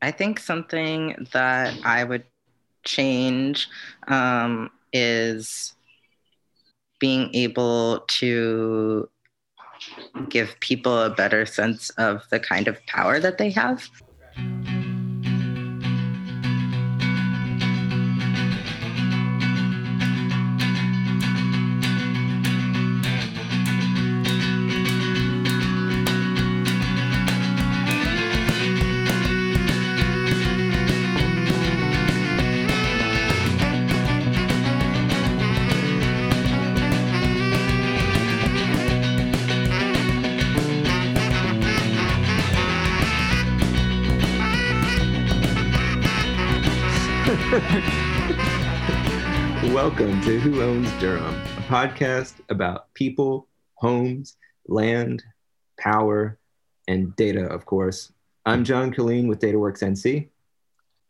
I 0.00 0.10
think 0.10 0.38
something 0.38 1.26
that 1.32 1.74
I 1.84 2.04
would 2.04 2.24
change 2.84 3.68
um, 4.06 4.70
is 4.92 5.74
being 7.00 7.34
able 7.34 8.00
to 8.08 9.08
give 10.28 10.58
people 10.60 11.02
a 11.02 11.10
better 11.10 11.46
sense 11.46 11.90
of 11.90 12.22
the 12.30 12.40
kind 12.40 12.68
of 12.68 12.84
power 12.86 13.20
that 13.20 13.38
they 13.38 13.50
have. 13.50 13.88
Owns 50.88 51.00
Durham, 51.00 51.34
a 51.34 51.60
podcast 51.62 52.34
about 52.48 52.92
people, 52.94 53.46
homes, 53.74 54.36
land, 54.68 55.22
power, 55.78 56.38
and 56.86 57.14
data, 57.14 57.44
of 57.44 57.66
course. 57.66 58.12
I'm 58.46 58.64
John 58.64 58.92
Killeen 58.92 59.28
with 59.28 59.38
DataWorks 59.38 59.82
NC. 59.82 60.28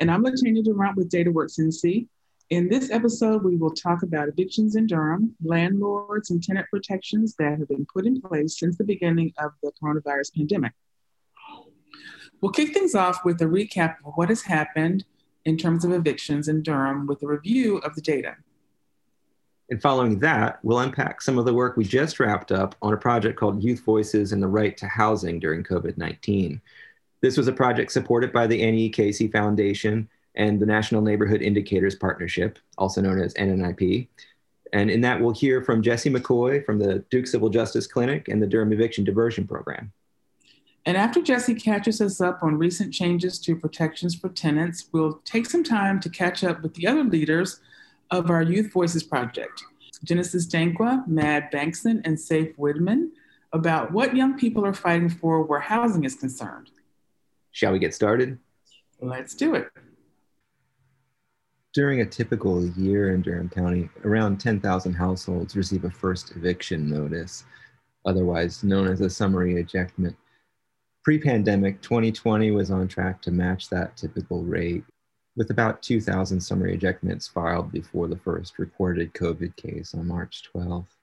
And 0.00 0.10
I'm 0.10 0.24
Latanya 0.24 0.64
Durant 0.64 0.96
with 0.96 1.10
DataWorks 1.10 1.60
NC. 1.60 2.08
In 2.50 2.68
this 2.68 2.90
episode, 2.90 3.44
we 3.44 3.56
will 3.56 3.70
talk 3.70 4.02
about 4.02 4.28
evictions 4.28 4.74
in 4.74 4.88
Durham, 4.88 5.36
landlords, 5.44 6.30
and 6.30 6.42
tenant 6.42 6.66
protections 6.70 7.36
that 7.36 7.58
have 7.58 7.68
been 7.68 7.86
put 7.92 8.04
in 8.04 8.20
place 8.20 8.58
since 8.58 8.76
the 8.78 8.84
beginning 8.84 9.32
of 9.38 9.52
the 9.62 9.70
coronavirus 9.80 10.34
pandemic. 10.34 10.72
We'll 12.40 12.52
kick 12.52 12.74
things 12.74 12.96
off 12.96 13.24
with 13.24 13.40
a 13.42 13.46
recap 13.46 13.96
of 14.04 14.14
what 14.16 14.30
has 14.30 14.42
happened 14.42 15.04
in 15.44 15.56
terms 15.56 15.84
of 15.84 15.92
evictions 15.92 16.48
in 16.48 16.62
Durham 16.62 17.06
with 17.06 17.22
a 17.22 17.28
review 17.28 17.76
of 17.78 17.94
the 17.94 18.02
data. 18.02 18.34
And 19.70 19.82
following 19.82 20.18
that, 20.20 20.60
we'll 20.62 20.78
unpack 20.78 21.20
some 21.20 21.38
of 21.38 21.44
the 21.44 21.52
work 21.52 21.76
we 21.76 21.84
just 21.84 22.18
wrapped 22.18 22.52
up 22.52 22.74
on 22.80 22.94
a 22.94 22.96
project 22.96 23.38
called 23.38 23.62
Youth 23.62 23.80
Voices 23.80 24.32
and 24.32 24.42
the 24.42 24.48
Right 24.48 24.76
to 24.78 24.86
Housing 24.86 25.38
during 25.38 25.62
COVID 25.62 25.98
19. 25.98 26.60
This 27.20 27.36
was 27.36 27.48
a 27.48 27.52
project 27.52 27.92
supported 27.92 28.32
by 28.32 28.46
the 28.46 28.62
Annie 28.62 28.88
Casey 28.88 29.28
Foundation 29.28 30.08
and 30.36 30.60
the 30.60 30.66
National 30.66 31.02
Neighborhood 31.02 31.42
Indicators 31.42 31.96
Partnership, 31.96 32.58
also 32.78 33.00
known 33.00 33.20
as 33.20 33.34
NNIP. 33.34 34.06
And 34.72 34.90
in 34.90 35.00
that, 35.02 35.20
we'll 35.20 35.32
hear 35.32 35.62
from 35.62 35.82
Jesse 35.82 36.10
McCoy 36.10 36.64
from 36.64 36.78
the 36.78 37.00
Duke 37.10 37.26
Civil 37.26 37.48
Justice 37.48 37.86
Clinic 37.86 38.28
and 38.28 38.40
the 38.40 38.46
Durham 38.46 38.72
Eviction 38.72 39.04
Diversion 39.04 39.46
Program. 39.46 39.92
And 40.86 40.96
after 40.96 41.20
Jesse 41.20 41.54
catches 41.54 42.00
us 42.00 42.20
up 42.20 42.42
on 42.42 42.56
recent 42.56 42.94
changes 42.94 43.38
to 43.40 43.56
protections 43.56 44.14
for 44.14 44.28
tenants, 44.28 44.88
we'll 44.92 45.20
take 45.24 45.46
some 45.46 45.64
time 45.64 46.00
to 46.00 46.08
catch 46.08 46.44
up 46.44 46.62
with 46.62 46.74
the 46.74 46.86
other 46.86 47.04
leaders 47.04 47.60
of 48.10 48.30
our 48.30 48.42
Youth 48.42 48.72
Voices 48.72 49.02
project, 49.02 49.62
Genesis 50.04 50.46
Dankwa, 50.46 51.06
Matt 51.06 51.52
Bankson, 51.52 52.00
and 52.04 52.18
Safe 52.18 52.56
Widman, 52.56 53.10
about 53.52 53.92
what 53.92 54.16
young 54.16 54.38
people 54.38 54.64
are 54.64 54.74
fighting 54.74 55.08
for 55.08 55.42
where 55.42 55.60
housing 55.60 56.04
is 56.04 56.14
concerned. 56.14 56.70
Shall 57.52 57.72
we 57.72 57.78
get 57.78 57.94
started? 57.94 58.38
Let's 59.00 59.34
do 59.34 59.54
it. 59.54 59.68
During 61.74 62.00
a 62.00 62.06
typical 62.06 62.66
year 62.70 63.14
in 63.14 63.22
Durham 63.22 63.48
County, 63.48 63.88
around 64.04 64.38
10,000 64.38 64.94
households 64.94 65.54
receive 65.54 65.84
a 65.84 65.90
first 65.90 66.32
eviction 66.34 66.88
notice, 66.88 67.44
otherwise 68.06 68.64
known 68.64 68.88
as 68.88 69.00
a 69.00 69.10
summary 69.10 69.62
ejectment. 69.62 70.16
Pre 71.04 71.18
pandemic, 71.18 71.80
2020 71.82 72.50
was 72.50 72.70
on 72.70 72.88
track 72.88 73.22
to 73.22 73.30
match 73.30 73.68
that 73.68 73.96
typical 73.96 74.42
rate, 74.42 74.84
with 75.38 75.50
about 75.50 75.80
2,000 75.82 76.40
summary 76.40 76.74
ejectments 76.74 77.28
filed 77.28 77.70
before 77.70 78.08
the 78.08 78.16
first 78.16 78.58
reported 78.58 79.14
COVID 79.14 79.54
case 79.54 79.94
on 79.94 80.08
March 80.08 80.42
12th. 80.52 80.96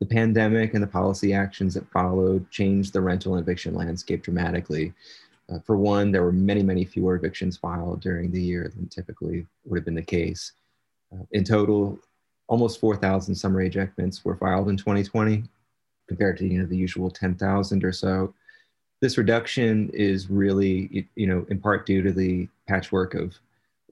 The 0.00 0.06
pandemic 0.06 0.74
and 0.74 0.82
the 0.82 0.86
policy 0.86 1.32
actions 1.32 1.72
that 1.72 1.90
followed 1.90 2.48
changed 2.50 2.92
the 2.92 3.00
rental 3.00 3.34
and 3.34 3.42
eviction 3.42 3.74
landscape 3.74 4.22
dramatically. 4.22 4.92
Uh, 5.50 5.60
for 5.60 5.78
one, 5.78 6.12
there 6.12 6.22
were 6.22 6.30
many, 6.30 6.62
many 6.62 6.84
fewer 6.84 7.16
evictions 7.16 7.56
filed 7.56 8.02
during 8.02 8.30
the 8.30 8.40
year 8.40 8.70
than 8.76 8.86
typically 8.86 9.46
would 9.64 9.78
have 9.78 9.84
been 9.86 9.94
the 9.94 10.02
case. 10.02 10.52
Uh, 11.10 11.24
in 11.32 11.42
total, 11.42 11.98
almost 12.48 12.78
4,000 12.78 13.34
summary 13.34 13.66
ejectments 13.66 14.26
were 14.26 14.36
filed 14.36 14.68
in 14.68 14.76
2020, 14.76 15.42
compared 16.06 16.36
to 16.36 16.46
you 16.46 16.60
know 16.60 16.66
the 16.66 16.76
usual 16.76 17.10
10,000 17.10 17.82
or 17.82 17.92
so 17.92 18.34
this 19.00 19.18
reduction 19.18 19.90
is 19.92 20.28
really, 20.28 21.06
you 21.14 21.26
know, 21.26 21.46
in 21.50 21.60
part 21.60 21.86
due 21.86 22.02
to 22.02 22.12
the 22.12 22.48
patchwork 22.66 23.14
of 23.14 23.34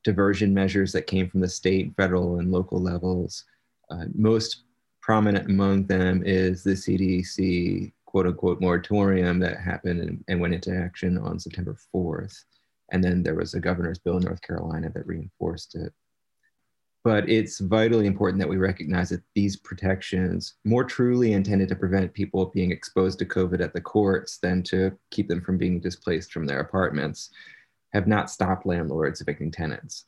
diversion 0.02 0.52
measures 0.52 0.92
that 0.92 1.06
came 1.06 1.28
from 1.28 1.40
the 1.40 1.48
state, 1.48 1.92
federal, 1.96 2.38
and 2.38 2.50
local 2.50 2.80
levels. 2.80 3.44
Uh, 3.90 4.04
most 4.14 4.62
prominent 5.00 5.48
among 5.48 5.86
them 5.86 6.22
is 6.24 6.64
the 6.64 6.72
CDC 6.72 7.92
quote 8.06 8.26
unquote 8.26 8.60
moratorium 8.60 9.38
that 9.38 9.60
happened 9.60 10.00
and, 10.00 10.24
and, 10.28 10.40
went 10.40 10.54
into 10.54 10.74
action 10.74 11.18
on 11.18 11.38
September 11.38 11.76
4th. 11.94 12.44
And 12.90 13.02
then 13.02 13.22
there 13.22 13.34
was 13.34 13.54
a 13.54 13.60
governor's 13.60 13.98
bill 13.98 14.16
in 14.16 14.24
North 14.24 14.40
Carolina 14.40 14.90
that 14.94 15.06
reinforced 15.06 15.74
it 15.74 15.92
but 17.06 17.28
it's 17.28 17.60
vitally 17.60 18.04
important 18.04 18.40
that 18.40 18.48
we 18.48 18.56
recognize 18.56 19.10
that 19.10 19.22
these 19.36 19.54
protections 19.54 20.54
more 20.64 20.82
truly 20.82 21.34
intended 21.34 21.68
to 21.68 21.76
prevent 21.76 22.12
people 22.12 22.46
being 22.46 22.72
exposed 22.72 23.16
to 23.16 23.24
covid 23.24 23.60
at 23.60 23.72
the 23.72 23.80
courts 23.80 24.38
than 24.38 24.60
to 24.60 24.90
keep 25.12 25.28
them 25.28 25.40
from 25.40 25.56
being 25.56 25.78
displaced 25.78 26.32
from 26.32 26.46
their 26.46 26.58
apartments 26.58 27.30
have 27.92 28.08
not 28.08 28.28
stopped 28.28 28.66
landlords 28.66 29.20
evicting 29.20 29.52
tenants. 29.52 30.04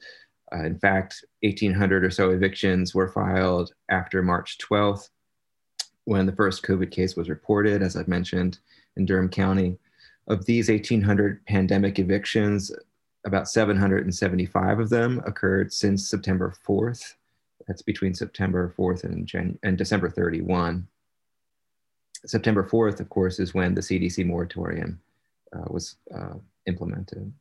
Uh, 0.53 0.65
in 0.65 0.77
fact 0.77 1.25
1800 1.43 2.05
or 2.05 2.11
so 2.11 2.31
evictions 2.31 2.97
were 2.97 3.07
filed 3.07 3.73
after 3.91 4.21
march 4.21 4.59
12th 4.59 5.11
when 6.03 6.27
the 6.27 6.35
first 6.35 6.65
covid 6.65 6.91
case 6.91 7.15
was 7.15 7.29
reported 7.29 7.81
as 7.81 7.95
i've 7.95 8.09
mentioned 8.09 8.59
in 8.97 9.07
durham 9.07 9.29
county. 9.29 9.79
Of 10.27 10.45
these 10.47 10.69
1800 10.69 11.47
pandemic 11.47 12.01
evictions 12.01 12.73
about 13.29 13.49
775 13.49 14.81
of 14.81 14.89
them 14.91 15.23
occurred 15.25 15.73
since 15.73 16.09
September 16.09 16.55
4th. 16.67 17.15
That's 17.67 17.83
between 17.83 18.15
September 18.15 18.75
4th 18.77 19.05
and, 19.05 19.27
Jan- 19.27 19.59
and 19.63 19.79
December 19.79 20.11
31. 20.11 20.89
September 22.27 22.65
4th, 22.65 22.99
of 22.99 23.09
course, 23.09 23.39
is 23.39 23.55
when 23.55 23.75
the 23.75 23.81
CDC 23.81 24.27
moratorium 24.27 25.01
uh, 25.53 25.65
was 25.69 25.97
uh, 26.13 26.35
implemented. 26.67 27.33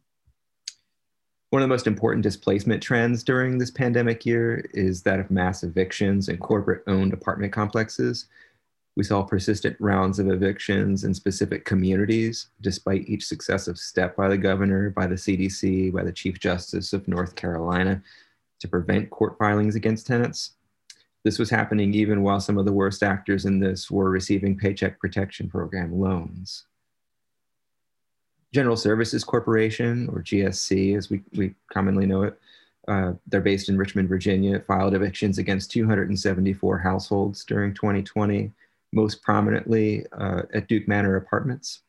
One 1.50 1.62
of 1.62 1.70
the 1.70 1.74
most 1.74 1.88
important 1.88 2.24
displacement 2.24 2.84
trends 2.84 3.24
during 3.24 3.58
this 3.58 3.72
pandemic 3.72 4.26
year 4.26 4.70
is 4.74 5.02
that 5.04 5.20
of 5.20 5.32
mass 5.32 5.64
evictions 5.64 6.28
in 6.28 6.38
corporate 6.38 6.84
owned 6.88 7.14
apartment 7.14 7.54
complexes. 7.54 8.28
We 8.98 9.04
saw 9.04 9.22
persistent 9.22 9.78
rounds 9.80 10.18
of 10.18 10.28
evictions 10.28 11.04
in 11.04 11.14
specific 11.14 11.66
communities, 11.66 12.48
despite 12.62 13.08
each 13.08 13.28
successive 13.28 13.78
step 13.78 14.16
by 14.16 14.28
the 14.28 14.40
governor, 14.40 14.90
by 14.90 15.06
the 15.06 15.14
CDC, 15.14 15.94
by 15.94 16.04
the 16.04 16.12
Chief 16.12 16.40
Justice 16.40 16.94
of 16.94 17.08
North 17.08 17.36
Carolina 17.36 18.02
to 18.60 18.68
prevent 18.68 19.12
court 19.12 19.38
filings 19.38 19.76
against 19.76 20.08
tenants. 20.08 20.54
This 21.24 21.38
was 21.38 21.52
happening 21.52 21.94
even 21.94 22.24
while 22.24 22.40
some 22.40 22.58
of 22.58 22.66
the 22.66 22.74
worst 22.74 23.04
actors 23.04 23.46
in 23.46 23.60
this 23.60 23.92
were 23.92 24.10
receiving 24.10 24.58
Paycheck 24.58 25.00
Protection 25.00 25.48
Program 25.48 26.00
loans. 26.00 26.66
General 28.52 28.78
Services 28.78 29.24
Corporation, 29.24 30.10
or 30.12 30.24
GSC 30.24 30.98
as 30.98 31.12
we, 31.12 31.22
we 31.36 31.54
commonly 31.72 32.08
know 32.08 32.24
it, 32.24 32.40
uh, 32.88 33.14
they're 33.28 33.42
based 33.42 33.70
in 33.70 33.78
Richmond, 33.78 34.10
Virginia, 34.10 34.60
filed 34.62 34.96
evictions 34.96 35.38
against 35.38 35.70
274 35.70 36.80
households 36.80 37.46
during 37.46 37.76
2020 37.76 38.52
most 38.94 39.22
prominently 39.22 40.06
uh, 40.18 40.44
at 40.54 40.68
Duke 40.68 40.88
Manor 40.88 41.16
Apartments. 41.16 41.82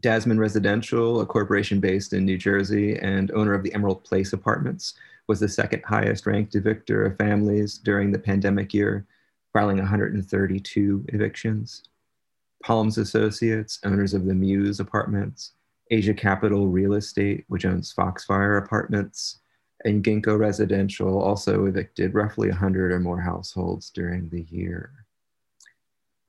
Dasmen 0.00 0.38
Residential, 0.38 1.20
a 1.20 1.26
corporation 1.26 1.80
based 1.80 2.12
in 2.12 2.24
New 2.24 2.38
Jersey 2.38 2.96
and 2.98 3.32
owner 3.32 3.54
of 3.54 3.64
the 3.64 3.74
Emerald 3.74 4.04
Place 4.04 4.32
Apartments, 4.32 4.94
was 5.26 5.40
the 5.40 5.48
second 5.48 5.82
highest 5.84 6.26
ranked 6.26 6.54
evictor 6.54 7.06
of 7.06 7.18
families 7.18 7.78
during 7.78 8.12
the 8.12 8.18
pandemic 8.18 8.72
year, 8.72 9.06
filing 9.52 9.78
132 9.78 11.04
evictions. 11.08 11.82
Palms 12.62 12.98
Associates, 12.98 13.78
owners 13.84 14.14
of 14.14 14.24
the 14.24 14.34
Muse 14.34 14.80
Apartments, 14.80 15.52
Asia 15.90 16.14
Capital 16.14 16.68
Real 16.68 16.94
Estate, 16.94 17.44
which 17.48 17.64
owns 17.64 17.92
Foxfire 17.92 18.58
Apartments, 18.58 19.38
and 19.84 20.04
Ginkgo 20.04 20.38
Residential 20.38 21.20
also 21.20 21.66
evicted 21.66 22.14
roughly 22.14 22.48
100 22.48 22.92
or 22.92 23.00
more 23.00 23.20
households 23.20 23.90
during 23.90 24.28
the 24.28 24.42
year. 24.42 25.06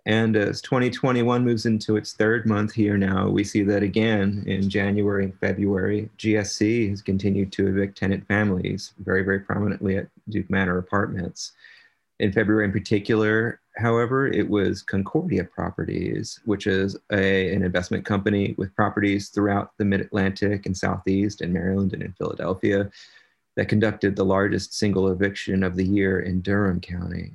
And 0.06 0.36
as 0.36 0.62
2021 0.62 1.44
moves 1.44 1.66
into 1.66 1.98
its 1.98 2.14
third 2.14 2.46
month 2.46 2.74
here 2.74 2.98
now, 2.98 3.30
we 3.30 3.44
see 3.44 3.64
that 3.64 3.84
again 3.84 4.44
in 4.48 4.70
January 4.70 5.26
and 5.26 5.40
February, 5.40 6.10
GSC 6.18 6.90
has 6.90 7.02
continued 7.02 7.52
to 7.54 7.68
evict 7.68 7.98
tenant 7.98 8.26
families 8.28 8.94
very, 9.00 9.24
very 9.24 9.40
prominently 9.40 9.98
at 9.98 10.08
Duke 10.30 10.50
Manor 10.50 10.78
Apartments. 10.78 11.52
In 12.20 12.32
February 12.32 12.66
in 12.66 12.72
particular, 12.72 13.62
however, 13.78 14.28
it 14.28 14.50
was 14.50 14.82
Concordia 14.82 15.44
Properties, 15.44 16.40
which 16.46 16.68
is 16.68 16.98
a, 17.12 17.54
an 17.54 17.64
investment 17.64 18.06
company 18.06 18.56
with 18.58 18.76
properties 18.76 19.30
throughout 19.30 19.72
the 19.78 19.86
mid 19.86 20.02
Atlantic 20.02 20.66
and 20.66 20.76
Southeast 20.76 21.42
in 21.42 21.54
Maryland 21.54 21.94
and 21.94 22.04
in 22.04 22.14
Philadelphia 22.14 22.90
that 23.56 23.70
conducted 23.70 24.16
the 24.16 24.26
largest 24.26 24.74
single 24.74 25.10
eviction 25.10 25.64
of 25.64 25.76
the 25.76 25.86
year 25.86 26.22
in 26.22 26.42
Durham 26.42 26.80
County. 26.80 27.34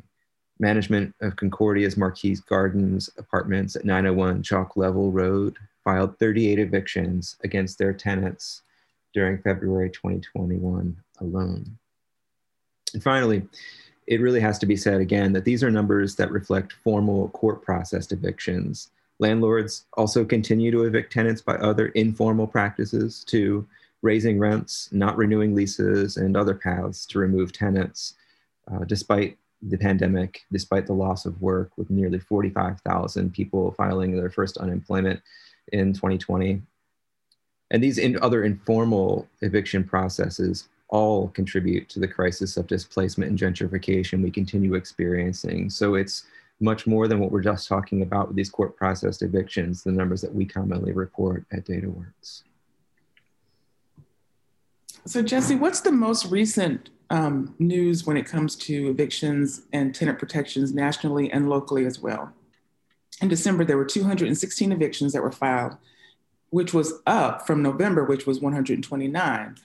Management 0.64 1.14
of 1.20 1.36
Concordia's 1.36 1.98
Marquise 1.98 2.40
Gardens 2.40 3.10
apartments 3.18 3.76
at 3.76 3.84
901 3.84 4.42
Chalk 4.42 4.78
Level 4.78 5.12
Road 5.12 5.58
filed 5.84 6.18
38 6.18 6.58
evictions 6.58 7.36
against 7.44 7.76
their 7.76 7.92
tenants 7.92 8.62
during 9.12 9.42
February 9.42 9.90
2021 9.90 10.96
alone. 11.20 11.76
And 12.94 13.02
finally, 13.02 13.46
it 14.06 14.22
really 14.22 14.40
has 14.40 14.58
to 14.60 14.64
be 14.64 14.74
said 14.74 15.02
again 15.02 15.34
that 15.34 15.44
these 15.44 15.62
are 15.62 15.70
numbers 15.70 16.14
that 16.16 16.30
reflect 16.30 16.72
formal 16.72 17.28
court 17.28 17.60
processed 17.62 18.12
evictions. 18.12 18.90
Landlords 19.18 19.84
also 19.98 20.24
continue 20.24 20.70
to 20.70 20.84
evict 20.84 21.12
tenants 21.12 21.42
by 21.42 21.56
other 21.56 21.88
informal 21.88 22.46
practices 22.46 23.22
to 23.24 23.68
raising 24.00 24.38
rents, 24.38 24.88
not 24.92 25.18
renewing 25.18 25.54
leases, 25.54 26.16
and 26.16 26.38
other 26.38 26.54
paths 26.54 27.04
to 27.04 27.18
remove 27.18 27.52
tenants, 27.52 28.14
uh, 28.72 28.84
despite 28.84 29.36
the 29.68 29.78
pandemic, 29.78 30.42
despite 30.52 30.86
the 30.86 30.92
loss 30.92 31.26
of 31.26 31.40
work, 31.40 31.70
with 31.76 31.90
nearly 31.90 32.18
45,000 32.18 33.32
people 33.32 33.72
filing 33.72 34.16
their 34.16 34.30
first 34.30 34.58
unemployment 34.58 35.20
in 35.72 35.92
2020. 35.92 36.62
And 37.70 37.82
these 37.82 37.98
in 37.98 38.20
other 38.20 38.44
informal 38.44 39.26
eviction 39.40 39.84
processes 39.84 40.68
all 40.88 41.28
contribute 41.28 41.88
to 41.88 41.98
the 41.98 42.08
crisis 42.08 42.56
of 42.56 42.66
displacement 42.66 43.30
and 43.30 43.38
gentrification 43.38 44.22
we 44.22 44.30
continue 44.30 44.74
experiencing. 44.74 45.70
So 45.70 45.94
it's 45.94 46.24
much 46.60 46.86
more 46.86 47.08
than 47.08 47.18
what 47.18 47.32
we're 47.32 47.42
just 47.42 47.66
talking 47.66 48.02
about 48.02 48.28
with 48.28 48.36
these 48.36 48.50
court 48.50 48.76
processed 48.76 49.22
evictions, 49.22 49.82
the 49.82 49.90
numbers 49.90 50.20
that 50.20 50.34
we 50.34 50.44
commonly 50.44 50.92
report 50.92 51.44
at 51.52 51.64
DataWorks. 51.64 52.42
So, 55.06 55.20
Jesse, 55.20 55.56
what's 55.56 55.80
the 55.80 55.92
most 55.92 56.26
recent 56.26 56.90
um, 57.14 57.54
news 57.60 58.04
when 58.04 58.16
it 58.16 58.26
comes 58.26 58.56
to 58.56 58.90
evictions 58.90 59.62
and 59.72 59.94
tenant 59.94 60.18
protections 60.18 60.74
nationally 60.74 61.30
and 61.30 61.48
locally 61.48 61.86
as 61.86 62.00
well? 62.00 62.32
In 63.22 63.28
December, 63.28 63.64
there 63.64 63.76
were 63.76 63.84
216 63.84 64.72
evictions 64.72 65.12
that 65.12 65.22
were 65.22 65.30
filed, 65.30 65.76
which 66.50 66.74
was 66.74 66.94
up 67.06 67.46
from 67.46 67.62
November, 67.62 68.04
which 68.04 68.26
was 68.26 68.40
129. 68.40 69.56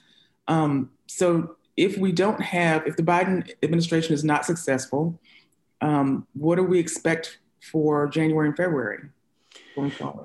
Um, 0.46 0.90
so 1.08 1.56
if 1.76 1.98
we 1.98 2.12
don't 2.12 2.40
have, 2.40 2.86
if 2.86 2.96
the 2.96 3.02
Biden 3.02 3.50
administration 3.64 4.14
is 4.14 4.22
not 4.22 4.46
successful, 4.46 5.18
um, 5.80 6.28
what 6.34 6.54
do 6.54 6.62
we 6.62 6.78
expect 6.78 7.40
for 7.60 8.06
January 8.06 8.46
and 8.46 8.56
February? 8.56 9.08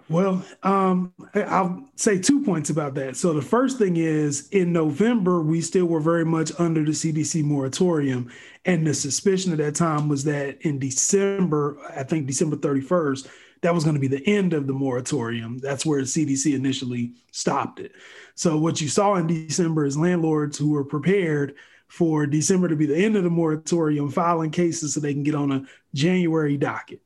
Well, 0.10 0.44
um, 0.64 1.14
I'll 1.34 1.88
say 1.96 2.20
two 2.20 2.44
points 2.44 2.70
about 2.70 2.96
that. 2.96 3.16
So 3.16 3.34
the 3.34 3.42
first 3.42 3.78
thing 3.78 3.98
is 3.98 4.50
in 4.50 4.74
November, 4.74 5.42
we 5.42 5.62
still 5.62 5.86
were 5.86 6.00
very 6.00 6.26
much 6.26 6.52
under 6.60 6.84
the 6.84 6.92
CDC 6.92 7.44
moratorium. 7.44 8.32
And 8.66 8.86
the 8.86 8.94
suspicion 8.94 9.52
at 9.52 9.60
that 9.60 9.76
time 9.76 10.10
was 10.10 10.24
that 10.24 10.62
in 10.62 10.80
December, 10.80 11.78
I 11.96 12.04
think 12.04 12.28
December 12.28 12.56
31st, 12.56 13.28
that 13.62 13.74
was 13.74 13.84
going 13.84 13.96
to 13.96 14.00
be 14.00 14.08
the 14.08 14.28
end 14.28 14.54
of 14.54 14.68
the 14.68 14.74
moratorium. 14.74 15.58
That's 15.60 15.86
where 15.86 16.02
the 16.02 16.08
CDC 16.08 16.54
initially 16.54 17.14
stopped 17.32 17.80
it. 17.80 17.94
So 18.36 18.58
what 18.58 18.82
you 18.82 18.88
saw 18.88 19.16
in 19.16 19.28
December 19.28 19.86
is 19.86 19.98
landlords 19.98 20.58
who 20.58 20.72
were 20.72 20.84
prepared 20.84 21.56
for 21.88 22.26
December 22.26 22.68
to 22.68 22.76
be 22.76 22.86
the 22.86 22.98
end 22.98 23.16
of 23.16 23.24
the 23.24 23.30
moratorium 23.30 24.10
filing 24.10 24.52
cases 24.52 24.94
so 24.94 25.00
they 25.00 25.14
can 25.14 25.24
get 25.24 25.36
on 25.36 25.52
a 25.52 25.64
January 25.94 26.58
docket. 26.58 27.02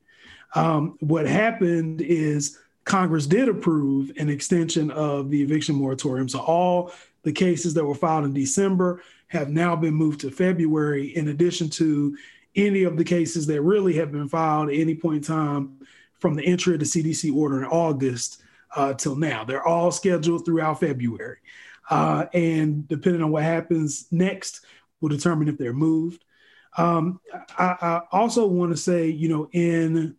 Um, 0.56 0.98
what 1.00 1.28
happened 1.28 2.02
is 2.02 2.58
Congress 2.86 3.28
did 3.28 3.50
approve 3.50 4.12
an 4.18 4.30
extension 4.30 4.90
of 4.92 5.30
the 5.30 5.42
eviction 5.42 5.76
moratorium. 5.76 6.28
So 6.28 6.40
all 6.40 6.92
the 7.24 7.32
cases 7.32 7.74
that 7.76 7.86
were 7.86 7.96
filed 7.96 8.26
in 8.26 8.34
December 8.34 9.02
have 9.28 9.50
now 9.50 9.76
been 9.76 9.94
moved 9.94 10.22
to 10.22 10.32
February, 10.32 11.16
in 11.16 11.28
addition 11.28 11.70
to 11.70 12.18
any 12.56 12.84
of 12.84 12.98
the 12.98 13.04
cases 13.04 13.46
that 13.48 13.62
really 13.62 13.94
have 13.94 14.12
been 14.12 14.28
filed 14.28 14.70
at 14.70 14.76
any 14.76 14.96
point 14.96 15.18
in 15.18 15.24
time 15.24 15.78
from 16.18 16.36
the 16.36 16.46
entry 16.46 16.74
of 16.74 16.80
the 16.80 16.86
CDC 16.86 17.34
order 17.36 17.60
in 17.60 17.66
August 17.66 18.42
uh, 18.76 18.94
till 18.94 19.16
now. 19.16 19.44
They're 19.44 19.66
all 19.66 19.92
scheduled 19.92 20.46
throughout 20.46 20.80
February. 20.80 21.38
Uh, 21.90 22.26
and 22.34 22.88
depending 22.88 23.22
on 23.22 23.32
what 23.32 23.44
happens 23.44 24.08
next, 24.12 24.66
will 25.02 25.10
determine 25.10 25.48
if 25.48 25.58
they're 25.58 25.74
moved. 25.74 26.24
Um, 26.78 27.20
I, 27.58 27.76
I, 27.82 28.02
also 28.12 28.46
want 28.46 28.72
to 28.72 28.78
say, 28.78 29.08
you 29.08 29.28
know, 29.28 29.50
in 29.54 30.16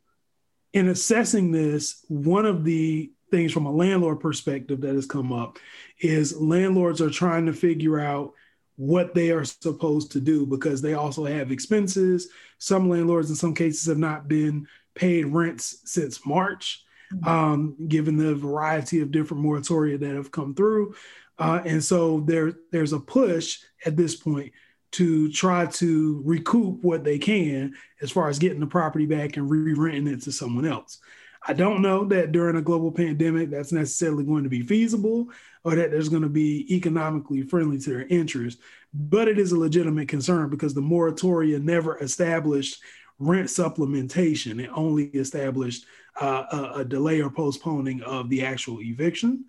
in 0.72 0.88
assessing 0.88 1.50
this, 1.50 2.04
one 2.08 2.46
of 2.46 2.64
the 2.64 3.10
things 3.30 3.52
from 3.52 3.66
a 3.66 3.72
landlord 3.72 4.20
perspective 4.20 4.80
that 4.80 4.94
has 4.94 5.06
come 5.06 5.32
up 5.32 5.58
is 6.00 6.40
landlords 6.40 7.00
are 7.00 7.10
trying 7.10 7.46
to 7.46 7.52
figure 7.52 8.00
out 8.00 8.32
what 8.76 9.14
they 9.14 9.30
are 9.30 9.44
supposed 9.44 10.12
to 10.12 10.20
do 10.20 10.46
because 10.46 10.80
they 10.80 10.94
also 10.94 11.24
have 11.24 11.52
expenses. 11.52 12.28
Some 12.58 12.88
landlords, 12.88 13.30
in 13.30 13.36
some 13.36 13.54
cases, 13.54 13.86
have 13.86 13.98
not 13.98 14.26
been 14.26 14.66
paid 14.94 15.26
rents 15.26 15.82
since 15.84 16.24
March, 16.24 16.84
mm-hmm. 17.12 17.28
um, 17.28 17.76
given 17.88 18.16
the 18.16 18.34
variety 18.34 19.00
of 19.00 19.10
different 19.10 19.44
moratoria 19.44 20.00
that 20.00 20.14
have 20.14 20.30
come 20.30 20.54
through. 20.54 20.94
Uh, 21.38 21.60
and 21.64 21.82
so 21.82 22.20
there, 22.20 22.52
there's 22.70 22.92
a 22.92 23.00
push 23.00 23.58
at 23.84 23.96
this 23.96 24.16
point 24.16 24.52
to 24.92 25.30
try 25.32 25.66
to 25.66 26.22
recoup 26.24 26.82
what 26.82 27.04
they 27.04 27.18
can 27.18 27.74
as 28.00 28.10
far 28.10 28.28
as 28.28 28.38
getting 28.38 28.60
the 28.60 28.66
property 28.66 29.06
back 29.06 29.36
and 29.36 29.50
re-renting 29.50 30.08
it 30.08 30.22
to 30.22 30.32
someone 30.32 30.66
else. 30.66 30.98
I 31.46 31.52
don't 31.54 31.80
know 31.80 32.04
that 32.06 32.32
during 32.32 32.56
a 32.56 32.62
global 32.62 32.92
pandemic 32.92 33.50
that's 33.50 33.72
necessarily 33.72 34.24
going 34.24 34.42
to 34.42 34.50
be 34.50 34.62
feasible 34.62 35.28
or 35.64 35.74
that 35.74 35.90
there's 35.90 36.08
going 36.08 36.22
to 36.22 36.28
be 36.28 36.66
economically 36.74 37.42
friendly 37.42 37.78
to 37.78 37.90
their 37.90 38.06
interest, 38.08 38.58
but 38.92 39.28
it 39.28 39.38
is 39.38 39.52
a 39.52 39.58
legitimate 39.58 40.08
concern 40.08 40.50
because 40.50 40.74
the 40.74 40.82
moratoria 40.82 41.62
never 41.62 41.98
established 41.98 42.82
rent 43.18 43.48
supplementation. 43.48 44.62
It 44.62 44.70
only 44.74 45.04
established 45.08 45.86
uh, 46.20 46.44
a, 46.52 46.80
a, 46.80 46.84
delay 46.84 47.20
or 47.20 47.30
postponing 47.30 48.02
of 48.02 48.28
the 48.28 48.44
actual 48.44 48.80
eviction. 48.80 49.44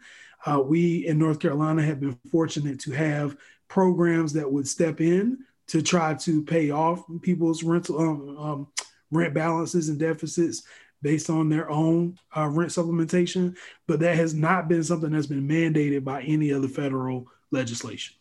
Uh, 0.46 0.60
we 0.60 1.08
in 1.08 1.18
North 1.18 1.40
Carolina 1.40 1.82
have 1.82 2.00
been 2.00 2.18
fortunate 2.32 2.80
to 2.82 2.92
have 2.92 3.36
programs 3.72 4.34
that 4.34 4.52
would 4.52 4.68
step 4.68 5.00
in 5.00 5.38
to 5.66 5.82
try 5.82 6.14
to 6.14 6.44
pay 6.44 6.72
off 6.72 7.06
people's 7.22 7.64
rental 7.64 7.98
um, 8.02 8.38
um, 8.38 8.68
rent 9.12 9.34
balances 9.34 9.88
and 9.88 9.98
deficits 9.98 10.64
based 11.02 11.30
on 11.30 11.48
their 11.48 11.70
own 11.70 12.18
uh, 12.36 12.50
rent 12.50 12.70
supplementation, 12.70 13.56
but 13.88 14.02
that 14.02 14.18
has 14.18 14.34
not 14.34 14.68
been 14.68 14.84
something 14.84 15.12
that's 15.12 15.26
been 15.26 15.48
mandated 15.48 16.04
by 16.04 16.22
any 16.24 16.52
other 16.52 16.68
federal 16.68 17.26
legislation. 17.52 18.14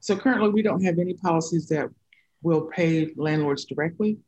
So 0.00 0.14
currently, 0.14 0.50
we 0.50 0.60
don't 0.60 0.84
have 0.84 0.98
any 0.98 1.14
policies 1.14 1.66
that 1.68 1.88
will 2.42 2.66
pay 2.66 3.14
landlords 3.16 3.64
directly. 3.64 4.18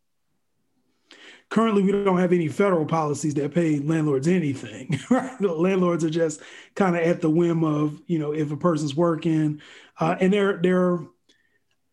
Currently, 1.50 1.82
we 1.82 1.92
don't 1.92 2.18
have 2.18 2.34
any 2.34 2.48
federal 2.48 2.84
policies 2.84 3.32
that 3.34 3.54
pay 3.54 3.78
landlords 3.78 4.28
anything. 4.28 4.98
Right? 5.10 5.38
The 5.40 5.52
landlords 5.52 6.04
are 6.04 6.10
just 6.10 6.42
kind 6.74 6.94
of 6.94 7.02
at 7.02 7.22
the 7.22 7.30
whim 7.30 7.64
of, 7.64 8.00
you 8.06 8.18
know, 8.18 8.32
if 8.32 8.50
a 8.50 8.56
person's 8.56 8.94
working, 8.94 9.60
uh, 9.98 10.16
and 10.20 10.32
there, 10.32 10.58
there, 10.62 10.98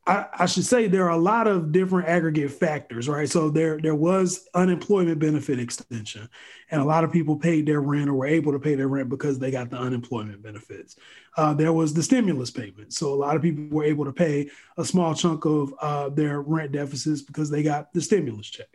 I, 0.05 0.25
I, 0.39 0.45
should 0.45 0.65
say 0.65 0.88
there 0.88 1.05
are 1.05 1.12
a 1.12 1.17
lot 1.17 1.47
of 1.47 1.71
different 1.71 2.09
aggregate 2.09 2.51
factors, 2.51 3.07
right? 3.07 3.29
So 3.29 3.50
there, 3.50 3.79
there 3.79 3.95
was 3.95 4.47
unemployment 4.53 5.19
benefit 5.19 5.59
extension, 5.59 6.29
and 6.69 6.81
a 6.81 6.85
lot 6.85 7.03
of 7.03 7.12
people 7.12 7.38
paid 7.38 7.65
their 7.65 7.81
rent 7.81 8.09
or 8.09 8.13
were 8.13 8.27
able 8.27 8.51
to 8.51 8.59
pay 8.59 8.75
their 8.75 8.89
rent 8.89 9.09
because 9.09 9.39
they 9.39 9.50
got 9.50 9.69
the 9.69 9.77
unemployment 9.77 10.43
benefits. 10.43 10.97
Uh, 11.38 11.53
there 11.53 11.74
was 11.74 11.93
the 11.93 12.03
stimulus 12.03 12.51
payment, 12.51 12.93
so 12.93 13.13
a 13.13 13.15
lot 13.15 13.35
of 13.35 13.41
people 13.41 13.65
were 13.69 13.85
able 13.85 14.05
to 14.05 14.13
pay 14.13 14.50
a 14.77 14.83
small 14.83 15.15
chunk 15.15 15.45
of 15.45 15.74
uh, 15.81 16.09
their 16.09 16.41
rent 16.41 16.74
deficits 16.74 17.21
because 17.21 17.50
they 17.50 17.63
got 17.63 17.93
the 17.93 18.01
stimulus 18.01 18.47
check. 18.47 18.67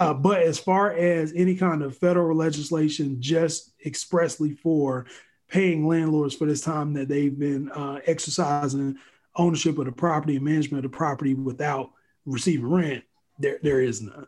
Uh, 0.00 0.14
but 0.14 0.42
as 0.42 0.58
far 0.58 0.92
as 0.92 1.32
any 1.36 1.54
kind 1.54 1.82
of 1.82 1.96
federal 1.96 2.34
legislation 2.34 3.20
just 3.20 3.74
expressly 3.84 4.52
for 4.52 5.04
paying 5.46 5.86
landlords 5.86 6.34
for 6.34 6.46
this 6.46 6.62
time 6.62 6.94
that 6.94 7.06
they've 7.06 7.38
been 7.38 7.70
uh, 7.72 8.00
exercising 8.06 8.96
ownership 9.36 9.78
of 9.78 9.84
the 9.84 9.92
property 9.92 10.36
and 10.36 10.44
management 10.44 10.84
of 10.84 10.90
the 10.90 10.96
property 10.96 11.34
without 11.34 11.90
receiving 12.24 12.66
rent, 12.66 13.04
there, 13.38 13.58
there 13.62 13.80
is 13.82 14.00
none. 14.00 14.26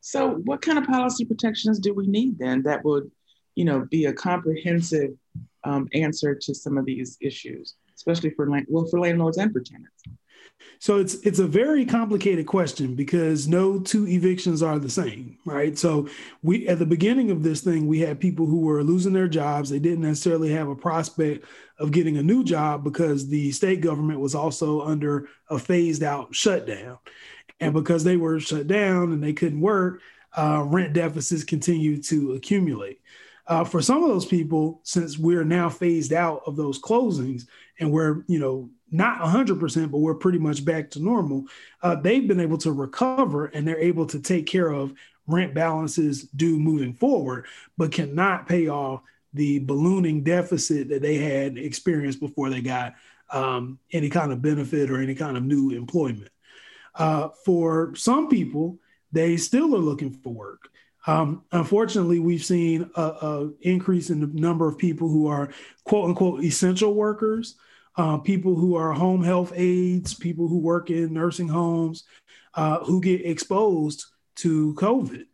So 0.00 0.34
what 0.44 0.60
kind 0.60 0.78
of 0.78 0.84
policy 0.84 1.24
protections 1.24 1.78
do 1.80 1.94
we 1.94 2.06
need 2.06 2.38
then 2.38 2.62
that 2.64 2.84
would, 2.84 3.10
you 3.54 3.64
know, 3.64 3.86
be 3.90 4.04
a 4.04 4.12
comprehensive 4.12 5.12
um, 5.64 5.88
answer 5.94 6.34
to 6.34 6.54
some 6.54 6.76
of 6.76 6.84
these 6.84 7.16
issues, 7.20 7.76
especially 7.94 8.30
for 8.30 8.48
land, 8.48 8.66
well, 8.68 8.86
for 8.86 9.00
landlords 9.00 9.38
and 9.38 9.52
for 9.52 9.60
tenants? 9.60 10.02
So 10.78 10.98
it's 10.98 11.14
it's 11.14 11.38
a 11.38 11.46
very 11.46 11.84
complicated 11.84 12.46
question 12.46 12.94
because 12.94 13.48
no 13.48 13.78
two 13.78 14.06
evictions 14.06 14.62
are 14.62 14.78
the 14.78 14.90
same, 14.90 15.38
right? 15.44 15.76
So 15.76 16.08
we 16.42 16.68
at 16.68 16.78
the 16.78 16.86
beginning 16.86 17.30
of 17.30 17.42
this 17.42 17.60
thing, 17.60 17.86
we 17.86 18.00
had 18.00 18.20
people 18.20 18.46
who 18.46 18.60
were 18.60 18.82
losing 18.82 19.12
their 19.12 19.28
jobs. 19.28 19.70
They 19.70 19.78
didn't 19.78 20.02
necessarily 20.02 20.50
have 20.52 20.68
a 20.68 20.76
prospect 20.76 21.46
of 21.78 21.92
getting 21.92 22.18
a 22.18 22.22
new 22.22 22.44
job 22.44 22.84
because 22.84 23.28
the 23.28 23.52
state 23.52 23.80
government 23.80 24.20
was 24.20 24.34
also 24.34 24.82
under 24.82 25.28
a 25.50 25.58
phased 25.58 26.02
out 26.02 26.34
shutdown. 26.34 26.98
And 27.60 27.72
because 27.72 28.04
they 28.04 28.16
were 28.16 28.38
shut 28.38 28.66
down 28.66 29.12
and 29.12 29.22
they 29.22 29.32
couldn't 29.32 29.60
work, 29.60 30.02
uh, 30.36 30.62
rent 30.66 30.92
deficits 30.92 31.44
continued 31.44 32.04
to 32.04 32.32
accumulate. 32.32 33.00
Uh, 33.46 33.64
for 33.64 33.80
some 33.80 34.02
of 34.02 34.08
those 34.08 34.26
people, 34.26 34.80
since 34.82 35.18
we're 35.18 35.44
now 35.44 35.68
phased 35.68 36.12
out 36.12 36.42
of 36.46 36.56
those 36.56 36.80
closings 36.80 37.46
and 37.78 37.92
we're, 37.92 38.24
you 38.26 38.38
know, 38.38 38.68
not 38.90 39.20
100%, 39.20 39.90
but 39.90 39.98
we're 39.98 40.14
pretty 40.14 40.38
much 40.38 40.64
back 40.64 40.90
to 40.90 41.02
normal, 41.02 41.44
uh, 41.82 41.96
they've 41.96 42.28
been 42.28 42.40
able 42.40 42.58
to 42.58 42.72
recover 42.72 43.46
and 43.46 43.66
they're 43.66 43.78
able 43.78 44.06
to 44.06 44.20
take 44.20 44.46
care 44.46 44.68
of 44.68 44.94
rent 45.26 45.54
balances 45.54 46.22
due 46.22 46.58
moving 46.58 46.94
forward, 46.94 47.46
but 47.76 47.92
cannot 47.92 48.48
pay 48.48 48.68
off 48.68 49.02
the 49.34 49.58
ballooning 49.60 50.22
deficit 50.22 50.88
that 50.88 51.02
they 51.02 51.16
had 51.16 51.58
experienced 51.58 52.20
before 52.20 52.48
they 52.48 52.60
got 52.60 52.94
um, 53.30 53.78
any 53.92 54.08
kind 54.08 54.32
of 54.32 54.40
benefit 54.40 54.90
or 54.90 55.00
any 55.00 55.14
kind 55.14 55.36
of 55.36 55.42
new 55.42 55.70
employment. 55.70 56.30
Uh, 56.94 57.28
for 57.44 57.94
some 57.94 58.28
people, 58.28 58.78
they 59.12 59.36
still 59.36 59.74
are 59.74 59.80
looking 59.80 60.10
for 60.10 60.32
work. 60.32 60.70
Um, 61.06 61.44
unfortunately, 61.52 62.18
we've 62.18 62.44
seen 62.44 62.90
a, 62.96 63.02
a, 63.02 63.50
increase 63.60 64.10
in 64.10 64.20
the 64.20 64.26
number 64.26 64.66
of 64.66 64.76
people 64.76 65.08
who 65.08 65.28
are 65.28 65.50
quote 65.84 66.08
unquote 66.08 66.42
essential 66.42 66.94
workers, 66.94 67.54
uh, 67.96 68.18
people 68.18 68.54
who 68.54 68.76
are 68.76 68.92
home 68.92 69.22
health 69.22 69.52
aides, 69.54 70.14
people 70.14 70.48
who 70.48 70.58
work 70.58 70.90
in 70.90 71.12
nursing 71.12 71.48
homes, 71.48 72.04
uh, 72.54 72.80
who 72.80 73.00
get 73.00 73.24
exposed 73.24 74.06
to 74.36 74.74
COVID. 74.74 75.26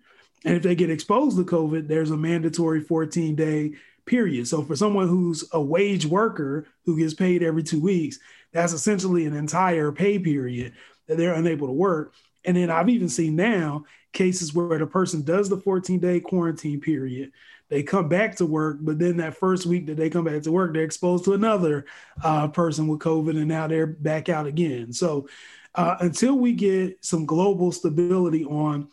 And 0.44 0.56
if 0.56 0.62
they 0.62 0.74
get 0.74 0.90
exposed 0.90 1.36
to 1.36 1.44
COVID, 1.44 1.88
there's 1.88 2.10
a 2.10 2.16
mandatory 2.16 2.80
14 2.80 3.34
day 3.34 3.72
period. 4.06 4.48
So 4.48 4.62
for 4.62 4.76
someone 4.76 5.08
who's 5.08 5.44
a 5.52 5.60
wage 5.60 6.06
worker 6.06 6.66
who 6.84 6.98
gets 6.98 7.14
paid 7.14 7.42
every 7.42 7.62
two 7.62 7.80
weeks, 7.80 8.18
that's 8.52 8.72
essentially 8.72 9.26
an 9.26 9.34
entire 9.34 9.92
pay 9.92 10.18
period 10.18 10.72
that 11.06 11.16
they're 11.16 11.34
unable 11.34 11.68
to 11.68 11.72
work. 11.72 12.14
And 12.44 12.56
then 12.56 12.70
I've 12.70 12.88
even 12.88 13.08
seen 13.08 13.36
now 13.36 13.84
cases 14.12 14.52
where 14.52 14.78
the 14.78 14.86
person 14.86 15.22
does 15.22 15.48
the 15.48 15.56
14 15.56 16.00
day 16.00 16.20
quarantine 16.20 16.80
period. 16.80 17.32
They 17.72 17.82
come 17.82 18.06
back 18.06 18.36
to 18.36 18.44
work, 18.44 18.76
but 18.82 18.98
then 18.98 19.16
that 19.16 19.34
first 19.34 19.64
week 19.64 19.86
that 19.86 19.96
they 19.96 20.10
come 20.10 20.24
back 20.24 20.42
to 20.42 20.52
work, 20.52 20.74
they're 20.74 20.82
exposed 20.82 21.24
to 21.24 21.32
another 21.32 21.86
uh, 22.22 22.48
person 22.48 22.86
with 22.86 23.00
COVID, 23.00 23.30
and 23.30 23.48
now 23.48 23.66
they're 23.66 23.86
back 23.86 24.28
out 24.28 24.46
again. 24.46 24.92
So 24.92 25.26
uh, 25.74 25.96
until 26.00 26.34
we 26.34 26.52
get 26.52 27.02
some 27.02 27.24
global 27.24 27.72
stability 27.72 28.44
on 28.44 28.88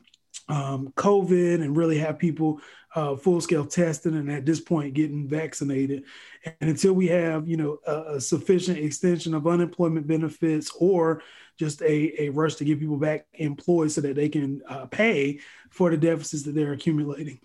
um, 0.47 0.93
COVID 0.95 1.61
and 1.61 1.75
really 1.75 1.97
have 1.97 2.17
people 2.19 2.61
uh, 2.95 3.17
full 3.17 3.41
scale 3.41 3.65
testing 3.65 4.15
and 4.15 4.31
at 4.31 4.45
this 4.45 4.61
point 4.61 4.93
getting 4.93 5.27
vaccinated. 5.27 6.05
And 6.45 6.69
until 6.69 6.93
we 6.93 7.07
have, 7.07 7.49
you 7.49 7.57
know, 7.57 7.79
a, 7.85 8.15
a, 8.15 8.21
sufficient 8.21 8.77
extension 8.77 9.33
of 9.33 9.45
unemployment 9.45 10.07
benefits 10.07 10.71
or 10.79 11.21
just 11.57 11.81
a, 11.81 12.23
a 12.23 12.29
rush 12.29 12.55
to 12.55 12.65
get 12.65 12.79
people 12.79 12.95
back 12.95 13.27
employed 13.33 13.91
so 13.91 13.99
that 13.99 14.15
they 14.15 14.29
can 14.29 14.61
uh, 14.69 14.85
pay 14.85 15.41
for 15.69 15.91
the 15.91 15.97
deficits 15.97 16.43
that 16.43 16.55
they're 16.55 16.71
accumulating. 16.71 17.41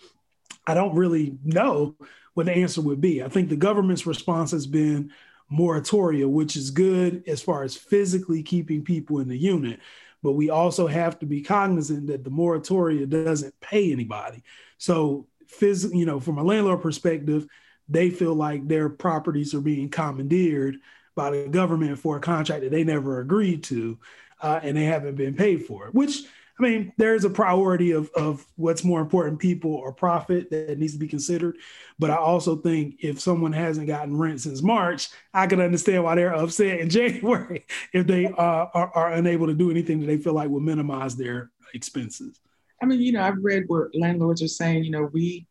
I 0.67 0.75
don't 0.75 0.95
really 0.95 1.39
know 1.45 1.97
what 2.35 2.47
the 2.47 2.53
answer 2.53 2.81
would 2.81 3.01
be. 3.01 3.23
I 3.23 3.29
think 3.29 3.49
the 3.49 3.57
government's 3.57 4.07
response 4.07 4.51
has 4.51 4.67
been 4.67 5.13
moratoria, 5.53 6.29
which 6.29 6.57
is 6.57 6.71
good 6.71 7.23
as 7.27 7.43
far 7.43 7.63
as 7.63 7.77
physically 7.77 8.43
keeping 8.43 8.83
people 8.83 9.21
in 9.21 9.29
the 9.29 9.39
unit. 9.39 9.81
But 10.23 10.33
we 10.33 10.51
also 10.51 10.87
have 10.87 11.19
to 11.19 11.27
be 11.27 11.43
cognizant 11.43 12.07
that 12.07 12.25
the 12.25 12.31
moratoria 12.31 13.09
doesn't 13.09 13.59
pay 13.61 13.93
anybody. 13.93 14.43
So 14.79 15.27
phys- 15.47 15.95
you 15.95 16.07
know, 16.07 16.19
from 16.19 16.39
a 16.39 16.43
landlord 16.43 16.81
perspective, 16.81 17.47
they 17.89 18.11
feel 18.11 18.35
like 18.35 18.67
their 18.67 18.89
properties 18.89 19.55
are 19.55 19.61
being 19.61 19.91
commandeered 19.91 20.79
by 21.15 21.31
the 21.31 21.49
government 21.49 21.99
for 21.99 22.17
a 22.17 22.21
contract 22.21 22.63
that 22.63 22.71
they 22.71 22.85
never 22.85 23.21
agreed 23.21 23.63
to, 23.65 23.99
uh, 24.43 24.61
and 24.63 24.77
they 24.77 24.85
haven't 24.85 25.17
been 25.17 25.35
paid 25.35 25.65
for 25.67 25.87
it. 25.87 25.95
Which 25.95 26.25
I 26.59 26.63
mean, 26.63 26.93
there's 26.97 27.25
a 27.25 27.31
priority 27.31 27.91
of 27.91 28.11
of 28.11 28.47
what's 28.57 28.85
more 28.85 29.01
important, 29.01 29.41
people 29.41 29.75
or 29.75 29.93
profit, 29.93 30.51
that 30.51 30.79
needs 30.79 30.93
to 30.93 30.99
be 30.99 31.09
considered. 31.09 31.57
But 31.99 32.11
I 32.11 32.17
also 32.17 32.57
think 32.57 32.97
if 33.01 33.21
someone 33.21 33.53
hasn't 33.53 33.89
gotten 33.89 34.17
rent 34.17 34.41
since 34.41 34.63
March, 34.63 35.09
I 35.33 35.49
can 35.49 35.61
understand 35.61 36.05
why 36.05 36.15
they're 36.15 36.35
upset 36.35 36.81
in 36.81 36.91
January 36.91 37.67
if 37.93 38.07
they 38.07 38.27
uh, 38.27 38.67
are, 38.73 38.91
are 38.95 39.13
unable 39.15 39.47
to 39.49 39.55
do 39.55 39.71
anything 39.71 40.01
that 40.01 40.07
they 40.07 40.19
feel 40.19 40.35
like 40.35 40.49
will 40.49 40.61
minimize 40.61 41.17
their 41.17 41.51
expenses. 41.75 42.41
I 42.81 42.87
mean, 42.87 43.01
you 43.01 43.13
know, 43.13 43.23
I've 43.23 43.43
read 43.43 43.65
where 43.67 43.91
landlords 43.95 44.43
are 44.43 44.49
saying, 44.49 44.85
you 44.85 44.91
know, 44.91 45.09
we 45.13 45.47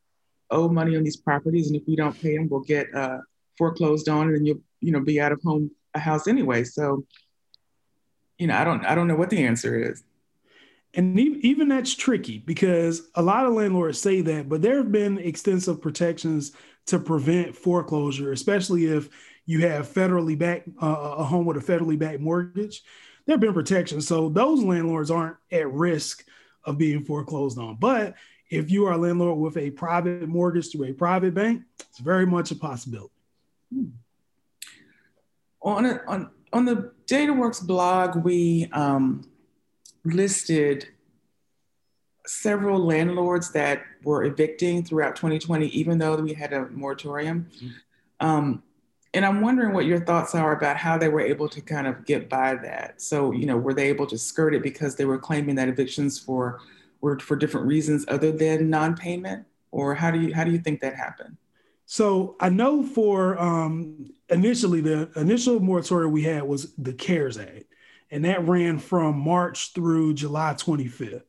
owe 0.52 0.70
money 0.70 0.96
on 0.96 1.04
these 1.04 1.18
properties, 1.18 1.68
and 1.68 1.76
if 1.76 1.84
we 1.86 1.96
don't 1.96 2.20
pay 2.20 2.38
them, 2.38 2.48
we'll 2.48 2.62
get 2.62 2.94
uh, 2.96 3.20
foreclosed 3.58 4.08
on, 4.08 4.30
and 4.30 4.48
you'll, 4.48 4.62
you 4.80 4.92
know, 4.92 5.02
be 5.02 5.20
out 5.20 5.32
of 5.32 5.42
home 5.42 5.72
a 5.96 6.00
house 6.00 6.28
anyway. 6.28 6.64
So, 6.64 7.06
you 8.38 8.48
know, 8.48 8.56
I 8.56 8.64
don't, 8.64 8.86
I 8.86 8.96
don't 8.96 9.08
know 9.08 9.16
what 9.16 9.30
the 9.30 9.46
answer 9.46 9.78
is. 9.78 10.04
And 10.96 11.20
even 11.20 11.70
that's 11.70 11.96
tricky 11.96 12.38
because 12.38 13.10
a 13.16 13.22
lot 13.22 13.46
of 13.46 13.54
landlords 13.54 14.00
say 14.00 14.22
that, 14.22 14.48
but 14.48 14.62
there 14.62 14.78
have 14.78 14.92
been 14.92 15.18
extensive 15.18 15.82
protections 15.82 16.52
to 16.86 17.00
prevent 17.00 17.56
foreclosure, 17.56 18.32
especially 18.32 18.86
if 18.86 19.10
you 19.46 19.62
have 19.62 19.92
federally 19.92 20.38
backed 20.38 20.70
uh, 20.82 21.16
a 21.18 21.24
home 21.24 21.46
with 21.46 21.58
a 21.58 21.60
federally 21.60 21.98
backed 21.98 22.20
mortgage. 22.20 22.84
There 23.26 23.34
have 23.34 23.42
been 23.42 23.54
protections, 23.54 24.08
so 24.08 24.30
those 24.30 24.62
landlords 24.62 25.10
aren't 25.10 25.38
at 25.52 25.72
risk 25.72 26.26
of 26.64 26.78
being 26.78 27.04
foreclosed 27.04 27.58
on. 27.58 27.78
But 27.78 28.16
if 28.50 28.70
you 28.70 28.86
are 28.86 28.94
a 28.94 28.98
landlord 28.98 29.40
with 29.40 29.58
a 29.58 29.72
private 29.72 30.28
mortgage 30.28 30.72
through 30.72 30.90
a 30.90 30.94
private 30.94 31.34
bank, 31.34 31.64
it's 31.80 32.00
very 32.00 32.26
much 32.26 32.52
a 32.52 32.56
possibility. 32.56 33.14
Hmm. 33.74 33.86
On, 35.62 35.86
a, 35.86 36.02
on, 36.08 36.30
on 36.52 36.66
the 36.66 36.92
DataWorks 37.08 37.66
blog, 37.66 38.24
we 38.24 38.70
um, 38.74 39.24
listed 40.06 40.88
several 42.26 42.80
landlords 42.80 43.52
that 43.52 43.84
were 44.04 44.24
evicting 44.24 44.84
throughout 44.84 45.16
2020, 45.16 45.68
even 45.68 45.98
though 45.98 46.16
we 46.16 46.34
had 46.34 46.54
a 46.54 46.68
moratorium. 46.70 47.48
Mm-hmm. 47.56 48.26
Um, 48.26 48.64
and 49.14 49.26
I'm 49.26 49.42
wondering 49.42 49.74
what 49.74 49.86
your 49.86 50.00
thoughts 50.00 50.34
are 50.34 50.56
about 50.56 50.78
how 50.78 50.98
they 50.98 51.10
were 51.10 51.22
able 51.22 51.48
to 51.50 51.62
kind 51.62 51.86
of 51.86 52.06
get 52.06 52.30
by 52.30 52.56
that. 52.56 53.02
So, 53.02 53.32
you 53.32 53.46
know, 53.46 53.58
were 53.58 53.74
they 53.74 53.90
able 53.90 54.08
to 54.08 54.18
skirt 54.18 54.56
it 54.56 54.64
because 54.64 54.96
they 54.96 55.06
were 55.06 55.20
claiming 55.20 55.56
that 55.56 55.68
evictions 55.68 56.18
for 56.18 56.62
were 57.02 57.20
for 57.20 57.36
different 57.36 57.68
reasons 57.68 58.06
other 58.08 58.32
than 58.32 58.70
non-payment, 58.70 59.46
or 59.72 59.94
how 59.94 60.10
do 60.10 60.20
you 60.20 60.34
how 60.34 60.44
do 60.44 60.52
you 60.52 60.58
think 60.58 60.82
that 60.82 60.96
happened? 60.96 61.38
So 61.86 62.36
I 62.40 62.50
know 62.50 62.82
for 62.82 63.38
um, 63.40 64.12
initially 64.30 64.82
the 64.82 65.10
initial 65.16 65.60
moratorium 65.60 66.12
we 66.12 66.24
had 66.24 66.44
was 66.44 66.74
the 66.76 66.94
CARES 66.94 67.38
Act, 67.38 67.66
and 68.14 68.26
that 68.26 68.48
ran 68.48 68.78
from 68.78 69.18
March 69.18 69.74
through 69.74 70.14
July 70.14 70.54
25th. 70.54 71.24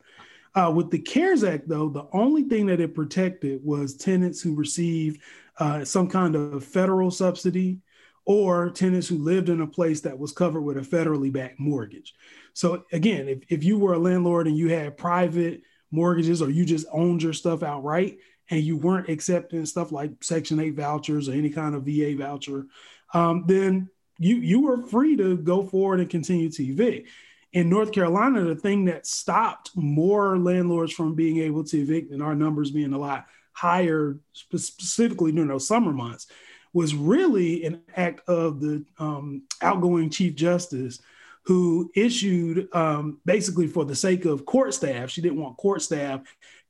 Uh, 0.55 0.71
with 0.73 0.91
the 0.91 0.99
CARES 0.99 1.43
Act, 1.43 1.67
though, 1.67 1.88
the 1.88 2.07
only 2.12 2.45
thing 2.45 2.67
that 2.67 2.81
it 2.81 2.95
protected 2.95 3.64
was 3.64 3.97
tenants 3.97 4.43
who 4.43 4.55
received 4.55 5.21
uh, 5.59 5.83
some 5.85 6.09
kind 6.09 6.37
of 6.37 6.62
federal 6.62 7.11
subsidy 7.11 7.79
or 8.26 8.69
tenants 8.71 9.09
who 9.09 9.17
lived 9.17 9.49
in 9.49 9.62
a 9.62 9.67
place 9.67 10.03
that 10.03 10.19
was 10.19 10.33
covered 10.33 10.61
with 10.61 10.76
a 10.76 10.81
federally 10.81 11.33
backed 11.33 11.59
mortgage. 11.59 12.14
So 12.53 12.85
again, 12.93 13.29
if, 13.29 13.38
if 13.49 13.64
you 13.64 13.79
were 13.79 13.95
a 13.95 13.99
landlord 13.99 14.47
and 14.47 14.57
you 14.57 14.69
had 14.69 14.97
private 14.97 15.62
mortgages 15.91 16.43
or 16.43 16.50
you 16.50 16.67
just 16.67 16.87
owned 16.93 17.23
your 17.23 17.33
stuff 17.33 17.62
outright 17.62 18.19
and 18.50 18.61
you 18.61 18.76
weren't 18.76 19.09
accepting 19.09 19.64
stuff 19.64 19.91
like 19.91 20.23
Section 20.23 20.61
8 20.61 20.75
vouchers 20.75 21.29
or 21.31 21.33
any 21.33 21.50
kind 21.50 21.75
of 21.75 21.85
VA 21.85 22.14
voucher, 22.14 22.67
um, 23.14 23.45
then 23.47 23.88
you 24.18 24.37
you 24.37 24.62
were 24.62 24.87
free 24.87 25.16
to 25.16 25.37
go 25.37 25.62
forward 25.62 26.00
and 26.00 26.11
continue 26.11 26.50
evict. 26.59 27.09
In 27.52 27.68
North 27.68 27.92
Carolina, 27.92 28.42
the 28.42 28.56
thing 28.56 28.87
that 28.87 29.06
stopped 29.06 29.71
more 29.76 30.38
landlords 30.38 30.92
from 30.92 31.14
being 31.14 31.38
able 31.38 31.62
to 31.64 31.80
evict 31.80 32.11
and 32.11 32.23
our 32.23 32.35
numbers 32.35 32.73
being 32.73 32.92
a 32.92 32.99
lot 32.99 33.26
higher, 33.52 34.18
specifically 34.33 35.30
during 35.30 35.49
those 35.49 35.68
summer 35.68 35.92
months, 35.92 36.26
was 36.73 36.94
really 36.94 37.64
an 37.64 37.80
act 37.97 38.28
of 38.28 38.61
the 38.61 38.85
um, 38.99 39.42
outgoing 39.62 40.11
Chief 40.11 40.35
Justice 40.35 41.00
who 41.44 41.90
issued 41.94 42.75
um, 42.75 43.21
basically 43.25 43.66
for 43.66 43.85
the 43.85 43.94
sake 43.94 44.25
of 44.25 44.47
court 44.47 44.73
staff, 44.73 45.11
she 45.11 45.21
didn't 45.21 45.40
want 45.40 45.56
court 45.59 45.83
staff 45.83 46.23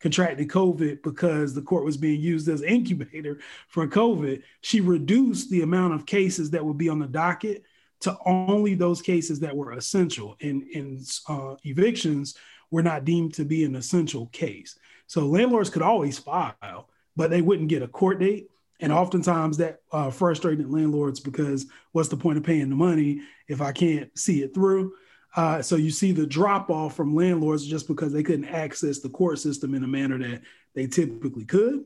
contracting 0.05 0.47
COVID 0.47 1.03
because 1.03 1.55
the 1.55 1.63
court 1.63 1.83
was 1.83 1.97
being 1.97 2.21
used 2.21 2.47
as 2.51 2.61
an 2.61 2.69
incubator 2.69 3.39
for 3.69 3.89
COVID. 3.89 4.43
She 4.61 4.83
reduced 4.83 5.49
the 5.49 5.63
amount 5.63 5.95
of 5.95 6.05
cases 6.05 6.51
that 6.51 6.63
would 6.63 6.77
be 6.77 6.91
on 6.91 6.99
the 6.99 7.07
docket 7.07 7.65
to 8.01 8.15
only 8.27 8.75
those 8.75 9.01
cases 9.01 9.41
that 9.41 9.57
were 9.57 9.73
essential. 9.73 10.37
And, 10.43 10.63
and 10.75 11.11
uh, 11.27 11.55
evictions 11.65 12.35
were 12.71 12.83
not 12.83 13.07
deemed 13.07 13.33
to 13.35 13.47
be 13.47 13.65
an 13.65 13.77
essential 13.77 14.27
case. 14.27 14.79
So 15.07 15.25
landlords 15.25 15.71
could 15.71 15.81
always 15.81 16.19
file, 16.19 16.91
but 17.17 17.31
they 17.31 17.41
wouldn't 17.41 17.71
get 17.71 17.81
a 17.81 17.89
court 17.89 18.21
date. 18.21 18.51
And 18.81 18.93
oftentimes 18.93 19.57
that 19.57 19.81
uh, 19.91 20.11
frustrated 20.11 20.71
landlords 20.71 21.19
because 21.19 21.65
what's 21.93 22.11
the 22.11 22.19
point 22.19 22.37
of 22.37 22.45
paying 22.45 22.69
the 22.69 22.77
money 22.77 23.23
if 23.49 23.63
I 23.63 23.73
can't 23.73 24.11
see 24.19 24.43
it 24.43 24.53
through? 24.53 24.93
Uh, 25.37 25.61
so 25.61 25.77
you 25.77 25.91
see 25.91 26.13
the 26.13 26.27
drop 26.27 26.71
off 26.71 26.95
from 26.95 27.15
landlords 27.15 27.67
just 27.67 27.89
because 27.89 28.13
they 28.13 28.23
couldn't 28.23 28.45
access 28.45 29.01
the 29.01 29.09
court 29.09 29.39
system 29.39 29.75
in 29.75 29.83
a 29.83 29.89
manner 29.89 30.19
that 30.19 30.43
they 30.75 30.87
typically 30.87 31.45
could. 31.45 31.85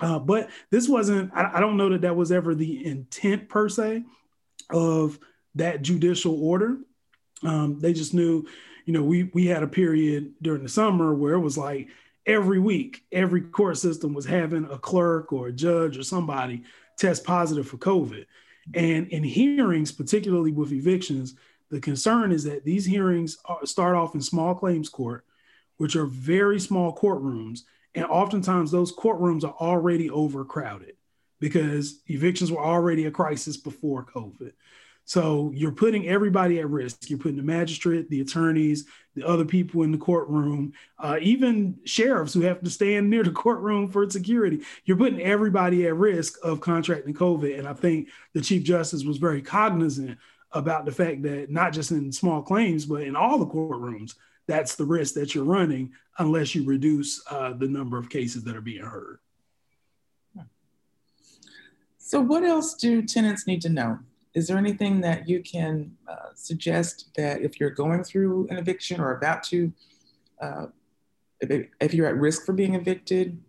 Uh, 0.00 0.18
but 0.18 0.50
this 0.70 0.88
wasn't, 0.88 1.30
I, 1.34 1.52
I, 1.54 1.60
don't 1.60 1.76
know 1.76 1.90
that 1.90 2.02
that 2.02 2.16
was 2.16 2.32
ever 2.32 2.54
the 2.54 2.84
intent 2.84 3.48
per 3.48 3.68
se 3.68 4.02
of 4.70 5.18
that 5.54 5.82
judicial 5.82 6.42
order. 6.42 6.78
Um, 7.42 7.78
they 7.78 7.92
just 7.92 8.12
knew, 8.12 8.46
you 8.84 8.92
know, 8.92 9.02
we, 9.02 9.24
we 9.32 9.46
had 9.46 9.62
a 9.62 9.68
period 9.68 10.34
during 10.42 10.62
the 10.62 10.68
summer 10.68 11.14
where 11.14 11.34
it 11.34 11.40
was 11.40 11.56
like 11.56 11.88
every 12.26 12.58
week, 12.58 13.04
every 13.12 13.42
court 13.42 13.78
system 13.78 14.12
was 14.12 14.26
having 14.26 14.64
a 14.70 14.78
clerk 14.78 15.32
or 15.32 15.48
a 15.48 15.52
judge 15.52 15.96
or 15.96 16.02
somebody 16.02 16.62
test 16.98 17.24
positive 17.24 17.66
for 17.66 17.78
COVID. 17.78 18.26
And 18.74 19.08
in 19.08 19.24
hearings, 19.24 19.92
particularly 19.92 20.52
with 20.52 20.72
evictions, 20.72 21.34
the 21.72 21.80
concern 21.80 22.32
is 22.32 22.44
that 22.44 22.66
these 22.66 22.84
hearings 22.84 23.38
start 23.64 23.96
off 23.96 24.14
in 24.14 24.20
small 24.20 24.54
claims 24.54 24.90
court, 24.90 25.24
which 25.78 25.96
are 25.96 26.04
very 26.04 26.60
small 26.60 26.94
courtrooms. 26.94 27.60
And 27.94 28.04
oftentimes 28.04 28.70
those 28.70 28.94
courtrooms 28.94 29.42
are 29.42 29.54
already 29.58 30.10
overcrowded 30.10 30.96
because 31.40 32.02
evictions 32.08 32.52
were 32.52 32.62
already 32.62 33.06
a 33.06 33.10
crisis 33.10 33.56
before 33.56 34.04
COVID. 34.04 34.52
So 35.06 35.50
you're 35.54 35.72
putting 35.72 36.06
everybody 36.06 36.60
at 36.60 36.68
risk. 36.68 37.08
You're 37.08 37.18
putting 37.18 37.38
the 37.38 37.42
magistrate, 37.42 38.08
the 38.10 38.20
attorneys, 38.20 38.84
the 39.14 39.26
other 39.26 39.46
people 39.46 39.82
in 39.82 39.92
the 39.92 39.98
courtroom, 39.98 40.74
uh, 40.98 41.18
even 41.22 41.78
sheriffs 41.84 42.34
who 42.34 42.42
have 42.42 42.60
to 42.60 42.70
stand 42.70 43.08
near 43.10 43.24
the 43.24 43.32
courtroom 43.32 43.88
for 43.88 44.08
security. 44.10 44.60
You're 44.84 44.98
putting 44.98 45.22
everybody 45.22 45.86
at 45.86 45.96
risk 45.96 46.38
of 46.42 46.60
contracting 46.60 47.14
COVID. 47.14 47.58
And 47.58 47.66
I 47.66 47.72
think 47.72 48.10
the 48.34 48.42
Chief 48.42 48.62
Justice 48.62 49.04
was 49.04 49.16
very 49.16 49.40
cognizant 49.40 50.18
about 50.54 50.84
the 50.84 50.92
fact 50.92 51.22
that 51.22 51.50
not 51.50 51.72
just 51.72 51.90
in 51.90 52.12
small 52.12 52.42
claims, 52.42 52.86
but 52.86 53.02
in 53.02 53.16
all 53.16 53.38
the 53.38 53.46
courtrooms, 53.46 54.14
that's 54.46 54.74
the 54.74 54.84
risk 54.84 55.14
that 55.14 55.34
you're 55.34 55.44
running 55.44 55.92
unless 56.18 56.54
you 56.54 56.64
reduce 56.64 57.22
uh, 57.30 57.52
the 57.52 57.68
number 57.68 57.98
of 57.98 58.10
cases 58.10 58.44
that 58.44 58.56
are 58.56 58.60
being 58.60 58.84
heard. 58.84 59.18
So, 61.98 62.20
what 62.20 62.44
else 62.44 62.74
do 62.74 63.00
tenants 63.02 63.46
need 63.46 63.62
to 63.62 63.70
know? 63.70 63.98
Is 64.34 64.46
there 64.46 64.58
anything 64.58 65.00
that 65.02 65.28
you 65.28 65.42
can 65.42 65.96
uh, 66.06 66.34
suggest 66.34 67.08
that 67.16 67.40
if 67.40 67.58
you're 67.60 67.70
going 67.70 68.04
through 68.04 68.48
an 68.50 68.58
eviction 68.58 69.00
or 69.00 69.16
about 69.16 69.42
to, 69.44 69.72
uh, 70.40 70.66
if, 71.40 71.68
if 71.80 71.94
you're 71.94 72.06
at 72.06 72.16
risk 72.16 72.44
for 72.44 72.52
being 72.52 72.74
evicted? 72.74 73.40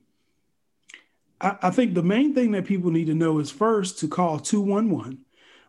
I, 1.41 1.57
I 1.63 1.69
think 1.72 1.93
the 1.93 2.03
main 2.03 2.33
thing 2.33 2.51
that 2.51 2.65
people 2.65 2.91
need 2.91 3.07
to 3.07 3.13
know 3.13 3.39
is 3.39 3.51
first 3.51 4.00
to 4.00 4.07
call 4.07 4.39
211 4.39 5.23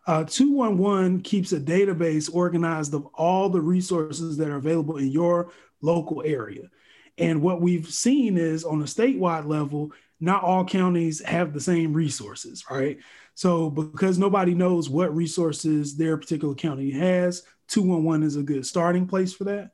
uh, 0.07 0.25
211 0.25 1.23
keeps 1.23 1.53
a 1.53 1.61
database 1.61 2.33
organized 2.33 2.95
of 2.95 3.07
all 3.15 3.49
the 3.49 3.61
resources 3.61 4.37
that 4.37 4.49
are 4.49 4.57
available 4.57 4.99
in 4.99 5.09
your 5.09 5.51
local 5.81 6.23
area. 6.25 6.69
And 7.17 7.41
what 7.41 7.61
we've 7.61 7.89
seen 7.89 8.37
is 8.37 8.65
on 8.65 8.83
a 8.83 8.87
statewide 8.87 9.47
level, 9.47 9.93
not 10.21 10.43
all 10.43 10.65
counties 10.65 11.23
have 11.25 11.53
the 11.53 11.61
same 11.61 11.93
resources, 11.93 12.65
right? 12.71 12.99
So, 13.35 13.71
because 13.71 14.19
nobody 14.19 14.55
knows 14.55 14.89
what 14.89 15.15
resources 15.15 15.97
their 15.97 16.17
particular 16.17 16.55
county 16.55 16.91
has, 16.93 17.43
211 17.69 18.27
is 18.27 18.37
a 18.37 18.43
good 18.43 18.67
starting 18.67 19.07
place 19.07 19.33
for 19.33 19.45
that. 19.45 19.71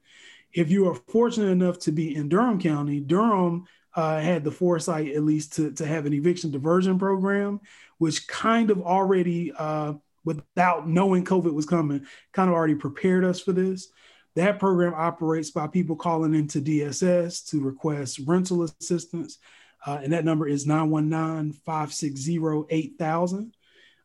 If 0.53 0.71
you 0.71 0.89
are 0.89 0.95
fortunate 0.95 1.51
enough 1.51 1.79
to 1.81 1.93
be 1.93 2.15
in 2.15 2.29
Durham 2.29 2.61
County, 2.61 3.01
Durham 3.01 3.67
uh, 3.95 4.21
had 4.21 4.45
the 4.45 4.51
foresight 4.51 5.13
at 5.15 5.23
least 5.23 5.55
to, 5.55 5.73
to 5.73 5.87
have 5.87 6.07
an 6.07 6.13
eviction 6.13 6.51
diversion 6.51 6.99
program, 6.99 7.61
which 7.99 8.27
kind 8.27 8.71
of 8.71 8.83
already 8.83 9.53
uh, 9.57 9.95
without 10.25 10.89
knowing 10.89 11.25
COVID 11.25 11.53
was 11.53 11.67
coming, 11.67 12.07
kind 12.33 12.49
of 12.49 12.55
already 12.55 12.75
prepared 12.75 13.25
us 13.25 13.41
for 13.41 13.53
this. 13.53 13.89
That 14.37 14.59
program 14.59 14.95
operates 14.95 15.51
by 15.51 15.67
people 15.67 15.97
calling 15.97 16.35
into 16.35 16.61
DSS 16.61 17.49
to 17.51 17.61
request 17.61 18.21
rental 18.27 18.63
assistance. 18.63 19.39
Uh, 19.87 20.01
and 20.03 20.13
that 20.13 20.25
number 20.25 20.47
is 20.47 20.67
919 20.67 21.53
560 21.65 22.65
8000. 22.71 23.55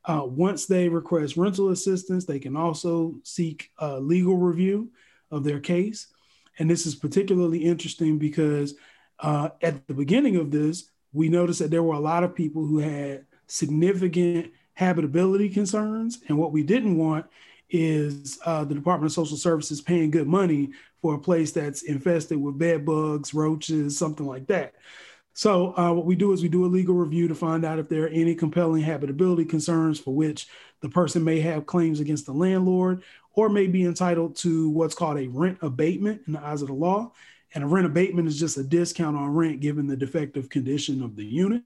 Uh, 0.06 0.22
once 0.24 0.66
they 0.66 0.88
request 0.88 1.36
rental 1.36 1.70
assistance, 1.70 2.26
they 2.26 2.40
can 2.40 2.56
also 2.56 3.16
seek 3.24 3.72
a 3.80 4.00
legal 4.00 4.38
review 4.38 4.90
of 5.32 5.44
their 5.44 5.60
case. 5.60 6.08
And 6.60 6.70
this 6.70 6.86
is 6.86 6.96
particularly 6.96 7.64
interesting 7.64 8.18
because 8.18 8.76
uh, 9.20 9.50
at 9.62 9.88
the 9.88 9.94
beginning 9.94 10.38
of 10.38 10.52
this, 10.52 10.90
we 11.12 11.30
noticed 11.30 11.60
that 11.60 11.72
there 11.72 11.84
were 11.84 11.96
a 11.96 12.00
lot 12.00 12.24
of 12.24 12.36
people 12.36 12.66
who 12.66 12.80
had 12.80 13.26
significant 13.48 14.52
habitability 14.76 15.50
concerns. 15.50 16.20
And 16.28 16.38
what 16.38 16.52
we 16.52 16.64
didn't 16.64 16.98
want 16.98 17.26
is 17.70 18.40
uh, 18.46 18.64
the 18.64 18.76
Department 18.76 19.12
of 19.12 19.16
Social 19.16 19.38
Services 19.38 19.82
paying 19.82 20.12
good 20.12 20.28
money 20.28 20.72
for 21.02 21.16
a 21.16 21.20
place 21.20 21.52
that's 21.52 21.84
infested 21.84 22.40
with 22.40 22.58
bed 22.58 22.86
bugs, 22.86 23.34
roaches, 23.34 23.98
something 23.98 24.26
like 24.26 24.48
that. 24.48 24.76
So 25.34 25.78
uh, 25.78 25.92
what 25.92 26.06
we 26.06 26.16
do 26.16 26.32
is 26.32 26.42
we 26.42 26.48
do 26.48 26.66
a 26.66 26.68
legal 26.68 26.96
review 26.96 27.28
to 27.28 27.36
find 27.36 27.66
out 27.66 27.80
if 27.80 27.90
there 27.90 28.06
are 28.06 28.10
any 28.10 28.36
compelling 28.36 28.82
habitability 28.82 29.44
concerns 29.44 30.00
for 30.00 30.16
which 30.16 30.48
the 30.80 30.88
person 30.88 31.26
may 31.26 31.42
have 31.42 31.66
claims 31.66 32.00
against 32.00 32.26
the 32.26 32.32
landlord 32.32 33.04
or 33.34 33.50
may 33.50 33.68
be 33.68 33.84
entitled 33.84 34.38
to 34.38 34.70
what's 34.70 34.96
called 34.96 35.18
a 35.18 35.28
rent 35.28 35.58
abatement 35.62 36.22
in 36.28 36.34
the 36.34 36.40
eyes 36.42 36.62
of 36.62 36.70
the 36.70 36.74
law. 36.74 37.12
And 37.54 37.64
a 37.64 37.68
rent 37.68 37.86
abatement 37.86 38.30
is 38.30 38.40
just 38.40 38.58
a 38.58 38.64
discount 38.64 39.18
on 39.18 39.28
rent 39.28 39.60
given 39.60 39.88
the 39.88 39.98
defective 39.98 40.50
condition 40.50 41.04
of 41.04 41.18
the 41.18 41.26
unit. 41.26 41.64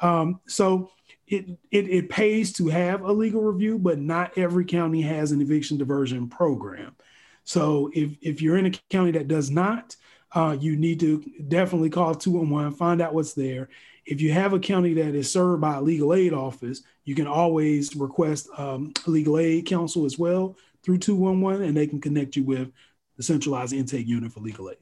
Um, 0.00 0.40
so 0.48 0.90
it, 1.28 1.48
it, 1.70 1.88
it 1.88 2.08
pays 2.08 2.52
to 2.54 2.68
have 2.68 3.02
a 3.02 3.12
legal 3.12 3.42
review, 3.42 3.78
but 3.78 3.98
not 3.98 4.36
every 4.38 4.64
county 4.64 5.02
has 5.02 5.30
an 5.30 5.40
eviction 5.40 5.76
diversion 5.76 6.28
program. 6.28 6.96
So 7.44 7.90
if, 7.94 8.16
if 8.20 8.42
you're 8.42 8.56
in 8.56 8.66
a 8.66 8.70
county 8.90 9.12
that 9.12 9.28
does 9.28 9.50
not, 9.50 9.96
uh, 10.34 10.56
you 10.58 10.76
need 10.76 11.00
to 11.00 11.24
definitely 11.48 11.90
call 11.90 12.14
211, 12.14 12.76
find 12.76 13.00
out 13.00 13.14
what's 13.14 13.34
there. 13.34 13.68
If 14.04 14.20
you 14.20 14.32
have 14.32 14.52
a 14.52 14.58
county 14.58 14.94
that 14.94 15.14
is 15.14 15.30
served 15.30 15.60
by 15.60 15.76
a 15.76 15.82
legal 15.82 16.14
aid 16.14 16.32
office, 16.32 16.82
you 17.04 17.14
can 17.14 17.26
always 17.26 17.94
request 17.94 18.48
um, 18.56 18.92
legal 19.06 19.38
aid 19.38 19.66
counsel 19.66 20.04
as 20.04 20.18
well 20.18 20.56
through 20.82 20.98
211, 20.98 21.66
and 21.66 21.76
they 21.76 21.86
can 21.86 22.00
connect 22.00 22.36
you 22.36 22.44
with 22.44 22.72
the 23.16 23.22
centralized 23.22 23.72
intake 23.72 24.06
unit 24.06 24.32
for 24.32 24.40
legal 24.40 24.70
aid. 24.70 24.76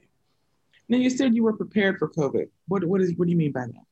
Now 0.89 0.97
you 0.97 1.09
said 1.09 1.35
you 1.35 1.43
were 1.43 1.53
prepared 1.53 1.99
for 1.99 2.09
COVID. 2.09 2.47
What, 2.67 2.83
what, 2.85 3.01
is, 3.01 3.13
what 3.15 3.25
do 3.25 3.31
you 3.31 3.37
mean 3.37 3.51
by 3.51 3.65
that? 3.65 3.86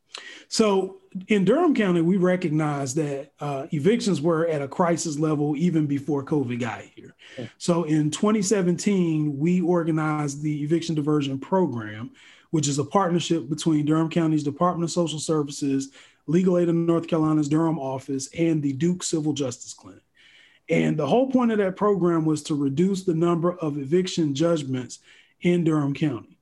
So 0.47 1.01
in 1.28 1.45
Durham 1.45 1.73
County, 1.73 2.01
we 2.01 2.17
recognize 2.17 2.93
that 2.95 3.32
uh, 3.39 3.67
evictions 3.71 4.21
were 4.21 4.47
at 4.47 4.62
a 4.62 4.67
crisis 4.67 5.17
level 5.17 5.56
even 5.56 5.86
before 5.86 6.23
COVID 6.23 6.60
got 6.60 6.82
here. 6.82 7.15
Okay. 7.34 7.49
So 7.58 7.84
in 7.84 8.12
2017, 8.12 9.38
we 9.38 9.62
organized 9.62 10.41
the 10.41 10.63
Eviction 10.63 10.95
Diversion 10.95 11.39
Program, 11.39 12.12
which 12.51 12.67
is 12.67 12.80
a 12.80 12.86
partnership 12.86 13.49
between 13.49 13.86
Durham 13.86 14.10
County's 14.10 14.43
Department 14.43 14.89
of 14.89 14.91
Social 14.91 15.19
Services, 15.19 15.91
Legal 16.28 16.58
Aid 16.58 16.69
of 16.69 16.75
North 16.75 17.08
Carolina's 17.08 17.49
Durham 17.49 17.80
office, 17.80 18.30
and 18.38 18.62
the 18.62 18.73
Duke 18.73 19.04
Civil 19.04 19.34
Justice 19.34 19.73
Clinic. 19.73 20.01
And 20.69 20.97
the 20.97 21.06
whole 21.06 21.30
point 21.30 21.51
of 21.51 21.60
that 21.60 21.75
program 21.75 22.25
was 22.25 22.41
to 22.43 22.56
reduce 22.56 23.04
the 23.04 23.13
number 23.13 23.54
of 23.60 23.78
eviction 23.78 24.34
judgments 24.34 24.99
in 25.41 25.63
Durham 25.63 25.93
County 25.93 26.35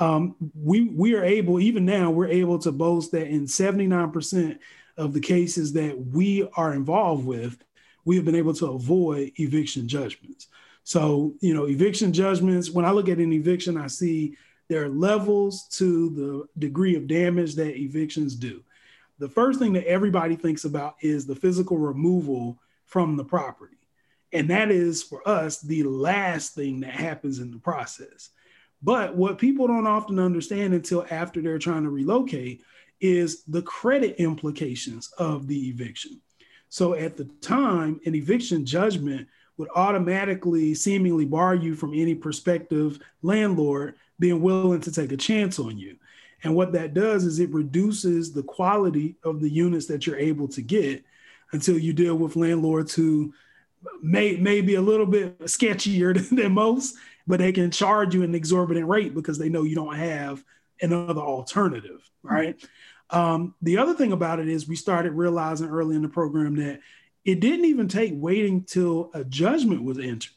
um, 0.00 0.34
we 0.54 0.88
we 0.88 1.14
are 1.14 1.22
able 1.22 1.60
even 1.60 1.84
now 1.84 2.10
we're 2.10 2.26
able 2.26 2.58
to 2.58 2.72
boast 2.72 3.12
that 3.12 3.28
in 3.28 3.44
79% 3.44 4.58
of 4.96 5.12
the 5.12 5.20
cases 5.20 5.72
that 5.74 5.96
we 6.06 6.48
are 6.54 6.72
involved 6.72 7.24
with 7.24 7.62
we 8.04 8.16
have 8.16 8.24
been 8.24 8.34
able 8.34 8.54
to 8.54 8.66
avoid 8.66 9.30
eviction 9.36 9.86
judgments. 9.86 10.48
So 10.84 11.34
you 11.40 11.54
know 11.54 11.68
eviction 11.68 12.12
judgments 12.12 12.70
when 12.70 12.84
i 12.84 12.90
look 12.90 13.08
at 13.08 13.18
an 13.18 13.32
eviction 13.32 13.76
i 13.76 13.86
see 13.86 14.36
there 14.68 14.84
are 14.84 14.88
levels 14.88 15.64
to 15.64 16.10
the 16.10 16.60
degree 16.60 16.94
of 16.94 17.08
damage 17.08 17.56
that 17.56 17.76
evictions 17.76 18.36
do. 18.36 18.62
The 19.18 19.28
first 19.28 19.58
thing 19.58 19.72
that 19.72 19.86
everybody 19.86 20.36
thinks 20.36 20.64
about 20.64 20.94
is 21.02 21.26
the 21.26 21.34
physical 21.34 21.76
removal 21.76 22.56
from 22.86 23.16
the 23.16 23.24
property. 23.24 23.76
And 24.32 24.48
that 24.48 24.70
is 24.70 25.02
for 25.02 25.28
us 25.28 25.60
the 25.60 25.82
last 25.82 26.54
thing 26.54 26.80
that 26.80 26.92
happens 26.92 27.40
in 27.40 27.50
the 27.50 27.58
process 27.58 28.30
but 28.82 29.14
what 29.14 29.38
people 29.38 29.66
don't 29.66 29.86
often 29.86 30.18
understand 30.18 30.74
until 30.74 31.06
after 31.10 31.40
they're 31.40 31.58
trying 31.58 31.82
to 31.82 31.90
relocate 31.90 32.62
is 33.00 33.42
the 33.44 33.62
credit 33.62 34.16
implications 34.16 35.10
of 35.18 35.46
the 35.46 35.68
eviction. 35.68 36.20
So 36.68 36.94
at 36.94 37.16
the 37.16 37.24
time, 37.40 38.00
an 38.06 38.14
eviction 38.14 38.64
judgment 38.64 39.28
would 39.56 39.68
automatically 39.74 40.74
seemingly 40.74 41.26
bar 41.26 41.54
you 41.54 41.74
from 41.74 41.92
any 41.92 42.14
prospective 42.14 42.98
landlord 43.22 43.96
being 44.18 44.40
willing 44.40 44.80
to 44.80 44.92
take 44.92 45.12
a 45.12 45.16
chance 45.16 45.58
on 45.58 45.78
you. 45.78 45.96
And 46.42 46.54
what 46.54 46.72
that 46.72 46.94
does 46.94 47.24
is 47.24 47.38
it 47.38 47.52
reduces 47.52 48.32
the 48.32 48.42
quality 48.42 49.16
of 49.24 49.40
the 49.40 49.50
units 49.50 49.86
that 49.86 50.06
you're 50.06 50.16
able 50.16 50.48
to 50.48 50.62
get 50.62 51.04
until 51.52 51.78
you 51.78 51.92
deal 51.92 52.14
with 52.14 52.36
landlords 52.36 52.94
who 52.94 53.34
may, 54.02 54.36
may 54.36 54.60
be 54.60 54.76
a 54.76 54.80
little 54.80 55.06
bit 55.06 55.38
sketchier 55.40 56.16
than 56.36 56.52
most 56.52 56.96
but 57.30 57.38
they 57.38 57.52
can 57.52 57.70
charge 57.70 58.14
you 58.14 58.22
an 58.22 58.34
exorbitant 58.34 58.88
rate 58.88 59.14
because 59.14 59.38
they 59.38 59.48
know 59.48 59.62
you 59.62 59.76
don't 59.76 59.94
have 59.94 60.44
another 60.82 61.20
alternative, 61.20 62.10
right? 62.22 62.58
Mm-hmm. 62.58 63.18
Um, 63.18 63.54
the 63.62 63.78
other 63.78 63.94
thing 63.94 64.12
about 64.12 64.40
it 64.40 64.48
is 64.48 64.68
we 64.68 64.76
started 64.76 65.12
realizing 65.12 65.68
early 65.68 65.96
in 65.96 66.02
the 66.02 66.08
program 66.08 66.56
that 66.56 66.80
it 67.24 67.40
didn't 67.40 67.66
even 67.66 67.88
take 67.88 68.12
waiting 68.14 68.64
till 68.64 69.10
a 69.14 69.24
judgment 69.24 69.82
was 69.84 69.98
entered. 69.98 70.32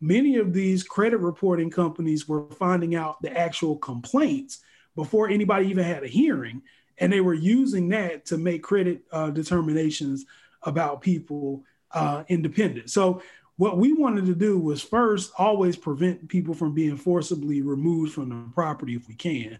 many 0.00 0.36
of 0.36 0.52
these 0.52 0.82
credit 0.82 1.18
reporting 1.18 1.70
companies 1.70 2.28
were 2.28 2.50
finding 2.58 2.96
out 2.96 3.22
the 3.22 3.36
actual 3.36 3.76
complaints 3.76 4.60
before 4.96 5.28
anybody 5.28 5.68
even 5.68 5.84
had 5.84 6.02
a 6.02 6.08
hearing. 6.08 6.60
And 6.98 7.12
they 7.12 7.20
were 7.20 7.34
using 7.34 7.88
that 7.90 8.26
to 8.26 8.36
make 8.36 8.62
credit 8.62 9.02
uh, 9.12 9.30
determinations 9.30 10.26
about 10.62 11.00
people 11.00 11.62
uh, 11.92 12.24
independent. 12.28 12.90
So, 12.90 13.22
what 13.62 13.78
we 13.78 13.92
wanted 13.92 14.26
to 14.26 14.34
do 14.34 14.58
was 14.58 14.82
first 14.82 15.30
always 15.38 15.76
prevent 15.76 16.28
people 16.28 16.52
from 16.52 16.74
being 16.74 16.96
forcibly 16.96 17.62
removed 17.62 18.12
from 18.12 18.28
the 18.28 18.52
property 18.56 18.96
if 18.96 19.06
we 19.06 19.14
can. 19.14 19.56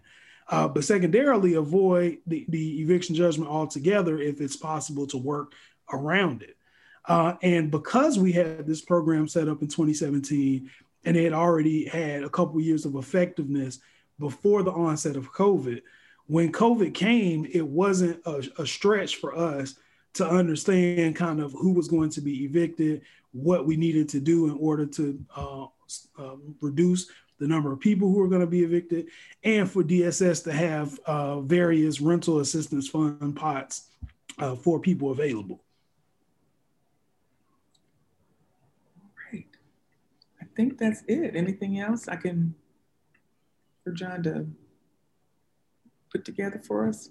Uh, 0.49 0.67
but 0.67 0.83
secondarily, 0.83 1.53
avoid 1.53 2.17
the, 2.27 2.45
the 2.49 2.81
eviction 2.81 3.15
judgment 3.15 3.49
altogether 3.49 4.19
if 4.19 4.41
it's 4.41 4.57
possible 4.57 5.07
to 5.07 5.17
work 5.17 5.53
around 5.93 6.41
it. 6.41 6.57
Uh, 7.07 7.35
and 7.43 7.71
because 7.71 8.19
we 8.19 8.33
had 8.33 8.67
this 8.67 8.81
program 8.81 9.25
set 9.25 9.47
up 9.47 9.61
in 9.61 9.69
2017 9.69 10.69
and 11.05 11.15
it 11.15 11.23
had 11.23 11.31
already 11.31 11.85
had 11.85 12.23
a 12.23 12.29
couple 12.29 12.59
years 12.59 12.83
of 12.83 12.95
effectiveness 12.95 13.79
before 14.19 14.63
the 14.63 14.71
onset 14.73 15.15
of 15.15 15.31
COVID, 15.31 15.81
when 16.25 16.51
COVID 16.51 16.93
came, 16.93 17.47
it 17.49 17.65
wasn't 17.65 18.19
a, 18.25 18.43
a 18.57 18.67
stretch 18.67 19.15
for 19.15 19.33
us 19.33 19.75
to 20.13 20.27
understand 20.27 21.15
kind 21.15 21.39
of 21.39 21.51
who 21.53 21.71
was 21.71 21.87
going 21.87 22.09
to 22.11 22.21
be 22.21 22.45
evicted, 22.45 23.01
what 23.31 23.65
we 23.65 23.75
needed 23.75 24.07
to 24.09 24.19
do 24.19 24.45
in 24.45 24.57
order 24.59 24.85
to 24.85 25.19
uh, 25.35 25.65
uh, 26.19 26.35
reduce 26.61 27.09
the 27.39 27.47
number 27.47 27.71
of 27.71 27.79
people 27.79 28.09
who 28.09 28.21
are 28.21 28.27
going 28.27 28.41
to 28.41 28.47
be 28.47 28.63
evicted, 28.63 29.07
and 29.43 29.69
for 29.69 29.83
DSS 29.83 30.43
to 30.43 30.53
have 30.53 30.99
uh, 31.05 31.41
various 31.41 31.99
rental 31.99 32.39
assistance 32.39 32.87
fund 32.87 33.35
pots 33.35 33.89
uh, 34.39 34.55
for 34.55 34.79
people 34.79 35.11
available. 35.11 35.61
Great. 39.29 39.47
I 40.41 40.45
think 40.55 40.77
that's 40.77 41.03
it. 41.07 41.35
Anything 41.35 41.79
else 41.79 42.07
I 42.07 42.15
can, 42.15 42.53
for 43.83 43.91
John 43.91 44.23
to 44.23 44.47
put 46.11 46.23
together 46.23 46.61
for 46.65 46.87
us? 46.87 47.09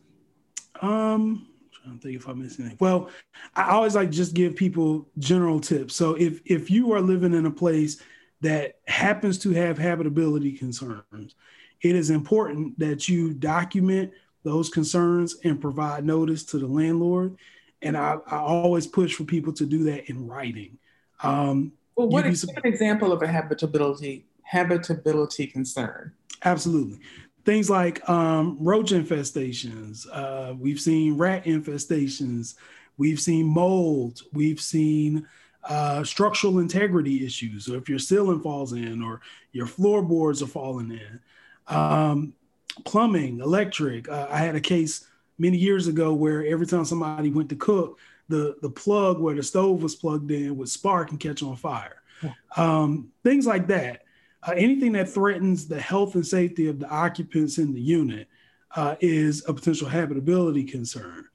Um, 0.80 1.48
trying 1.83 1.99
to 1.99 2.03
think 2.03 2.16
if 2.16 2.29
I 2.29 2.33
missed 2.33 2.61
anything. 2.61 2.79
Well, 2.81 3.11
I 3.55 3.71
always 3.71 3.95
like 3.95 4.11
just 4.11 4.35
give 4.35 4.57
people 4.57 5.09
general 5.18 5.61
tips. 5.61 5.95
So 5.95 6.14
if 6.14 6.40
if 6.45 6.71
you 6.71 6.92
are 6.92 7.01
living 7.01 7.35
in 7.35 7.47
a 7.47 7.51
place 7.51 8.01
that 8.40 8.79
happens 8.87 9.38
to 9.40 9.51
have 9.51 9.79
habitability 9.79 10.53
concerns, 10.53 11.35
it 11.83 11.95
is 11.95 12.11
important 12.11 12.79
that 12.79 13.09
you 13.09 13.35
document 13.35 14.12
those 14.45 14.68
concerns 14.68 15.37
and 15.45 15.61
provide 15.61 16.05
notice 16.05 16.45
to 16.45 16.59
the 16.59 16.66
landlord. 16.66 17.37
And 17.83 17.97
I, 17.97 18.16
I 18.27 18.37
always 18.37 18.87
push 18.87 19.14
for 19.14 19.25
people 19.25 19.53
to 19.55 19.66
do 19.66 19.85
that 19.85 20.09
in 20.09 20.27
writing. 20.27 20.79
Um, 21.23 21.73
well, 21.97 22.09
what 22.09 22.27
is 22.27 22.45
an 22.45 22.55
example 22.64 23.12
of 23.12 23.23
a 23.23 23.27
habitability 23.27 24.27
habitability 24.42 25.47
concern? 25.47 26.12
Absolutely. 26.45 26.99
Things 27.44 27.68
like 27.68 28.09
um, 28.09 28.57
roach 28.61 28.92
infestations. 28.92 30.07
Uh, 30.12 30.55
we've 30.59 30.81
seen 30.81 31.16
rat 31.16 31.44
infestations. 31.44 32.55
We've 32.98 33.20
seen 33.20 33.46
mold. 33.46 34.22
We've 34.33 34.61
seen 34.61 35.26
uh, 35.64 36.05
structural 36.05 36.59
integrity 36.59 37.24
issues, 37.24 37.66
So 37.66 37.74
if 37.74 37.88
your 37.88 37.98
ceiling 37.98 38.40
falls 38.40 38.72
in, 38.72 39.02
or 39.02 39.20
your 39.52 39.66
floorboards 39.66 40.42
are 40.42 40.48
falling 40.48 40.90
in, 40.90 41.20
um, 41.74 42.33
plumbing, 42.85 43.40
electric. 43.40 44.09
Uh, 44.09 44.26
I 44.31 44.38
had 44.38 44.57
a 44.57 44.61
case 44.61 45.07
many 45.38 45.59
years 45.59 45.87
ago 45.88 46.14
where 46.14 46.44
every 46.46 46.66
time 46.66 46.85
somebody 46.85 47.31
went 47.31 47.48
to 47.50 47.57
cook, 47.57 47.98
the 48.28 48.57
the 48.62 48.70
plug 48.70 49.20
where 49.20 49.35
the 49.35 49.42
stove 49.42 49.83
was 49.83 49.94
plugged 49.94 50.31
in 50.31 50.57
would 50.57 50.68
spark 50.68 51.11
and 51.11 51.20
catch 51.20 51.42
on 51.42 51.57
fire. 51.57 52.02
Um, 52.57 53.11
things 53.24 53.46
like 53.46 53.66
that. 53.68 54.05
Uh, 54.44 54.52
anything 54.57 54.92
that 54.92 55.09
threatens 55.09 55.68
the 55.68 55.81
health 55.81 56.14
and 56.14 56.26
safety 56.26 56.66
of 56.68 56.81
the 56.81 56.88
occupants 56.88 57.59
in 57.59 57.72
the 57.72 57.81
unit 57.81 58.28
uh, 58.74 58.96
is 59.00 59.44
a 59.48 59.55
potential 59.55 59.88
habitability 59.88 60.64
concern. 60.64 61.26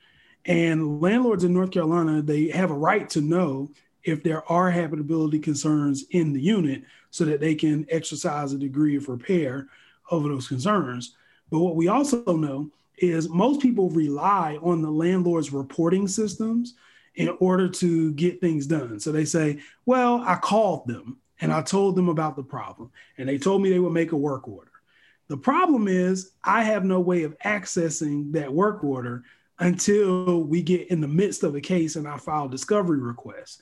And 0.45 1.01
landlords 1.01 1.43
in 1.43 1.53
North 1.53 1.71
Carolina, 1.71 2.21
they 2.21 2.49
have 2.49 2.71
a 2.71 2.75
right 2.75 3.09
to 3.11 3.21
know 3.21 3.69
if 4.03 4.23
there 4.23 4.49
are 4.51 4.71
habitability 4.71 5.39
concerns 5.39 6.05
in 6.11 6.33
the 6.33 6.41
unit 6.41 6.83
so 7.11 7.25
that 7.25 7.39
they 7.39 7.55
can 7.55 7.85
exercise 7.89 8.53
a 8.53 8.57
degree 8.57 8.95
of 8.95 9.09
repair 9.09 9.67
over 10.11 10.29
those 10.29 10.47
concerns. 10.47 11.15
But 11.49 11.59
what 11.59 11.75
we 11.75 11.89
also 11.89 12.23
know 12.25 12.71
is 12.97 13.29
most 13.29 13.61
people 13.61 13.89
rely 13.89 14.57
on 14.61 14.81
the 14.81 14.89
landlord's 14.89 15.53
reporting 15.53 16.07
systems 16.07 16.75
in 17.15 17.29
order 17.39 17.67
to 17.67 18.13
get 18.13 18.39
things 18.39 18.65
done. 18.65 18.99
So 18.99 19.11
they 19.11 19.25
say, 19.25 19.59
well, 19.85 20.23
I 20.25 20.35
called 20.35 20.87
them 20.87 21.17
and 21.39 21.53
I 21.53 21.61
told 21.61 21.95
them 21.95 22.09
about 22.09 22.35
the 22.35 22.43
problem, 22.43 22.91
and 23.17 23.29
they 23.29 23.37
told 23.37 23.61
me 23.61 23.69
they 23.69 23.79
would 23.79 23.93
make 23.93 24.11
a 24.11 24.17
work 24.17 24.47
order. 24.47 24.71
The 25.27 25.37
problem 25.37 25.87
is, 25.87 26.31
I 26.43 26.63
have 26.63 26.85
no 26.85 26.99
way 26.99 27.23
of 27.23 27.37
accessing 27.39 28.31
that 28.33 28.53
work 28.53 28.83
order 28.83 29.23
until 29.59 30.43
we 30.43 30.61
get 30.61 30.89
in 30.89 31.01
the 31.01 31.07
midst 31.07 31.43
of 31.43 31.55
a 31.55 31.61
case 31.61 31.95
and 31.95 32.07
I 32.07 32.17
file 32.17 32.47
discovery 32.47 32.99
requests. 32.99 33.61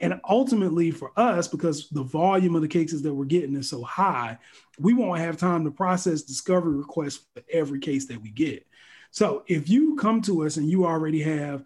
And 0.00 0.20
ultimately, 0.28 0.90
for 0.90 1.12
us, 1.16 1.48
because 1.48 1.88
the 1.88 2.02
volume 2.02 2.54
of 2.54 2.60
the 2.60 2.68
cases 2.68 3.00
that 3.02 3.14
we're 3.14 3.24
getting 3.24 3.56
is 3.56 3.70
so 3.70 3.82
high, 3.82 4.38
we 4.78 4.92
won't 4.92 5.20
have 5.20 5.38
time 5.38 5.64
to 5.64 5.70
process 5.70 6.20
discovery 6.22 6.76
requests 6.76 7.24
for 7.32 7.42
every 7.50 7.78
case 7.78 8.06
that 8.06 8.20
we 8.20 8.30
get. 8.30 8.66
So 9.10 9.44
if 9.46 9.70
you 9.70 9.96
come 9.96 10.20
to 10.22 10.44
us 10.44 10.58
and 10.58 10.68
you 10.68 10.84
already 10.84 11.22
have 11.22 11.64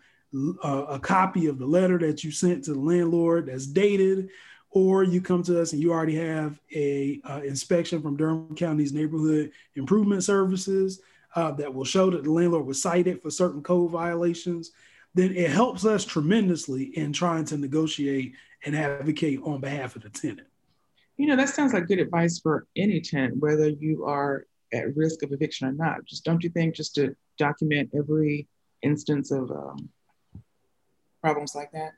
a, 0.62 0.68
a 0.68 0.98
copy 1.00 1.46
of 1.46 1.58
the 1.58 1.66
letter 1.66 1.98
that 1.98 2.22
you 2.22 2.30
sent 2.30 2.64
to 2.64 2.74
the 2.74 2.78
landlord 2.78 3.46
that's 3.46 3.66
dated, 3.66 4.28
or 4.70 5.02
you 5.02 5.20
come 5.20 5.42
to 5.42 5.60
us 5.60 5.72
and 5.72 5.82
you 5.82 5.92
already 5.92 6.14
have 6.14 6.60
a 6.74 7.20
uh, 7.24 7.40
inspection 7.44 8.00
from 8.00 8.16
Durham 8.16 8.54
County's 8.54 8.92
neighborhood 8.92 9.50
improvement 9.74 10.22
services 10.22 11.00
uh, 11.34 11.52
that 11.52 11.72
will 11.72 11.84
show 11.84 12.10
that 12.10 12.24
the 12.24 12.30
landlord 12.30 12.66
was 12.66 12.80
cited 12.80 13.20
for 13.20 13.30
certain 13.30 13.62
code 13.62 13.90
violations, 13.90 14.70
then 15.14 15.34
it 15.34 15.50
helps 15.50 15.84
us 15.84 16.04
tremendously 16.04 16.84
in 16.96 17.12
trying 17.12 17.44
to 17.46 17.56
negotiate 17.56 18.34
and 18.64 18.76
advocate 18.76 19.40
on 19.42 19.60
behalf 19.60 19.96
of 19.96 20.02
the 20.02 20.10
tenant. 20.10 20.46
You 21.16 21.26
know, 21.26 21.36
that 21.36 21.48
sounds 21.48 21.72
like 21.72 21.86
good 21.86 21.98
advice 21.98 22.38
for 22.38 22.66
any 22.76 23.00
tenant, 23.00 23.38
whether 23.38 23.68
you 23.68 24.04
are 24.04 24.46
at 24.72 24.96
risk 24.96 25.22
of 25.22 25.32
eviction 25.32 25.68
or 25.68 25.72
not. 25.72 26.04
Just 26.04 26.24
don't 26.24 26.42
you 26.42 26.50
think 26.50 26.74
just 26.74 26.94
to 26.94 27.14
document 27.38 27.90
every 27.94 28.48
instance 28.82 29.30
of 29.30 29.50
um, 29.50 29.88
problems 31.20 31.54
like 31.54 31.72
that? 31.72 31.92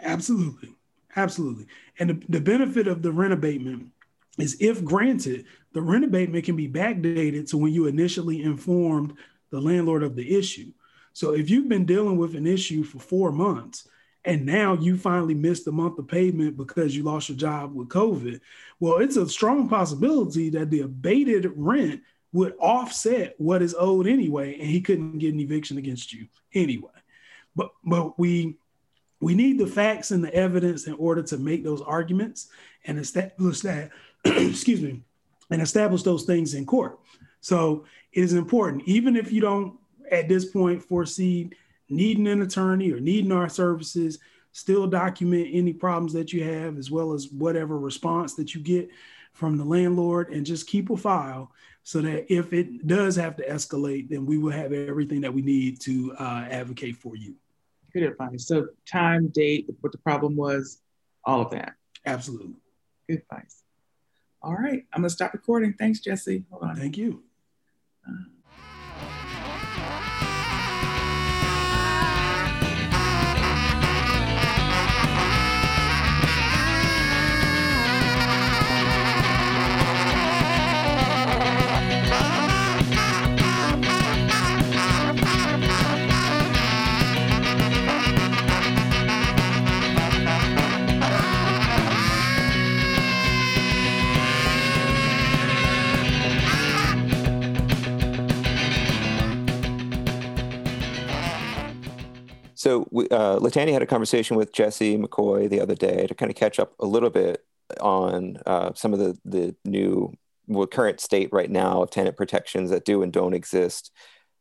Absolutely. 0.00 0.74
Absolutely. 1.14 1.66
And 1.98 2.10
the, 2.10 2.22
the 2.28 2.40
benefit 2.40 2.86
of 2.86 3.02
the 3.02 3.12
rent 3.12 3.32
abatement 3.32 3.92
is 4.38 4.56
if 4.60 4.84
granted, 4.84 5.46
the 5.72 5.80
rent 5.80 6.04
abatement 6.04 6.44
can 6.44 6.56
be 6.56 6.68
backdated 6.68 7.48
to 7.50 7.56
when 7.56 7.72
you 7.72 7.86
initially 7.86 8.42
informed 8.42 9.14
the 9.50 9.60
landlord 9.60 10.02
of 10.02 10.16
the 10.16 10.36
issue. 10.36 10.72
So 11.12 11.32
if 11.34 11.48
you've 11.48 11.68
been 11.68 11.86
dealing 11.86 12.18
with 12.18 12.34
an 12.34 12.46
issue 12.46 12.82
for 12.82 12.98
four 12.98 13.32
months 13.32 13.88
and 14.24 14.44
now 14.44 14.74
you 14.74 14.98
finally 14.98 15.34
missed 15.34 15.66
a 15.66 15.72
month 15.72 15.98
of 15.98 16.08
payment 16.08 16.56
because 16.56 16.94
you 16.94 17.04
lost 17.04 17.28
your 17.28 17.38
job 17.38 17.74
with 17.74 17.88
COVID, 17.88 18.40
well, 18.80 18.98
it's 18.98 19.16
a 19.16 19.28
strong 19.28 19.68
possibility 19.68 20.50
that 20.50 20.70
the 20.70 20.80
abated 20.80 21.50
rent 21.56 22.02
would 22.32 22.54
offset 22.58 23.34
what 23.38 23.62
is 23.62 23.74
owed 23.78 24.06
anyway, 24.06 24.58
and 24.58 24.68
he 24.68 24.82
couldn't 24.82 25.18
get 25.18 25.32
an 25.32 25.40
eviction 25.40 25.78
against 25.78 26.12
you 26.12 26.26
anyway. 26.52 26.90
But 27.54 27.70
but 27.82 28.18
we 28.18 28.58
we 29.20 29.34
need 29.34 29.58
the 29.58 29.66
facts 29.66 30.10
and 30.10 30.22
the 30.22 30.34
evidence 30.34 30.86
in 30.86 30.94
order 30.94 31.22
to 31.22 31.38
make 31.38 31.64
those 31.64 31.80
arguments 31.80 32.48
and 32.84 32.98
establish 32.98 33.60
that, 33.60 33.90
excuse 34.24 34.82
me, 34.82 35.02
and 35.50 35.62
establish 35.62 36.02
those 36.02 36.24
things 36.24 36.54
in 36.54 36.66
court. 36.66 36.98
So 37.40 37.84
it 38.12 38.22
is 38.22 38.34
important, 38.34 38.82
even 38.86 39.16
if 39.16 39.32
you 39.32 39.40
don't 39.40 39.78
at 40.10 40.28
this 40.28 40.46
point 40.46 40.82
foresee 40.82 41.50
needing 41.88 42.26
an 42.26 42.42
attorney 42.42 42.92
or 42.92 43.00
needing 43.00 43.32
our 43.32 43.48
services, 43.48 44.18
still 44.52 44.86
document 44.86 45.48
any 45.52 45.72
problems 45.72 46.12
that 46.14 46.32
you 46.32 46.42
have, 46.42 46.78
as 46.78 46.90
well 46.90 47.12
as 47.12 47.28
whatever 47.28 47.78
response 47.78 48.34
that 48.34 48.54
you 48.54 48.60
get 48.60 48.88
from 49.32 49.56
the 49.56 49.64
landlord, 49.64 50.32
and 50.32 50.46
just 50.46 50.66
keep 50.66 50.90
a 50.90 50.96
file 50.96 51.52
so 51.82 52.00
that 52.00 52.32
if 52.32 52.52
it 52.52 52.86
does 52.86 53.14
have 53.14 53.36
to 53.36 53.46
escalate, 53.46 54.08
then 54.08 54.26
we 54.26 54.38
will 54.38 54.50
have 54.50 54.72
everything 54.72 55.20
that 55.20 55.32
we 55.32 55.42
need 55.42 55.80
to 55.80 56.12
uh, 56.18 56.46
advocate 56.50 56.96
for 56.96 57.14
you. 57.14 57.34
Good 57.96 58.10
advice. 58.10 58.46
So, 58.46 58.66
time, 58.84 59.28
date, 59.28 59.70
what 59.80 59.90
the 59.90 59.96
problem 59.96 60.36
was, 60.36 60.82
all 61.24 61.40
of 61.40 61.50
that. 61.52 61.76
Absolutely. 62.04 62.52
Good 63.08 63.22
advice. 63.22 63.62
All 64.42 64.52
right, 64.52 64.84
I'm 64.92 65.00
gonna 65.00 65.08
stop 65.08 65.32
recording. 65.32 65.72
Thanks, 65.72 66.00
Jesse. 66.00 66.44
Hold 66.50 66.64
on. 66.64 66.76
Thank 66.76 66.98
you. 66.98 67.22
Uh, 68.06 68.24
So 102.66 102.82
uh, 103.12 103.38
Latanya 103.38 103.72
had 103.72 103.82
a 103.82 103.86
conversation 103.86 104.36
with 104.36 104.52
Jesse 104.52 104.98
McCoy 104.98 105.48
the 105.48 105.60
other 105.60 105.76
day 105.76 106.04
to 106.08 106.16
kind 106.16 106.32
of 106.32 106.36
catch 106.36 106.58
up 106.58 106.74
a 106.80 106.84
little 106.84 107.10
bit 107.10 107.44
on 107.80 108.38
uh, 108.44 108.72
some 108.74 108.92
of 108.92 108.98
the 108.98 109.16
the 109.24 109.54
new 109.64 110.12
well, 110.48 110.66
current 110.66 110.98
state 110.98 111.28
right 111.30 111.48
now 111.48 111.82
of 111.82 111.92
tenant 111.92 112.16
protections 112.16 112.70
that 112.70 112.84
do 112.84 113.04
and 113.04 113.12
don't 113.12 113.34
exist. 113.34 113.92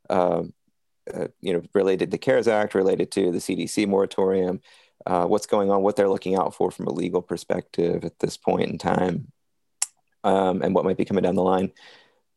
Um, 0.10 0.54
uh, 1.14 1.28
you 1.40 1.54
know, 1.54 1.62
related 1.76 2.10
to 2.10 2.18
CARES 2.18 2.48
Act, 2.48 2.74
related 2.74 3.12
to 3.12 3.32
the 3.32 3.38
CDC 3.38 3.88
moratorium, 3.88 4.60
uh, 5.06 5.26
what's 5.28 5.46
going 5.46 5.70
on, 5.70 5.84
what 5.84 5.96
they're 5.96 6.10
looking 6.10 6.36
out 6.36 6.56
for 6.56 6.72
from 6.72 6.88
a 6.88 6.94
legal 6.94 7.22
perspective 7.22 8.04
at 8.04 8.18
this 8.18 8.38
point 8.38 8.72
in 8.72 8.80
time, 8.80 9.32
um, 10.24 10.64
and 10.64 10.74
what 10.74 10.84
might 10.84 10.98
be 10.98 11.06
coming 11.06 11.22
down 11.22 11.36
the 11.36 11.44
line. 11.44 11.72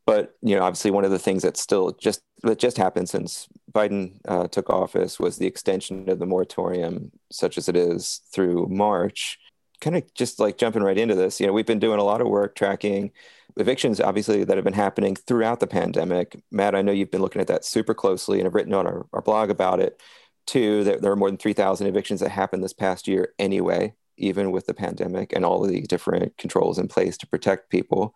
But 0.09 0.39
you 0.41 0.57
know, 0.57 0.63
obviously, 0.63 0.91
one 0.91 1.05
of 1.05 1.11
the 1.11 1.19
things 1.19 1.43
that 1.43 1.59
still 1.59 1.93
just 1.93 2.23
that 2.43 2.59
just 2.59 2.79
happened 2.79 3.11
since 3.11 3.47
Biden 3.71 4.19
uh, 4.27 4.49
took 4.49 4.71
office 4.71 5.21
was 5.21 5.37
the 5.37 5.47
extension 5.47 6.09
of 6.09 6.19
the 6.19 6.25
moratorium, 6.25 7.13
such 7.31 7.59
as 7.59 7.69
it 7.69 7.77
is 7.77 8.23
through 8.33 8.69
March. 8.71 9.39
Kind 9.83 9.97
of 9.97 10.15
just 10.15 10.41
like 10.41 10.57
jumping 10.57 10.83
right 10.83 10.97
into 10.97 11.15
this, 11.15 11.39
you 11.39 11.47
know, 11.47 11.53
we've 11.53 11.67
been 11.67 11.79
doing 11.79 12.01
a 12.01 12.05
lot 12.05 12.23
of 12.23 12.27
work 12.27 12.57
tracking 12.57 13.11
evictions, 13.59 14.01
obviously, 14.01 14.45
that 14.45 14.57
have 14.57 14.65
been 14.65 14.73
happening 14.73 15.15
throughout 15.15 15.61
the 15.61 15.67
pandemic. 15.67 16.41
Matt, 16.51 16.75
I 16.75 16.81
know 16.81 16.91
you've 16.91 17.11
been 17.11 17.21
looking 17.21 17.43
at 17.43 17.49
that 17.49 17.67
super 17.67 17.93
closely 17.93 18.39
and 18.39 18.47
have 18.47 18.55
written 18.55 18.73
on 18.73 18.87
our, 18.87 19.07
our 19.13 19.21
blog 19.21 19.51
about 19.51 19.79
it 19.79 20.01
too. 20.47 20.85
There, 20.85 20.99
there 20.99 21.13
are 21.13 21.17
more 21.17 21.29
than 21.29 21.37
3,000 21.37 21.87
evictions 21.87 22.21
that 22.21 22.31
happened 22.31 22.65
this 22.65 22.73
past 22.73 23.09
year 23.09 23.35
anyway, 23.39 23.93
even 24.17 24.53
with 24.53 24.65
the 24.65 24.75
pandemic 24.75 25.35
and 25.35 25.45
all 25.45 25.63
of 25.63 25.71
the 25.71 25.83
different 25.83 26.39
controls 26.39 26.79
in 26.79 26.89
place 26.89 27.19
to 27.19 27.27
protect 27.27 27.69
people 27.69 28.15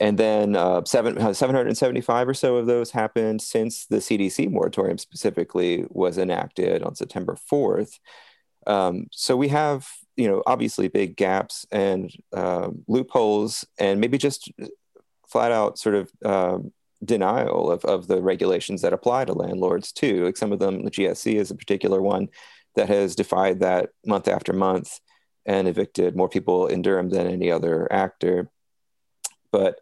and 0.00 0.16
then 0.16 0.56
uh, 0.56 0.82
seven, 0.86 1.18
uh, 1.18 1.34
775 1.34 2.28
or 2.28 2.34
so 2.34 2.56
of 2.56 2.66
those 2.66 2.90
happened 2.90 3.42
since 3.42 3.84
the 3.84 3.98
CDC 3.98 4.50
moratorium 4.50 4.96
specifically 4.96 5.84
was 5.90 6.16
enacted 6.16 6.82
on 6.82 6.94
September 6.94 7.36
4th. 7.52 7.98
Um, 8.66 9.08
so 9.12 9.36
we 9.36 9.48
have, 9.48 9.86
you 10.16 10.26
know, 10.26 10.42
obviously 10.46 10.88
big 10.88 11.16
gaps 11.16 11.66
and 11.70 12.10
um, 12.32 12.82
loopholes, 12.88 13.66
and 13.78 14.00
maybe 14.00 14.16
just 14.16 14.50
flat 15.28 15.52
out 15.52 15.78
sort 15.78 15.94
of 15.94 16.10
um, 16.24 16.72
denial 17.04 17.70
of, 17.70 17.84
of 17.84 18.06
the 18.06 18.22
regulations 18.22 18.80
that 18.82 18.94
apply 18.94 19.26
to 19.26 19.34
landlords 19.34 19.92
too. 19.92 20.24
Like 20.24 20.38
some 20.38 20.52
of 20.52 20.58
them, 20.58 20.82
the 20.84 20.90
GSC 20.90 21.34
is 21.34 21.50
a 21.50 21.54
particular 21.54 22.00
one 22.00 22.28
that 22.74 22.88
has 22.88 23.14
defied 23.14 23.60
that 23.60 23.90
month 24.06 24.28
after 24.28 24.54
month 24.54 24.98
and 25.44 25.68
evicted 25.68 26.16
more 26.16 26.28
people 26.28 26.66
in 26.66 26.80
Durham 26.80 27.10
than 27.10 27.26
any 27.26 27.50
other 27.50 27.90
actor. 27.92 28.50
But 29.52 29.80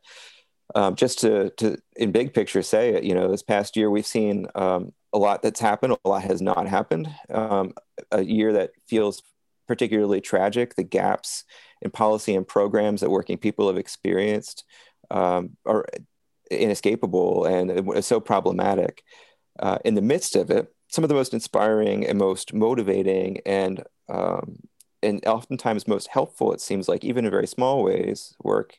um, 0.74 0.94
just 0.94 1.20
to, 1.20 1.50
to, 1.56 1.78
in 1.96 2.12
big 2.12 2.34
picture, 2.34 2.62
say 2.62 2.94
it, 2.94 3.04
you 3.04 3.14
know, 3.14 3.30
this 3.30 3.42
past 3.42 3.76
year 3.76 3.90
we've 3.90 4.06
seen 4.06 4.46
um, 4.54 4.92
a 5.12 5.18
lot 5.18 5.42
that's 5.42 5.60
happened, 5.60 5.96
a 6.04 6.08
lot 6.08 6.22
has 6.22 6.42
not 6.42 6.66
happened. 6.68 7.08
Um, 7.32 7.72
a 8.10 8.22
year 8.22 8.52
that 8.54 8.70
feels 8.86 9.22
particularly 9.66 10.20
tragic. 10.20 10.74
The 10.74 10.82
gaps 10.82 11.44
in 11.80 11.90
policy 11.90 12.34
and 12.34 12.46
programs 12.46 13.00
that 13.00 13.10
working 13.10 13.38
people 13.38 13.68
have 13.68 13.78
experienced 13.78 14.64
um, 15.10 15.56
are 15.64 15.86
inescapable 16.50 17.44
and 17.44 18.04
so 18.04 18.20
problematic. 18.20 19.02
Uh, 19.58 19.78
in 19.84 19.94
the 19.94 20.02
midst 20.02 20.36
of 20.36 20.50
it, 20.50 20.72
some 20.88 21.04
of 21.04 21.08
the 21.08 21.14
most 21.14 21.34
inspiring 21.34 22.06
and 22.06 22.18
most 22.18 22.54
motivating 22.54 23.40
and 23.44 23.82
um, 24.08 24.56
and 25.02 25.24
oftentimes 25.26 25.86
most 25.86 26.08
helpful, 26.08 26.52
it 26.52 26.60
seems 26.60 26.88
like, 26.88 27.04
even 27.04 27.24
in 27.24 27.30
very 27.30 27.46
small 27.46 27.84
ways, 27.84 28.34
work 28.42 28.78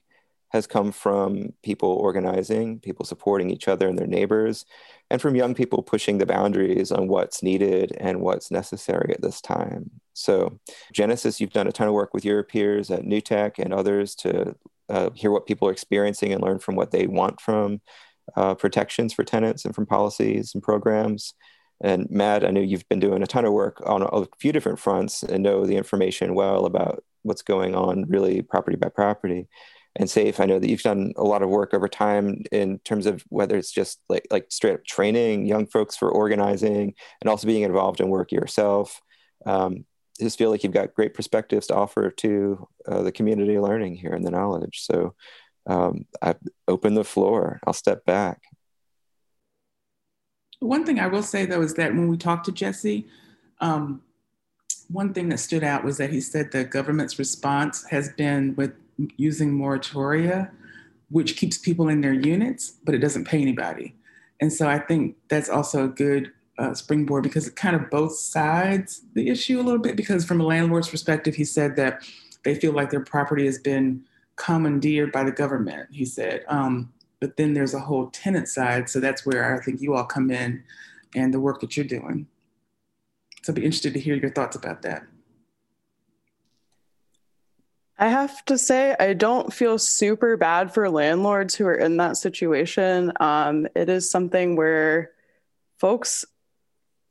has 0.49 0.65
come 0.65 0.91
from 0.91 1.53
people 1.63 1.89
organizing, 1.89 2.79
people 2.79 3.05
supporting 3.05 3.49
each 3.49 3.67
other 3.67 3.87
and 3.87 3.97
their 3.97 4.07
neighbors, 4.07 4.65
and 5.09 5.21
from 5.21 5.35
young 5.35 5.53
people 5.53 5.81
pushing 5.83 6.17
the 6.17 6.25
boundaries 6.25 6.91
on 6.91 7.07
what's 7.07 7.43
needed 7.43 7.95
and 7.99 8.21
what's 8.21 8.51
necessary 8.51 9.13
at 9.13 9.21
this 9.21 9.41
time. 9.41 9.89
So, 10.13 10.59
Genesis, 10.93 11.39
you've 11.39 11.53
done 11.53 11.67
a 11.67 11.71
ton 11.71 11.87
of 11.87 11.93
work 11.93 12.13
with 12.13 12.25
your 12.25 12.43
peers 12.43 12.91
at 12.91 13.03
NewTek 13.03 13.59
and 13.59 13.73
others 13.73 14.15
to 14.15 14.55
uh, 14.89 15.11
hear 15.13 15.31
what 15.31 15.45
people 15.45 15.67
are 15.67 15.71
experiencing 15.71 16.33
and 16.33 16.41
learn 16.41 16.59
from 16.59 16.75
what 16.75 16.91
they 16.91 17.05
want 17.05 17.39
from 17.39 17.79
uh, 18.35 18.55
protections 18.55 19.13
for 19.13 19.23
tenants 19.23 19.65
and 19.65 19.75
from 19.75 19.85
policies 19.85 20.51
and 20.53 20.63
programs. 20.63 21.33
And 21.81 22.09
Matt, 22.09 22.43
I 22.43 22.49
know 22.49 22.59
you've 22.59 22.89
been 22.89 22.99
doing 22.99 23.23
a 23.23 23.27
ton 23.27 23.45
of 23.45 23.53
work 23.53 23.81
on 23.85 24.01
a 24.01 24.27
few 24.39 24.51
different 24.51 24.79
fronts 24.79 25.23
and 25.23 25.43
know 25.43 25.65
the 25.65 25.77
information 25.77 26.35
well 26.35 26.65
about 26.65 27.03
what's 27.21 27.41
going 27.41 27.75
on, 27.75 28.05
really 28.09 28.41
property 28.41 28.77
by 28.77 28.89
property 28.89 29.47
and 29.95 30.09
safe. 30.09 30.39
I 30.39 30.45
know 30.45 30.59
that 30.59 30.69
you've 30.69 30.81
done 30.81 31.13
a 31.17 31.23
lot 31.23 31.41
of 31.41 31.49
work 31.49 31.73
over 31.73 31.87
time 31.87 32.43
in 32.51 32.79
terms 32.79 33.05
of 33.05 33.23
whether 33.29 33.57
it's 33.57 33.71
just 33.71 33.99
like 34.07 34.27
like 34.31 34.47
straight 34.49 34.75
up 34.75 34.85
training 34.85 35.45
young 35.45 35.67
folks 35.67 35.95
for 35.97 36.09
organizing 36.09 36.93
and 37.21 37.29
also 37.29 37.47
being 37.47 37.63
involved 37.63 37.99
in 37.99 38.09
work 38.09 38.31
yourself. 38.31 39.01
Um, 39.45 39.85
just 40.19 40.37
feel 40.37 40.49
like 40.49 40.63
you've 40.63 40.73
got 40.73 40.93
great 40.93 41.13
perspectives 41.13 41.67
to 41.67 41.75
offer 41.75 42.11
to 42.11 42.67
uh, 42.87 43.01
the 43.03 43.11
community 43.11 43.57
learning 43.57 43.95
here 43.95 44.11
and 44.11 44.25
the 44.25 44.31
knowledge. 44.31 44.81
So 44.81 45.15
um, 45.65 46.05
I 46.21 46.35
open 46.67 46.93
the 46.93 47.03
floor. 47.03 47.59
I'll 47.65 47.73
step 47.73 48.05
back. 48.05 48.41
One 50.59 50.85
thing 50.85 50.99
I 50.99 51.07
will 51.07 51.23
say 51.23 51.45
though 51.45 51.61
is 51.61 51.75
that 51.75 51.93
when 51.93 52.09
we 52.09 52.17
talked 52.17 52.45
to 52.45 52.51
Jesse, 52.51 53.07
um, 53.61 54.01
one 54.89 55.13
thing 55.13 55.29
that 55.29 55.37
stood 55.37 55.63
out 55.63 55.83
was 55.83 55.97
that 55.97 56.09
he 56.09 56.19
said 56.19 56.51
the 56.51 56.63
government's 56.63 57.19
response 57.19 57.85
has 57.89 58.09
been 58.09 58.55
with 58.55 58.73
using 59.17 59.53
moratoria, 59.53 60.51
which 61.09 61.35
keeps 61.37 61.57
people 61.57 61.87
in 61.89 62.01
their 62.01 62.13
units, 62.13 62.73
but 62.83 62.95
it 62.95 62.99
doesn't 62.99 63.25
pay 63.25 63.41
anybody. 63.41 63.95
And 64.41 64.51
so 64.51 64.67
I 64.67 64.79
think 64.79 65.15
that's 65.27 65.49
also 65.49 65.85
a 65.85 65.89
good 65.89 66.31
uh, 66.57 66.73
springboard 66.73 67.23
because 67.23 67.47
it 67.47 67.55
kind 67.55 67.75
of 67.75 67.89
both 67.89 68.17
sides 68.17 69.01
the 69.13 69.29
issue 69.29 69.59
a 69.59 69.63
little 69.63 69.81
bit. 69.81 69.95
Because 69.95 70.25
from 70.25 70.41
a 70.41 70.45
landlord's 70.45 70.89
perspective, 70.89 71.35
he 71.35 71.45
said 71.45 71.75
that 71.77 72.03
they 72.43 72.55
feel 72.55 72.73
like 72.73 72.89
their 72.89 73.03
property 73.03 73.45
has 73.45 73.57
been 73.57 74.03
commandeered 74.35 75.11
by 75.11 75.23
the 75.23 75.31
government, 75.31 75.89
he 75.91 76.05
said. 76.05 76.43
Um, 76.47 76.93
but 77.19 77.35
then 77.35 77.53
there's 77.53 77.73
a 77.73 77.79
whole 77.79 78.07
tenant 78.07 78.47
side. 78.47 78.89
So 78.89 78.99
that's 78.99 79.25
where 79.25 79.57
I 79.57 79.61
think 79.61 79.81
you 79.81 79.95
all 79.95 80.05
come 80.05 80.31
in 80.31 80.63
and 81.15 81.33
the 81.33 81.39
work 81.39 81.59
that 81.61 81.75
you're 81.75 81.85
doing. 81.85 82.27
So 83.43 83.51
I'd 83.51 83.55
be 83.55 83.65
interested 83.65 83.93
to 83.93 83.99
hear 83.99 84.15
your 84.15 84.31
thoughts 84.31 84.55
about 84.55 84.81
that. 84.83 85.03
I 88.01 88.07
have 88.07 88.45
to 88.45 88.57
say, 88.57 88.95
I 88.97 89.13
don't 89.13 89.53
feel 89.53 89.77
super 89.77 90.37
bad 90.37 90.73
for 90.73 90.89
landlords 90.89 91.53
who 91.53 91.65
are 91.67 91.75
in 91.75 91.97
that 91.97 92.15
situation. 92.15 93.11
Um, 93.19 93.67
it 93.75 93.89
is 93.89 94.09
something 94.09 94.55
where 94.55 95.11
folks, 95.79 96.23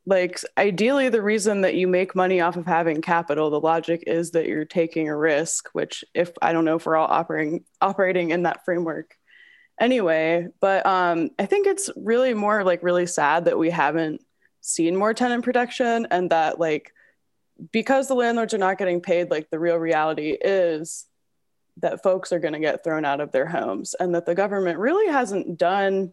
like, 0.07 0.39
ideally, 0.57 1.09
the 1.09 1.21
reason 1.21 1.61
that 1.61 1.75
you 1.75 1.87
make 1.87 2.15
money 2.15 2.41
off 2.41 2.57
of 2.57 2.65
having 2.65 3.01
capital, 3.03 3.51
the 3.51 3.59
logic 3.59 4.05
is 4.07 4.31
that 4.31 4.47
you're 4.47 4.65
taking 4.65 5.09
a 5.09 5.15
risk, 5.15 5.69
which, 5.73 6.03
if 6.15 6.31
I 6.41 6.53
don't 6.53 6.65
know 6.65 6.77
if 6.77 6.87
we're 6.87 6.95
all 6.95 7.07
operating 7.07 7.65
operating 7.79 8.31
in 8.31 8.43
that 8.43 8.65
framework 8.65 9.15
anyway, 9.79 10.47
but 10.59 10.87
um, 10.87 11.29
I 11.37 11.45
think 11.45 11.67
it's 11.67 11.91
really 11.97 12.33
more 12.33 12.63
like 12.63 12.81
really 12.81 13.05
sad 13.05 13.45
that 13.45 13.59
we 13.59 13.69
haven't 13.69 14.25
seen 14.61 14.95
more 14.95 15.13
tenant 15.13 15.43
protection 15.43 16.07
and 16.09 16.31
that, 16.31 16.59
like, 16.59 16.93
because 17.71 18.07
the 18.07 18.15
landlords 18.15 18.53
are 18.53 18.59
not 18.59 18.77
getting 18.77 19.01
paid, 19.01 19.31
like 19.31 19.49
the 19.49 19.59
real 19.59 19.77
reality 19.77 20.31
is 20.31 21.05
that 21.77 22.03
folks 22.03 22.31
are 22.31 22.39
going 22.39 22.53
to 22.53 22.59
get 22.59 22.83
thrown 22.83 23.05
out 23.05 23.21
of 23.21 23.31
their 23.31 23.45
homes 23.45 23.95
and 23.99 24.15
that 24.15 24.25
the 24.25 24.35
government 24.35 24.79
really 24.79 25.11
hasn't 25.11 25.57
done 25.57 26.11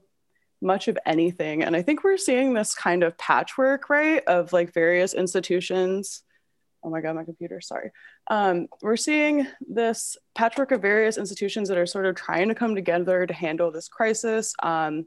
much 0.63 0.89
of 0.89 0.99
anything. 1.05 1.63
And 1.63 1.77
I 1.77 1.83
think 1.83 2.03
we're 2.03 2.17
seeing 2.17 2.55
this 2.55 2.75
kind 2.75 3.03
of 3.03 3.19
patchwork, 3.19 3.91
right, 3.91 4.23
of 4.27 4.53
like 4.53 4.73
various 4.73 5.15
institutions. 5.15 6.23
Oh 6.83 6.91
my 6.91 7.01
God, 7.01 7.17
my 7.17 7.25
computer, 7.25 7.61
sorry. 7.61 7.91
Um, 8.29 8.69
we're 8.81 8.97
seeing 8.97 9.47
this 9.61 10.17
patchwork 10.35 10.71
of 10.71 10.83
various 10.83 11.19
institutions 11.19 11.69
that 11.69 11.79
are 11.79 11.87
sort 11.87 12.07
of 12.07 12.15
trying 12.15 12.49
to 12.49 12.55
come 12.55 12.75
together 12.75 13.27
to 13.27 13.35
handle 13.35 13.71
this 13.71 13.89
crisis. 13.89 14.55
Um, 14.63 15.07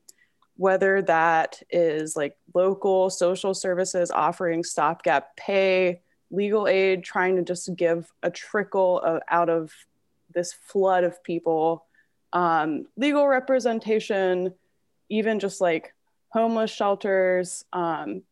whether 0.60 1.02
that 1.02 1.62
is 1.70 2.18
like 2.18 2.36
local 2.54 3.10
social 3.10 3.54
services 3.54 4.12
offering 4.12 4.62
stopgap 4.62 5.34
pay, 5.38 6.02
legal 6.32 6.68
aid, 6.68 7.04
trying 7.04 7.36
to 7.38 7.44
just 7.44 7.76
give 7.76 8.12
a 8.24 8.30
trickle 8.30 9.00
of, 9.00 9.22
out 9.30 9.50
of 9.50 9.74
this 10.34 10.54
flood 10.54 11.04
of 11.04 11.24
people, 11.24 11.86
um, 12.34 12.86
legal 12.98 13.28
representation, 13.28 14.54
even 15.10 15.40
just 15.40 15.60
like 15.60 15.94
homeless 16.30 16.72
shelters. 16.72 17.66
Um, 17.74 18.24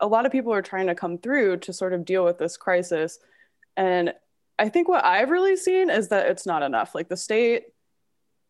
a 0.00 0.06
lot 0.06 0.26
of 0.26 0.32
people 0.32 0.52
are 0.52 0.62
trying 0.62 0.86
to 0.86 0.94
come 0.94 1.18
through 1.18 1.58
to 1.58 1.72
sort 1.72 1.92
of 1.92 2.04
deal 2.04 2.24
with 2.24 2.38
this 2.38 2.56
crisis. 2.56 3.18
And 3.76 4.14
I 4.58 4.68
think 4.68 4.88
what 4.88 5.04
I've 5.04 5.30
really 5.30 5.56
seen 5.56 5.90
is 5.90 6.08
that 6.08 6.26
it's 6.28 6.46
not 6.46 6.62
enough. 6.62 6.94
Like 6.94 7.08
the 7.08 7.16
state 7.16 7.64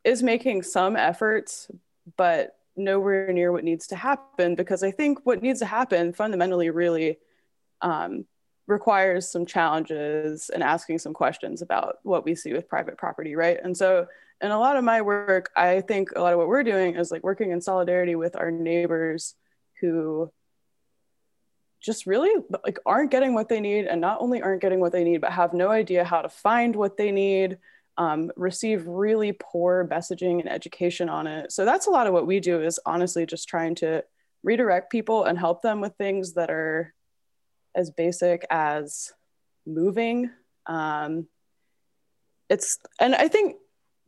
is 0.04 0.22
making 0.22 0.62
some 0.62 0.96
efforts, 0.96 1.70
but 2.16 2.56
nowhere 2.76 3.32
near 3.32 3.52
what 3.52 3.64
needs 3.64 3.86
to 3.88 3.96
happen 3.96 4.54
because 4.54 4.82
I 4.82 4.90
think 4.90 5.20
what 5.24 5.42
needs 5.42 5.60
to 5.60 5.66
happen 5.66 6.12
fundamentally 6.12 6.70
really 6.70 7.18
um, 7.80 8.26
requires 8.66 9.30
some 9.30 9.44
challenges 9.44 10.50
and 10.50 10.62
asking 10.62 10.98
some 10.98 11.12
questions 11.12 11.62
about 11.62 11.98
what 12.02 12.24
we 12.24 12.34
see 12.34 12.52
with 12.52 12.68
private 12.68 12.96
property, 12.96 13.36
right? 13.36 13.58
And 13.62 13.76
so, 13.76 14.06
in 14.40 14.50
a 14.50 14.58
lot 14.58 14.76
of 14.76 14.84
my 14.84 15.00
work, 15.00 15.50
I 15.56 15.80
think 15.80 16.10
a 16.16 16.20
lot 16.20 16.32
of 16.32 16.38
what 16.38 16.48
we're 16.48 16.64
doing 16.64 16.96
is 16.96 17.10
like 17.10 17.22
working 17.22 17.50
in 17.50 17.60
solidarity 17.60 18.14
with 18.14 18.36
our 18.36 18.50
neighbors 18.50 19.34
who 19.80 20.30
just 21.84 22.06
really 22.06 22.32
like 22.64 22.78
aren't 22.86 23.10
getting 23.10 23.34
what 23.34 23.48
they 23.48 23.60
need 23.60 23.86
and 23.86 24.00
not 24.00 24.20
only 24.20 24.40
aren't 24.40 24.62
getting 24.62 24.80
what 24.80 24.92
they 24.92 25.04
need 25.04 25.20
but 25.20 25.30
have 25.30 25.52
no 25.52 25.68
idea 25.68 26.02
how 26.02 26.22
to 26.22 26.28
find 26.28 26.74
what 26.74 26.96
they 26.96 27.12
need 27.12 27.58
um, 27.98 28.32
receive 28.36 28.86
really 28.86 29.36
poor 29.38 29.86
messaging 29.90 30.40
and 30.40 30.50
education 30.50 31.08
on 31.08 31.26
it 31.26 31.52
so 31.52 31.64
that's 31.64 31.86
a 31.86 31.90
lot 31.90 32.06
of 32.06 32.12
what 32.14 32.26
we 32.26 32.40
do 32.40 32.62
is 32.62 32.80
honestly 32.86 33.26
just 33.26 33.48
trying 33.48 33.74
to 33.74 34.02
redirect 34.42 34.90
people 34.90 35.24
and 35.24 35.38
help 35.38 35.62
them 35.62 35.80
with 35.80 35.94
things 35.96 36.32
that 36.34 36.50
are 36.50 36.94
as 37.74 37.90
basic 37.90 38.46
as 38.50 39.12
moving 39.66 40.30
um, 40.66 41.26
it's 42.48 42.78
and 43.00 43.14
i 43.14 43.28
think 43.28 43.56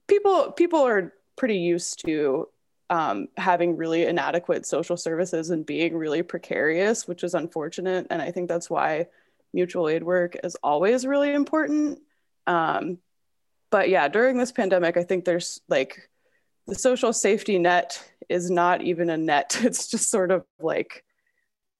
people 0.07 0.52
people 0.52 0.81
are 0.81 1.12
pretty 1.37 1.59
used 1.59 2.05
to 2.05 2.48
um, 2.90 3.29
having 3.37 3.76
really 3.76 4.05
inadequate 4.05 4.66
social 4.66 4.96
services 4.96 5.50
and 5.50 5.66
being 5.66 5.96
really 5.96 6.22
precarious, 6.22 7.09
which 7.09 7.24
is 7.24 7.35
unfortunate. 7.35 8.07
And 8.11 8.22
I 8.22 8.31
think 8.31 8.48
that's 8.48 8.70
why 8.70 9.09
mutual 9.52 9.88
aid 9.88 10.02
work 10.02 10.37
is 10.44 10.57
always 10.62 11.07
really 11.07 11.33
important. 11.33 12.00
Um, 12.46 12.98
but 13.70 13.88
yeah, 13.88 14.09
during 14.09 14.38
this 14.38 14.52
pandemic, 14.52 14.96
I 14.96 15.02
think 15.02 15.24
there's 15.24 15.61
like 15.68 16.09
the 16.66 16.74
social 16.74 17.12
safety 17.12 17.59
net 17.59 18.02
is 18.29 18.50
not 18.50 18.83
even 18.83 19.11
a 19.11 19.16
net. 19.16 19.59
It's 19.64 19.88
just 19.88 20.11
sort 20.11 20.31
of 20.31 20.44
like 20.61 21.05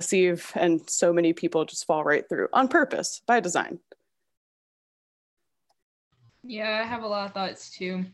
receive, 0.01 0.53
and 0.55 0.89
so 0.89 1.13
many 1.13 1.33
people 1.33 1.65
just 1.65 1.87
fall 1.87 2.05
right 2.05 2.29
through 2.29 2.49
on 2.53 2.69
purpose 2.69 3.23
by 3.27 3.41
design. 3.41 3.79
Yeah, 6.43 6.81
I 6.83 6.87
have 6.87 7.03
a 7.03 7.09
lot 7.09 7.27
of 7.27 7.35
thoughts 7.35 7.71
too 7.71 8.07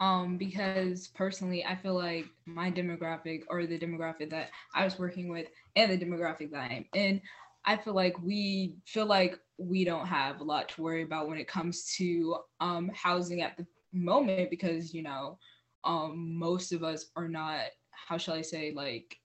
um 0.00 0.36
because 0.36 1.08
personally 1.08 1.64
i 1.64 1.74
feel 1.74 1.94
like 1.94 2.26
my 2.46 2.70
demographic 2.70 3.42
or 3.48 3.66
the 3.66 3.78
demographic 3.78 4.30
that 4.30 4.50
i 4.74 4.84
was 4.84 4.98
working 4.98 5.28
with 5.28 5.46
and 5.76 5.90
the 5.90 6.04
demographic 6.04 6.50
that 6.50 6.70
i'm 6.70 6.84
in 6.94 7.20
i 7.64 7.76
feel 7.76 7.94
like 7.94 8.20
we 8.20 8.74
feel 8.86 9.06
like 9.06 9.38
we 9.56 9.84
don't 9.84 10.06
have 10.06 10.40
a 10.40 10.44
lot 10.44 10.68
to 10.68 10.82
worry 10.82 11.02
about 11.02 11.28
when 11.28 11.38
it 11.38 11.46
comes 11.46 11.94
to 11.96 12.36
um 12.60 12.90
housing 12.92 13.40
at 13.40 13.56
the 13.56 13.66
moment 13.92 14.50
because 14.50 14.92
you 14.92 15.02
know 15.02 15.38
um 15.84 16.36
most 16.36 16.72
of 16.72 16.82
us 16.82 17.06
are 17.14 17.28
not 17.28 17.60
how 17.92 18.18
shall 18.18 18.34
i 18.34 18.42
say 18.42 18.72
like 18.74 19.16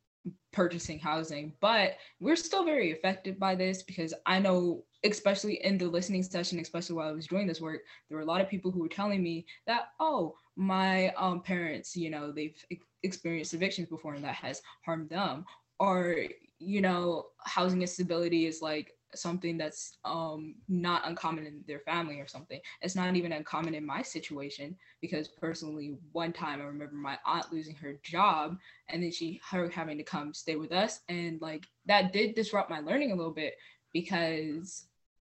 purchasing 0.51 0.99
housing 0.99 1.53
but 1.61 1.97
we're 2.19 2.35
still 2.35 2.65
very 2.65 2.91
affected 2.91 3.39
by 3.39 3.55
this 3.55 3.83
because 3.83 4.13
i 4.25 4.39
know 4.39 4.83
especially 5.05 5.63
in 5.63 5.77
the 5.77 5.87
listening 5.87 6.23
session 6.23 6.59
especially 6.59 6.95
while 6.95 7.07
i 7.07 7.11
was 7.11 7.27
doing 7.27 7.47
this 7.47 7.61
work 7.61 7.81
there 8.09 8.17
were 8.17 8.23
a 8.23 8.27
lot 8.27 8.41
of 8.41 8.49
people 8.49 8.71
who 8.71 8.79
were 8.79 8.89
telling 8.89 9.23
me 9.23 9.45
that 9.67 9.89
oh 9.99 10.35
my 10.59 11.07
um, 11.11 11.41
parents, 11.41 11.95
you 11.95 12.09
know, 12.09 12.33
they've 12.33 12.61
experienced 13.03 13.53
evictions 13.53 13.87
before 13.87 14.13
and 14.13 14.23
that 14.25 14.35
has 14.35 14.61
harmed 14.85 15.09
them. 15.09 15.45
Or, 15.79 16.17
you 16.59 16.81
know, 16.81 17.27
housing 17.45 17.81
instability 17.81 18.45
is 18.45 18.61
like 18.61 18.91
something 19.15 19.57
that's 19.57 19.97
um, 20.05 20.55
not 20.67 21.07
uncommon 21.07 21.45
in 21.45 21.63
their 21.67 21.79
family 21.79 22.19
or 22.19 22.27
something. 22.27 22.59
It's 22.81 22.95
not 22.95 23.15
even 23.15 23.31
uncommon 23.31 23.75
in 23.75 23.85
my 23.85 24.01
situation 24.01 24.75
because 25.01 25.27
personally, 25.27 25.97
one 26.11 26.33
time 26.33 26.61
I 26.61 26.65
remember 26.65 26.95
my 26.95 27.17
aunt 27.25 27.51
losing 27.51 27.75
her 27.75 27.99
job 28.03 28.57
and 28.89 29.03
then 29.03 29.11
she 29.11 29.41
her 29.49 29.69
having 29.69 29.97
to 29.97 30.03
come 30.03 30.33
stay 30.33 30.55
with 30.55 30.71
us, 30.71 31.01
and 31.09 31.41
like 31.41 31.65
that 31.85 32.13
did 32.13 32.35
disrupt 32.35 32.69
my 32.69 32.79
learning 32.79 33.11
a 33.11 33.15
little 33.15 33.33
bit 33.33 33.55
because 33.93 34.85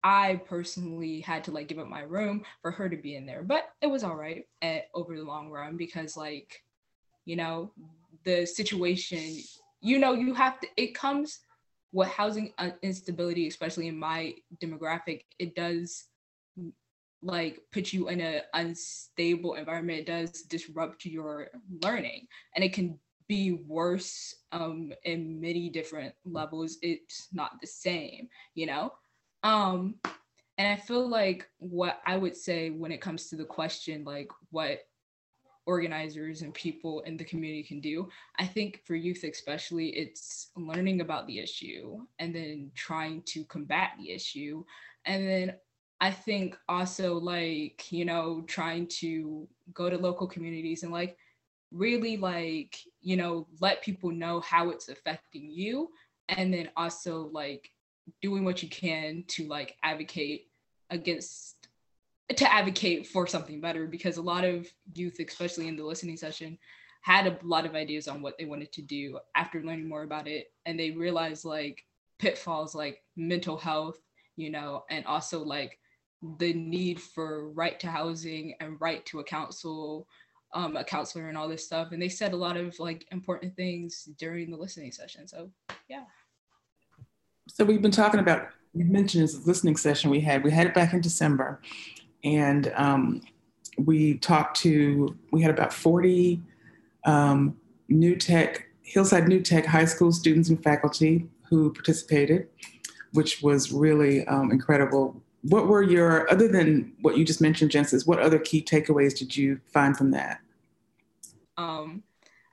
I 0.04 0.42
personally 0.46 1.20
had 1.20 1.44
to 1.44 1.50
like 1.50 1.68
give 1.68 1.78
up 1.78 1.88
my 1.88 2.02
room 2.02 2.44
for 2.60 2.70
her 2.70 2.90
to 2.90 2.96
be 2.96 3.16
in 3.16 3.24
there, 3.24 3.42
but 3.42 3.70
it 3.80 3.86
was 3.86 4.04
all 4.04 4.16
right 4.16 4.46
at, 4.60 4.88
over 4.94 5.16
the 5.16 5.22
long 5.22 5.48
run 5.48 5.78
because 5.78 6.14
like, 6.14 6.62
you 7.24 7.36
know, 7.36 7.72
the 8.24 8.44
situation, 8.44 9.42
you 9.80 9.98
know, 9.98 10.12
you 10.12 10.34
have 10.34 10.60
to, 10.60 10.68
it 10.76 10.94
comes 10.94 11.40
with 11.94 12.08
housing 12.08 12.52
instability, 12.82 13.46
especially 13.46 13.86
in 13.86 13.96
my 13.96 14.34
demographic, 14.60 15.22
it 15.38 15.54
does 15.54 16.06
like 17.22 17.60
put 17.72 17.92
you 17.92 18.08
in 18.08 18.20
an 18.20 18.42
unstable 18.52 19.54
environment. 19.54 20.00
It 20.00 20.06
does 20.06 20.42
disrupt 20.42 21.04
your 21.04 21.48
learning 21.84 22.26
and 22.54 22.64
it 22.64 22.72
can 22.72 22.98
be 23.28 23.52
worse 23.52 24.34
um, 24.50 24.92
in 25.04 25.40
many 25.40 25.70
different 25.70 26.14
levels. 26.24 26.78
It's 26.82 27.28
not 27.32 27.52
the 27.60 27.66
same, 27.68 28.28
you 28.56 28.66
know? 28.66 28.92
Um, 29.44 29.94
and 30.58 30.68
I 30.68 30.76
feel 30.76 31.08
like 31.08 31.48
what 31.58 32.00
I 32.04 32.16
would 32.16 32.36
say 32.36 32.70
when 32.70 32.90
it 32.90 33.00
comes 33.00 33.30
to 33.30 33.36
the 33.36 33.44
question, 33.44 34.02
like 34.04 34.30
what 34.50 34.80
organizers 35.66 36.42
and 36.42 36.52
people 36.54 37.00
in 37.00 37.16
the 37.16 37.24
community 37.24 37.62
can 37.62 37.80
do, 37.80 38.08
I 38.38 38.46
think 38.46 38.82
for 38.84 38.94
youth 38.94 39.24
especially, 39.24 39.88
it's 39.88 40.50
learning 40.56 41.00
about 41.00 41.26
the 41.26 41.38
issue 41.38 42.00
and 42.18 42.34
then 42.34 42.70
trying 42.74 43.22
to 43.26 43.44
combat 43.44 43.90
the 43.98 44.10
issue. 44.10 44.64
And 45.04 45.26
then 45.26 45.54
I 46.00 46.10
think 46.10 46.56
also 46.68 47.14
like, 47.14 47.90
you 47.90 48.04
know, 48.04 48.42
trying 48.46 48.86
to 49.00 49.48
go 49.72 49.88
to 49.88 49.96
local 49.96 50.26
communities 50.26 50.82
and 50.82 50.92
like 50.92 51.16
really 51.72 52.16
like, 52.16 52.78
you 53.00 53.16
know, 53.16 53.46
let 53.60 53.82
people 53.82 54.10
know 54.10 54.40
how 54.40 54.70
it's 54.70 54.88
affecting 54.88 55.50
you. 55.50 55.90
And 56.28 56.52
then 56.52 56.70
also 56.76 57.30
like 57.32 57.70
doing 58.22 58.44
what 58.44 58.62
you 58.62 58.68
can 58.68 59.24
to 59.28 59.46
like 59.46 59.76
advocate 59.82 60.48
against 60.90 61.53
to 62.36 62.52
advocate 62.52 63.06
for 63.06 63.26
something 63.26 63.60
better 63.60 63.86
because 63.86 64.16
a 64.16 64.22
lot 64.22 64.44
of 64.44 64.66
youth 64.94 65.16
especially 65.20 65.68
in 65.68 65.76
the 65.76 65.84
listening 65.84 66.16
session 66.16 66.58
had 67.02 67.26
a 67.26 67.38
lot 67.42 67.66
of 67.66 67.74
ideas 67.74 68.08
on 68.08 68.22
what 68.22 68.36
they 68.38 68.46
wanted 68.46 68.72
to 68.72 68.80
do 68.80 69.18
after 69.34 69.62
learning 69.62 69.88
more 69.88 70.04
about 70.04 70.26
it 70.26 70.52
and 70.64 70.78
they 70.78 70.90
realized 70.90 71.44
like 71.44 71.84
pitfalls 72.18 72.74
like 72.74 73.02
mental 73.16 73.58
health 73.58 73.98
you 74.36 74.50
know 74.50 74.84
and 74.88 75.04
also 75.04 75.44
like 75.44 75.78
the 76.38 76.54
need 76.54 76.98
for 76.98 77.50
right 77.50 77.78
to 77.78 77.88
housing 77.88 78.54
and 78.60 78.80
right 78.80 79.04
to 79.04 79.20
a 79.20 79.24
counsel 79.24 80.08
um, 80.54 80.76
a 80.76 80.84
counselor 80.84 81.28
and 81.28 81.36
all 81.36 81.48
this 81.48 81.66
stuff 81.66 81.92
and 81.92 82.00
they 82.00 82.08
said 82.08 82.32
a 82.32 82.36
lot 82.36 82.56
of 82.56 82.78
like 82.78 83.06
important 83.10 83.54
things 83.54 84.08
during 84.18 84.50
the 84.50 84.56
listening 84.56 84.92
session 84.92 85.28
so 85.28 85.50
yeah 85.88 86.04
so 87.48 87.64
we've 87.64 87.82
been 87.82 87.90
talking 87.90 88.20
about, 88.20 88.48
you 88.72 88.84
mentioned 88.84 89.22
this 89.22 89.46
listening 89.46 89.76
session 89.76 90.10
we 90.10 90.20
had. 90.20 90.42
We 90.42 90.50
had 90.50 90.66
it 90.66 90.74
back 90.74 90.92
in 90.92 91.00
December. 91.00 91.60
And 92.24 92.72
um, 92.74 93.20
we 93.78 94.18
talked 94.18 94.56
to, 94.60 95.16
we 95.30 95.42
had 95.42 95.50
about 95.50 95.72
40 95.72 96.40
um, 97.04 97.56
New 97.88 98.16
Tech, 98.16 98.66
Hillside 98.82 99.28
New 99.28 99.40
Tech 99.40 99.66
high 99.66 99.84
school 99.84 100.10
students 100.10 100.48
and 100.48 100.62
faculty 100.62 101.28
who 101.48 101.72
participated, 101.72 102.48
which 103.12 103.42
was 103.42 103.72
really 103.72 104.26
um, 104.26 104.50
incredible. 104.50 105.20
What 105.42 105.68
were 105.68 105.82
your, 105.82 106.30
other 106.32 106.48
than 106.48 106.94
what 107.02 107.18
you 107.18 107.24
just 107.24 107.42
mentioned, 107.42 107.70
Jensis, 107.70 108.06
what 108.06 108.18
other 108.18 108.38
key 108.38 108.62
takeaways 108.62 109.16
did 109.16 109.36
you 109.36 109.60
find 109.66 109.96
from 109.96 110.10
that? 110.12 110.40
Um, 111.58 112.02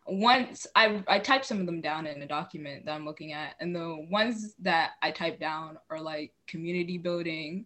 once 0.06 0.68
I, 0.76 1.02
I 1.08 1.20
typed 1.20 1.46
some 1.46 1.62
of 1.62 1.66
them 1.66 1.80
down 1.80 2.06
in 2.06 2.22
a 2.22 2.28
document 2.28 2.86
that 2.86 2.92
I'm 2.92 3.06
looking 3.06 3.32
at, 3.32 3.56
and 3.62 3.74
the 3.74 4.06
ones 4.10 4.56
that 4.60 4.92
I 5.02 5.12
typed 5.12 5.40
down 5.40 5.78
are 5.90 6.02
like 6.02 6.34
community 6.48 6.98
building, 6.98 7.66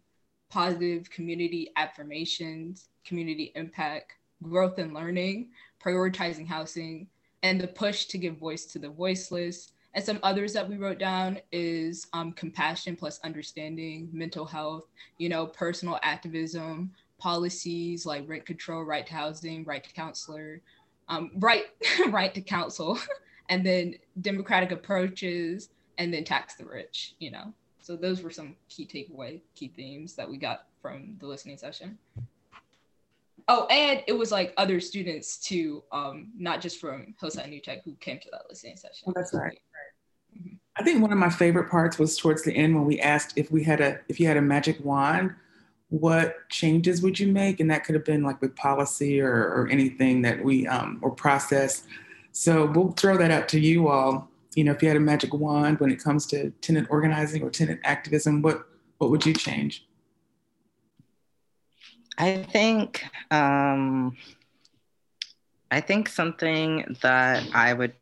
positive 0.50 1.10
community 1.10 1.72
affirmations, 1.76 2.90
community 3.06 3.52
impact, 3.56 4.14
growth 4.44 4.78
and 4.78 4.94
learning, 4.94 5.50
prioritizing 5.84 6.48
housing, 6.48 7.08
and 7.44 7.60
the 7.60 7.68
push 7.68 8.06
to 8.06 8.18
give 8.18 8.38
voice 8.38 8.66
to 8.66 8.80
the 8.80 8.90
voiceless. 8.90 9.72
And 9.94 10.04
some 10.04 10.20
others 10.24 10.52
that 10.54 10.68
we 10.68 10.78
wrote 10.78 11.00
down 11.00 11.40
is 11.52 12.08
um, 12.14 12.34
compassion 12.34 12.96
plus 12.96 13.20
understanding, 13.24 14.10
mental 14.12 14.46
health, 14.46 14.86
you 15.18 15.30
know, 15.30 15.46
personal 15.48 16.00
activism, 16.04 16.92
policies 17.18 18.06
like 18.06 18.28
rent 18.28 18.46
control, 18.46 18.84
right 18.84 19.06
to 19.08 19.14
housing, 19.14 19.64
right 19.64 19.84
to 19.84 19.94
counselor, 19.94 20.62
um, 21.08 21.32
right 21.36 21.66
right 22.10 22.34
to 22.34 22.42
counsel 22.42 23.00
and 23.50 23.66
then 23.66 23.96
democratic 24.22 24.72
approaches 24.72 25.70
and 25.98 26.14
then 26.14 26.24
tax 26.24 26.56
the 26.56 26.66
rich 26.66 27.16
you 27.20 27.32
know 27.32 27.54
so 27.86 27.96
those 27.96 28.22
were 28.22 28.32
some 28.32 28.56
key 28.70 28.86
takeaway 28.86 29.42
key 29.54 29.68
themes 29.76 30.14
that 30.14 30.30
we 30.30 30.38
got 30.38 30.66
from 30.82 31.16
the 31.20 31.28
listening 31.28 31.58
session 31.58 31.98
oh 33.48 33.66
and 33.68 34.04
it 34.08 34.14
was 34.14 34.32
like 34.32 34.54
other 34.58 34.80
students 34.80 35.38
too 35.38 35.84
um, 35.92 36.30
not 36.38 36.62
just 36.62 36.80
from 36.80 37.14
hillside 37.20 37.50
new 37.50 37.62
tech 37.62 37.84
who 37.84 37.94
came 37.96 38.20
to 38.20 38.30
that 38.32 38.44
listening 38.50 38.76
session 38.78 39.08
oh, 39.08 39.14
that's 39.16 39.34
right 39.34 39.60
mm-hmm. 40.38 40.56
I 40.78 40.84
think 40.84 41.02
one 41.02 41.14
of 41.14 41.18
my 41.18 41.30
favorite 41.30 41.70
parts 41.70 41.98
was 41.98 42.18
towards 42.18 42.44
the 42.44 42.52
end 42.52 42.76
when 42.76 42.86
we 42.86 43.00
asked 43.00 43.38
if 43.38 43.52
we 43.52 43.64
had 43.64 43.82
a 43.82 44.00
if 44.10 44.20
you 44.20 44.28
had 44.28 44.38
a 44.38 44.42
magic 44.42 44.84
wand 44.84 45.36
what 45.90 46.50
changes 46.50 47.02
would 47.02 47.20
you 47.20 47.32
make? 47.32 47.60
And 47.60 47.70
that 47.70 47.84
could 47.84 47.96
have 47.96 48.06
been 48.06 48.24
like 48.24 48.42
with 48.42 48.56
policy 48.56 49.22
or, 49.22 49.32
or 49.32 49.68
anything 49.72 50.22
that 50.24 50.44
we 50.44 50.68
um, 50.68 51.00
or 51.02 51.12
process. 51.12 51.84
So 52.32 52.66
we'll 52.66 52.92
throw 52.92 53.18
that 53.18 53.32
out 53.32 53.48
to 53.50 53.60
you 53.60 53.88
all. 53.88 54.30
You 54.56 54.64
know, 54.64 54.72
if 54.72 54.82
you 54.82 54.88
had 54.88 54.98
a 54.98 55.02
magic 55.02 55.34
wand 55.34 55.80
when 55.80 55.92
it 55.92 56.02
comes 56.02 56.26
to 56.28 56.52
tenant 56.62 56.88
organizing 56.90 57.44
or 57.44 57.50
tenant 57.50 57.82
activism, 57.84 58.42
what 58.42 58.68
what 58.98 59.12
would 59.12 59.26
you 59.26 59.34
change? 59.34 59.86
I 62.18 62.46
think 62.50 63.04
um, 63.32 64.16
I 65.70 65.82
think 65.82 66.08
something 66.08 66.96
that 67.02 67.44
I 67.54 67.74
would 67.74 67.94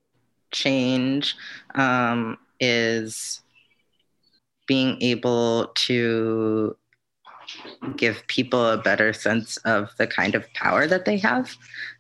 change 0.51 1.36
um, 1.74 2.38
is 2.60 3.41
being 4.68 5.01
able 5.01 5.72
to 5.76 6.78
give 7.97 8.26
people 8.28 8.66
a 8.70 8.78
better 8.78 9.12
sense 9.14 9.58
of 9.58 9.89
the 9.97 10.08
kind 10.08 10.36
of 10.36 10.51
power 10.54 10.88
that 10.88 11.06
they 11.06 11.18
have 11.18 11.56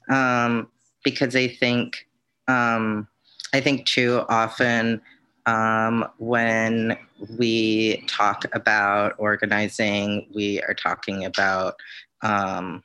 um, 0.09 0.67
because 1.03 1.35
i 1.35 1.47
think 1.47 2.07
um, 2.47 3.07
i 3.53 3.61
think 3.61 3.85
too 3.85 4.23
often 4.29 5.01
um, 5.45 6.07
when 6.19 6.97
we 7.37 8.03
talk 8.07 8.45
about 8.53 9.13
organizing 9.17 10.27
we 10.33 10.61
are 10.61 10.73
talking 10.73 11.25
about 11.25 11.75
um, 12.21 12.83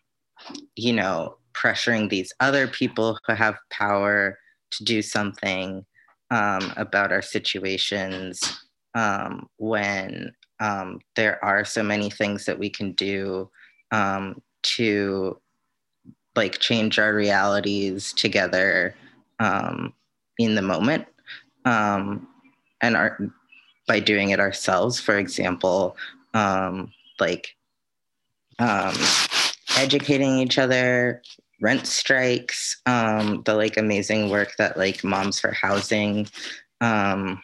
you 0.77 0.93
know 0.93 1.37
pressuring 1.55 2.09
these 2.09 2.33
other 2.41 2.69
people 2.69 3.19
who 3.27 3.35
have 3.35 3.57
power 3.71 4.39
to 4.71 4.85
do 4.85 5.03
something 5.03 5.85
um, 6.31 6.73
about 6.77 7.11
our 7.11 7.23
situations 7.23 8.61
um, 8.95 9.49
when 9.57 10.33
um, 10.61 11.01
there 11.17 11.43
are 11.45 11.65
so 11.65 11.83
many 11.83 12.11
things 12.11 12.45
that 12.45 12.59
we 12.59 12.69
can 12.69 12.93
do 12.93 13.49
um, 13.93 14.41
to 14.63 15.41
like 16.37 16.59
change 16.59 16.99
our 16.99 17.15
realities 17.15 18.13
together 18.13 18.95
um, 19.41 19.93
in 20.39 20.55
the 20.55 20.63
moment 20.63 21.07
um, 21.65 22.27
and 22.81 23.31
by 23.87 24.01
doing 24.01 24.31
it 24.31 24.41
ourselves 24.41 25.01
for 25.01 25.19
example 25.19 25.97
um, 26.35 26.93
like 27.19 27.57
um, 28.59 28.95
educating 29.77 30.39
each 30.39 30.59
other 30.59 31.23
rent 31.61 31.87
strikes 31.87 32.81
um, 32.87 33.43
the 33.45 33.55
like 33.55 33.77
amazing 33.77 34.31
work 34.31 34.55
that 34.59 34.77
like 34.77 35.03
moms 35.05 35.41
for 35.41 35.53
housing 35.53 36.27
um, 36.81 37.41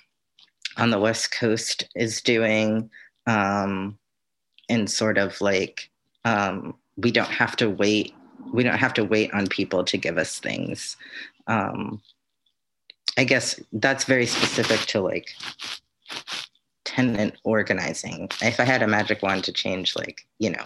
on 0.76 0.90
the 0.90 0.99
west 0.99 1.32
coast 1.32 1.88
is 1.95 2.22
doing 2.22 2.90
um, 3.26 3.99
and 4.68 4.90
sort 4.90 5.18
of 5.18 5.40
like 5.40 5.90
um, 6.24 6.74
we 6.97 7.11
don't 7.11 7.30
have 7.30 7.57
to 7.57 7.68
wait 7.68 8.14
we 8.53 8.62
don't 8.62 8.78
have 8.78 8.95
to 8.95 9.05
wait 9.05 9.32
on 9.32 9.47
people 9.47 9.84
to 9.84 9.97
give 9.97 10.18
us 10.18 10.38
things. 10.38 10.97
Um, 11.47 12.01
i 13.18 13.24
guess 13.24 13.60
that's 13.72 14.04
very 14.04 14.26
specific 14.26 14.80
to 14.80 15.00
like 15.00 15.34
tenant 16.84 17.34
organizing. 17.44 18.28
If 18.42 18.60
i 18.60 18.64
had 18.64 18.82
a 18.82 18.86
magic 18.86 19.22
wand 19.22 19.44
to 19.44 19.52
change 19.52 19.96
like 19.96 20.26
you 20.38 20.50
know 20.50 20.64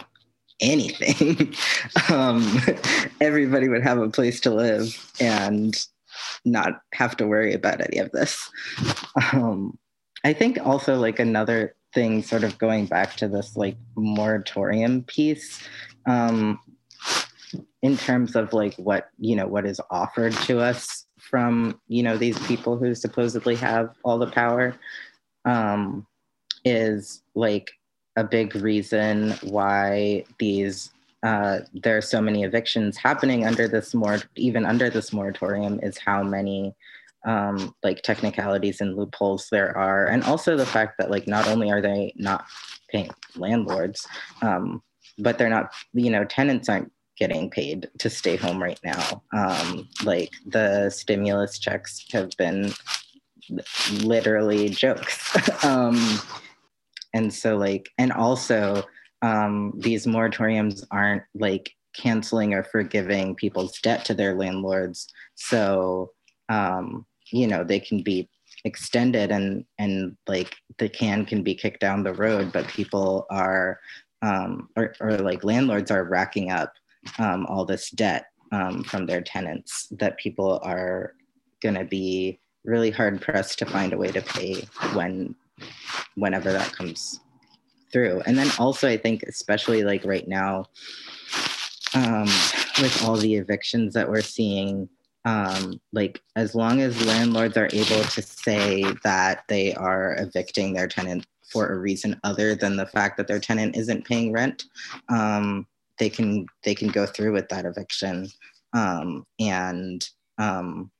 anything 0.61 1.55
um, 2.09 2.61
everybody 3.21 3.69
would 3.69 3.81
have 3.81 3.97
a 3.97 4.09
place 4.09 4.39
to 4.41 4.51
live 4.51 5.11
and 5.19 5.75
not 6.43 6.81
have 6.93 7.15
to 7.17 7.27
worry 7.27 7.53
about 7.53 7.81
any 7.81 7.97
of 7.99 8.11
this. 8.11 8.49
Um, 9.33 9.77
i 10.23 10.33
think 10.33 10.59
also 10.63 10.97
like 10.97 11.19
another 11.19 11.75
thing 11.93 12.21
sort 12.21 12.43
of 12.43 12.57
going 12.57 12.85
back 12.85 13.15
to 13.15 13.27
this 13.27 13.55
like 13.55 13.77
moratorium 13.95 15.03
piece 15.03 15.63
um, 16.05 16.59
in 17.81 17.97
terms 17.97 18.35
of 18.35 18.53
like 18.53 18.75
what 18.75 19.09
you 19.17 19.35
know 19.35 19.47
what 19.47 19.65
is 19.65 19.81
offered 19.89 20.33
to 20.33 20.59
us 20.59 21.05
from 21.29 21.79
you 21.87 22.03
know 22.03 22.17
these 22.17 22.39
people 22.47 22.77
who 22.77 22.95
supposedly 22.95 23.55
have 23.55 23.95
all 24.03 24.17
the 24.17 24.31
power 24.31 24.75
um, 25.45 26.05
is 26.65 27.21
like 27.35 27.71
a 28.15 28.23
big 28.23 28.55
reason 28.55 29.31
why 29.43 30.23
these 30.39 30.91
uh, 31.23 31.59
there 31.73 31.97
are 31.97 32.01
so 32.01 32.21
many 32.21 32.43
evictions 32.43 32.97
happening 32.97 33.45
under 33.45 33.67
this 33.67 33.93
more 33.93 34.19
even 34.35 34.65
under 34.65 34.89
this 34.89 35.11
moratorium 35.13 35.79
is 35.83 35.97
how 35.97 36.23
many 36.23 36.73
um, 37.25 37.75
like 37.83 38.01
technicalities 38.01 38.81
and 38.81 38.95
loopholes 38.95 39.49
there 39.51 39.77
are, 39.77 40.05
and 40.05 40.23
also 40.23 40.55
the 40.55 40.65
fact 40.65 40.97
that 40.97 41.11
like 41.11 41.27
not 41.27 41.47
only 41.47 41.69
are 41.69 41.81
they 41.81 42.13
not 42.15 42.45
paying 42.89 43.09
landlords, 43.35 44.07
um, 44.41 44.81
but 45.17 45.37
they're 45.37 45.49
not 45.49 45.73
you 45.93 46.09
know 46.09 46.23
tenants 46.23 46.69
aren't 46.69 46.91
getting 47.19 47.49
paid 47.49 47.89
to 47.99 48.09
stay 48.09 48.35
home 48.35 48.61
right 48.61 48.79
now. 48.83 49.21
Um, 49.33 49.87
like 50.03 50.31
the 50.45 50.89
stimulus 50.89 51.59
checks 51.59 52.05
have 52.11 52.31
been 52.37 52.71
literally 54.01 54.69
jokes. 54.69 55.63
um, 55.65 56.19
and 57.13 57.33
so 57.33 57.57
like, 57.57 57.89
and 57.97 58.11
also 58.11 58.83
um, 59.21 59.73
these 59.77 60.05
moratoriums 60.05 60.85
aren't 60.91 61.23
like 61.35 61.71
canceling 61.95 62.53
or 62.53 62.63
forgiving 62.63 63.35
people's 63.35 63.79
debt 63.81 64.05
to 64.05 64.13
their 64.13 64.35
landlords. 64.35 65.07
So 65.35 66.11
um, 66.47 67.05
you 67.31 67.47
know 67.47 67.63
they 67.63 67.79
can 67.79 68.01
be 68.01 68.29
extended 68.65 69.31
and 69.31 69.65
and 69.77 70.15
like 70.27 70.55
the 70.77 70.89
can 70.89 71.25
can 71.25 71.43
be 71.43 71.55
kicked 71.55 71.79
down 71.79 72.03
the 72.03 72.13
road 72.13 72.51
but 72.51 72.67
people 72.67 73.25
are 73.29 73.79
um, 74.21 74.67
or, 74.75 74.93
or 74.99 75.17
like 75.17 75.45
landlords 75.45 75.91
are 75.91 76.03
racking 76.03 76.51
up 76.51 76.73
um, 77.17 77.45
all 77.47 77.65
this 77.65 77.89
debt 77.91 78.25
um, 78.51 78.83
from 78.83 79.05
their 79.05 79.21
tenants 79.21 79.87
that 79.91 80.17
people 80.17 80.59
are 80.63 81.13
going 81.61 81.75
to 81.75 81.85
be 81.85 82.39
really 82.63 82.91
hard 82.91 83.21
pressed 83.21 83.59
to 83.59 83.65
find 83.65 83.93
a 83.93 83.97
way 83.97 84.11
to 84.11 84.21
pay 84.21 84.67
when 84.93 85.35
whenever 86.15 86.51
that 86.51 86.71
comes 86.71 87.19
through. 87.91 88.21
And 88.25 88.37
then 88.37 88.49
also 88.59 88.87
i 88.87 88.97
think 88.97 89.23
especially 89.23 89.83
like 89.83 90.05
right 90.05 90.27
now 90.27 90.65
um, 91.95 92.25
with 92.81 93.03
all 93.03 93.17
the 93.17 93.35
evictions 93.35 93.93
that 93.93 94.09
we're 94.09 94.21
seeing 94.21 94.87
um, 95.25 95.81
like 95.91 96.21
as 96.35 96.55
long 96.55 96.81
as 96.81 97.05
landlords 97.05 97.57
are 97.57 97.69
able 97.73 98.03
to 98.03 98.21
say 98.21 98.85
that 99.03 99.43
they 99.47 99.73
are 99.75 100.15
evicting 100.19 100.73
their 100.73 100.87
tenant 100.87 101.25
for 101.51 101.67
a 101.67 101.77
reason 101.77 102.19
other 102.23 102.55
than 102.55 102.77
the 102.77 102.85
fact 102.85 103.17
that 103.17 103.27
their 103.27 103.39
tenant 103.39 103.75
isn't 103.75 104.05
paying 104.05 104.31
rent 104.31 104.65
um, 105.09 105.65
they 105.99 106.09
can 106.09 106.45
they 106.63 106.73
can 106.73 106.87
go 106.87 107.05
through 107.05 107.33
with 107.33 107.49
that 107.49 107.65
eviction. 107.65 108.27
Um, 108.73 109.25
and 109.39 110.07
um, 110.37 110.91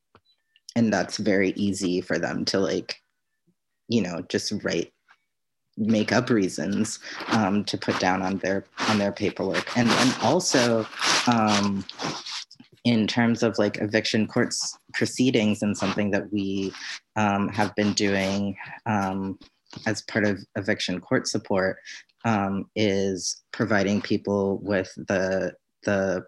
and 0.76 0.92
that's 0.92 1.16
very 1.16 1.50
easy 1.50 2.00
for 2.00 2.18
them 2.18 2.44
to 2.46 2.60
like 2.60 2.96
you 3.88 4.02
know 4.02 4.22
just 4.28 4.52
write 4.62 4.92
make 5.76 6.12
up 6.12 6.28
reasons 6.30 6.98
um, 7.28 7.64
to 7.64 7.78
put 7.78 7.98
down 7.98 8.22
on 8.22 8.38
their 8.38 8.64
on 8.88 8.98
their 8.98 9.12
paperwork. 9.12 9.76
And 9.76 9.88
and 9.88 10.14
also 10.22 10.86
um, 11.26 11.84
in 12.84 13.06
terms 13.06 13.42
of 13.42 13.58
like 13.58 13.78
eviction 13.80 14.26
courts 14.26 14.78
proceedings 14.94 15.62
and 15.62 15.76
something 15.76 16.10
that 16.10 16.32
we 16.32 16.72
um, 17.16 17.48
have 17.48 17.74
been 17.74 17.92
doing 17.94 18.56
um, 18.86 19.38
as 19.86 20.02
part 20.02 20.24
of 20.24 20.38
eviction 20.56 21.00
court 21.00 21.26
support 21.26 21.78
um, 22.24 22.70
is 22.76 23.42
providing 23.52 24.00
people 24.00 24.58
with 24.58 24.92
the 24.96 25.54
the 25.84 26.24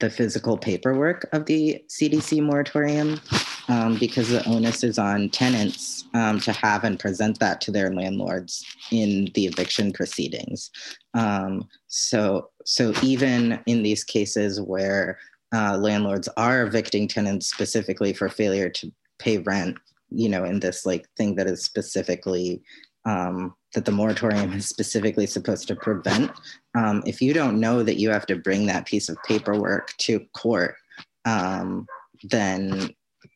the 0.00 0.10
physical 0.10 0.58
paperwork 0.58 1.28
of 1.32 1.46
the 1.46 1.82
CDC 1.88 2.42
moratorium 2.42 3.20
um, 3.68 3.96
because 3.98 4.28
the 4.28 4.46
onus 4.46 4.84
is 4.84 4.98
on 4.98 5.30
tenants 5.30 6.04
um, 6.14 6.38
to 6.40 6.52
have 6.52 6.84
and 6.84 6.98
present 6.98 7.38
that 7.38 7.60
to 7.62 7.70
their 7.70 7.92
landlords 7.92 8.64
in 8.90 9.30
the 9.34 9.46
eviction 9.46 9.92
proceedings. 9.92 10.70
Um, 11.14 11.68
so, 11.86 12.50
so 12.64 12.92
even 13.02 13.60
in 13.66 13.82
these 13.82 14.04
cases 14.04 14.60
where 14.60 15.18
uh, 15.54 15.78
landlords 15.78 16.28
are 16.36 16.62
evicting 16.62 17.08
tenants 17.08 17.48
specifically 17.48 18.12
for 18.12 18.28
failure 18.28 18.68
to 18.68 18.92
pay 19.18 19.38
rent, 19.38 19.78
you 20.10 20.28
know, 20.28 20.44
in 20.44 20.60
this 20.60 20.84
like 20.84 21.06
thing 21.16 21.36
that 21.36 21.46
is 21.46 21.64
specifically 21.64 22.62
um, 23.06 23.54
that 23.74 23.84
the 23.84 23.92
moratorium 23.92 24.52
is 24.52 24.66
specifically 24.66 25.26
supposed 25.26 25.68
to 25.68 25.76
prevent. 25.76 26.30
Um, 26.74 27.02
if 27.06 27.20
you 27.20 27.34
don't 27.34 27.60
know 27.60 27.82
that 27.82 27.98
you 27.98 28.10
have 28.10 28.26
to 28.26 28.36
bring 28.36 28.66
that 28.66 28.86
piece 28.86 29.08
of 29.08 29.22
paperwork 29.26 29.96
to 29.98 30.20
court, 30.34 30.76
um, 31.24 31.86
then 32.22 32.90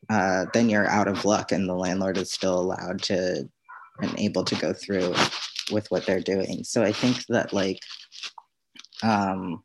uh, 0.09 0.45
then 0.53 0.69
you're 0.69 0.87
out 0.87 1.07
of 1.07 1.25
luck, 1.25 1.51
and 1.51 1.69
the 1.69 1.75
landlord 1.75 2.17
is 2.17 2.31
still 2.31 2.59
allowed 2.59 3.01
to 3.03 3.47
and 4.01 4.19
able 4.19 4.43
to 4.45 4.55
go 4.55 4.73
through 4.73 5.13
with 5.71 5.89
what 5.91 6.05
they're 6.05 6.21
doing. 6.21 6.63
So 6.63 6.83
I 6.83 6.91
think 6.91 7.25
that 7.27 7.53
like 7.53 7.79
um, 9.03 9.61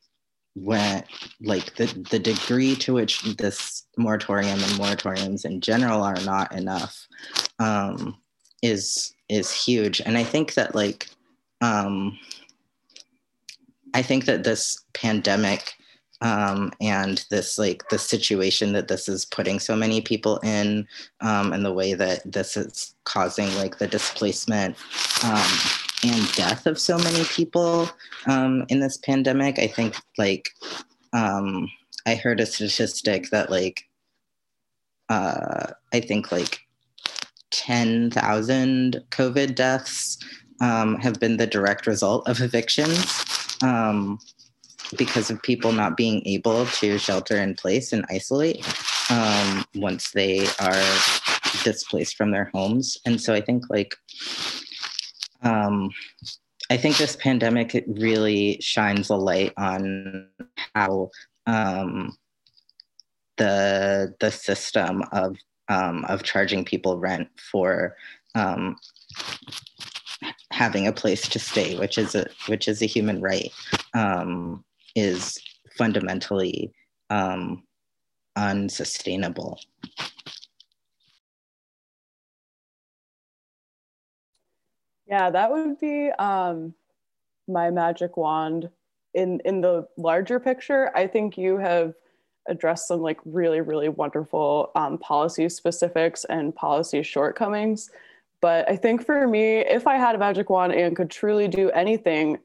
when 0.55 1.05
like 1.41 1.75
the 1.77 1.87
the 2.11 2.19
degree 2.19 2.77
to 2.77 2.95
which 2.95 3.23
this 3.37 3.87
moratorium 3.97 4.59
and 4.59 4.73
moratoriums 4.73 5.45
in 5.45 5.61
general 5.61 6.03
are 6.03 6.21
not 6.25 6.55
enough 6.55 7.07
um, 7.59 8.17
is 8.63 9.15
is 9.29 9.53
huge, 9.53 10.01
and 10.01 10.17
I 10.17 10.25
think 10.25 10.55
that 10.55 10.75
like 10.75 11.09
um, 11.61 12.19
I 13.95 14.03
think 14.03 14.25
that 14.27 14.45
this 14.45 14.85
pandemic 14.93 15.75
um, 16.21 16.73
and 16.81 17.25
this 17.31 17.59
like 17.59 17.89
the 17.91 17.99
situation 17.99 18.73
that 18.73 18.89
this 18.89 19.09
is 19.09 19.27
putting 19.27 19.61
so 19.61 19.77
many 19.77 20.01
people 20.01 20.39
in 20.39 20.87
um, 21.21 21.53
and 21.53 21.65
the 21.65 21.73
way 21.73 21.93
that 21.95 22.21
this 22.31 22.57
is 22.57 22.95
causing 23.05 23.55
like 23.57 23.79
the 23.79 23.87
displacement 23.87 24.77
um, 25.23 25.47
and 26.03 26.33
death 26.33 26.67
of 26.67 26.79
so 26.79 26.97
many 26.99 27.25
people 27.25 27.89
um, 28.27 28.65
in 28.69 28.81
this 28.81 28.97
pandemic 28.99 29.59
i 29.59 29.67
think 29.67 29.97
like 30.17 30.51
um, 31.13 31.69
i 32.07 32.15
heard 32.15 32.41
a 32.41 32.47
statistic 32.47 33.29
that 33.31 33.51
like 33.51 33.85
uh, 35.11 35.67
i 35.93 36.01
think 36.01 36.33
like 36.33 36.64
10,000 37.55 39.01
COVID 39.11 39.55
deaths 39.55 40.19
um, 40.61 40.97
have 40.97 41.21
been 41.21 41.37
the 41.37 41.47
direct 41.47 41.87
result 41.87 42.29
of 42.29 42.41
evictions 42.41 43.57
um, 43.63 44.19
because 44.99 45.31
of 45.31 45.41
people 45.43 45.73
not 45.73 45.97
being 45.97 46.27
able 46.27 46.67
to 46.67 46.99
shelter 46.99 47.37
in 47.37 47.55
place 47.55 47.93
and 47.93 48.05
isolate 48.11 48.67
um, 49.11 49.65
once 49.77 50.11
they 50.11 50.47
are 50.61 50.83
displaced 51.63 52.17
from 52.17 52.33
their 52.33 52.51
homes. 52.53 52.99
And 53.07 53.21
so 53.21 53.33
I 53.33 53.41
think 53.41 53.65
like, 53.71 53.95
um, 55.43 55.91
I 56.71 56.77
think 56.77 56.97
this 56.97 57.17
pandemic 57.17 57.85
really 57.87 58.59
shines 58.61 59.11
a 59.11 59.17
light 59.17 59.53
on 59.57 60.29
how 60.75 61.11
um, 61.47 62.17
the 63.37 64.15
the 64.21 64.31
system 64.31 65.03
of 65.13 65.37
um, 65.69 66.05
of 66.07 66.23
charging 66.23 66.65
people 66.65 66.99
rent 66.99 67.29
for 67.51 67.97
um, 68.35 68.77
having 70.51 70.87
a 70.87 70.93
place 70.93 71.29
to 71.29 71.39
stay, 71.39 71.79
which 71.79 71.99
is 71.99 72.15
a 72.15 72.27
which 72.47 72.69
is 72.69 72.83
a 72.83 72.87
human 72.87 73.21
right, 73.21 73.53
um, 73.95 74.65
is 74.95 75.39
fundamentally 75.77 76.73
um, 77.11 77.63
unsustainable. 78.37 79.61
Yeah, 85.07 85.31
that 85.31 85.51
would 85.51 85.79
be 85.79 86.11
um, 86.19 86.75
my 87.47 87.71
magic 87.71 88.17
wand. 88.17 88.71
In 89.13 89.41
in 89.45 89.61
the 89.61 89.87
larger 89.97 90.41
picture, 90.41 90.91
I 90.97 91.07
think 91.07 91.39
you 91.39 91.57
have 91.57 91.95
addressed 92.47 92.89
some 92.89 93.01
like 93.01 93.19
really 93.25 93.61
really 93.61 93.89
wonderful 93.89 94.71
um, 94.75 94.99
policy 94.99 95.49
specifics 95.49 96.25
and 96.25 96.55
policy 96.55 97.03
shortcomings. 97.03 97.91
But 98.41 98.69
I 98.69 98.77
think 98.77 99.07
for 99.07 99.27
me, 99.27 99.61
if 99.61 99.87
I 99.87 99.97
had 99.97 100.15
a 100.15 100.19
magic 100.19 100.51
wand 100.51 100.75
and 100.75 100.95
could 100.95 101.11
truly 101.11 101.49
do 101.49 101.71
anything, 101.71 102.39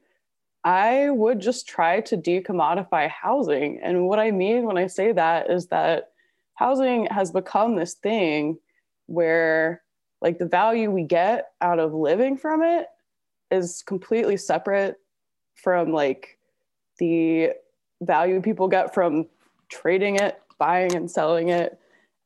I 0.64 1.10
would 1.10 1.40
just 1.40 1.68
try 1.68 2.00
to 2.02 2.16
decommodify 2.16 3.08
housing. 3.08 3.80
And 3.82 4.06
what 4.06 4.18
I 4.18 4.30
mean 4.30 4.64
when 4.64 4.78
I 4.78 4.86
say 4.86 5.12
that 5.12 5.50
is 5.50 5.66
that 5.66 6.12
housing 6.54 7.06
has 7.06 7.30
become 7.30 7.76
this 7.76 7.94
thing 7.94 8.58
where 9.06 9.82
like 10.20 10.38
the 10.38 10.46
value 10.46 10.90
we 10.90 11.02
get 11.02 11.52
out 11.60 11.78
of 11.78 11.94
living 11.94 12.36
from 12.36 12.62
it 12.62 12.86
is 13.50 13.82
completely 13.82 14.36
separate 14.36 14.96
from 15.54 15.92
like 15.92 16.38
the 16.98 17.50
value 18.02 18.40
people 18.40 18.68
get 18.68 18.94
from 18.94 19.26
trading 19.70 20.16
it 20.16 20.40
buying 20.58 20.94
and 20.94 21.10
selling 21.10 21.48
it. 21.48 21.78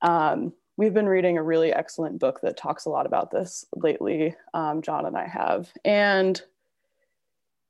Um, 0.03 0.53
we've 0.77 0.93
been 0.93 1.07
reading 1.07 1.39
a 1.39 1.43
really 1.43 1.73
excellent 1.73 2.19
book 2.19 2.41
that 2.43 2.57
talks 2.57 2.85
a 2.85 2.91
lot 2.91 3.07
about 3.07 3.31
this 3.31 3.65
lately 3.77 4.35
um, 4.55 4.83
john 4.83 5.07
and 5.07 5.17
i 5.17 5.27
have. 5.27 5.71
And 5.85 6.41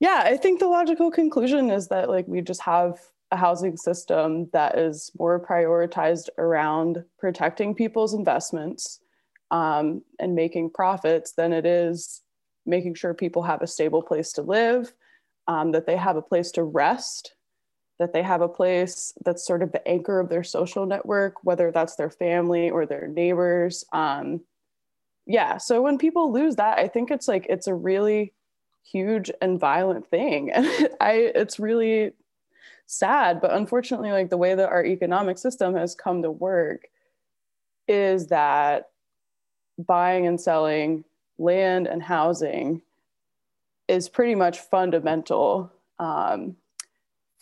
yeah 0.01 0.23
i 0.25 0.37
think 0.37 0.59
the 0.59 0.67
logical 0.67 1.11
conclusion 1.11 1.71
is 1.71 1.89
that 1.89 2.09
like 2.09 2.27
we 2.27 2.41
just 2.41 2.63
have 2.63 2.99
a 3.31 3.37
housing 3.37 3.77
system 3.77 4.49
that 4.53 4.79
is 4.79 5.13
more 5.19 5.39
prioritized 5.39 6.29
around 6.39 7.05
protecting 7.19 7.75
people's 7.75 8.15
investments 8.15 9.01
um, 9.51 10.03
and 10.19 10.35
making 10.35 10.71
profits 10.71 11.33
than 11.33 11.53
it 11.53 11.67
is 11.67 12.23
making 12.67 12.95
sure 12.95 13.15
people 13.15 13.43
have 13.43 13.63
a 13.63 13.67
stable 13.67 14.03
place 14.03 14.33
to 14.33 14.43
live, 14.43 14.93
um, 15.49 15.73
that 15.73 15.87
they 15.87 15.97
have 15.97 16.17
a 16.17 16.23
place 16.23 16.51
to 16.53 16.63
rest, 16.63 17.35
that 17.99 18.13
they 18.13 18.23
have 18.23 18.41
a 18.41 18.49
place 18.49 19.15
that's 19.25 19.47
sort 19.47 19.63
of 19.63 19.73
the 19.73 19.87
anchor 19.87 20.19
of 20.19 20.29
their 20.29 20.43
social 20.43 20.85
network, 20.87 21.45
whether 21.45 21.71
that's 21.71 21.97
their 21.97 22.11
family 22.11 22.71
or 22.71 22.87
their 22.87 23.07
neighbors. 23.07 23.85
Um, 23.93 24.41
yeah, 25.27 25.59
so 25.59 25.81
when 25.81 25.99
people 25.99 26.33
lose 26.33 26.57
that, 26.57 26.79
I 26.79 26.89
think 26.89 27.11
it's 27.11 27.29
like 27.29 27.47
it's 27.49 27.67
a 27.67 27.75
really 27.75 28.33
huge 28.83 29.31
and 29.41 29.59
violent 29.59 30.07
thing, 30.09 30.51
and 30.55 30.67
I 31.01 31.33
it's 31.35 31.59
really 31.59 32.13
sad. 32.87 33.41
But 33.41 33.53
unfortunately, 33.53 34.13
like 34.13 34.31
the 34.31 34.37
way 34.37 34.55
that 34.55 34.69
our 34.69 34.85
economic 34.85 35.39
system 35.39 35.75
has 35.75 35.95
come 35.95 36.23
to 36.23 36.31
work 36.31 36.89
is 37.89 38.29
that 38.29 38.89
buying 39.79 40.27
and 40.27 40.41
selling 40.41 41.05
land 41.39 41.87
and 41.87 42.03
housing 42.03 42.83
is 43.89 44.09
pretty 44.09 44.35
much 44.35 44.61
fundamental 44.61 45.73
um, 45.99 46.57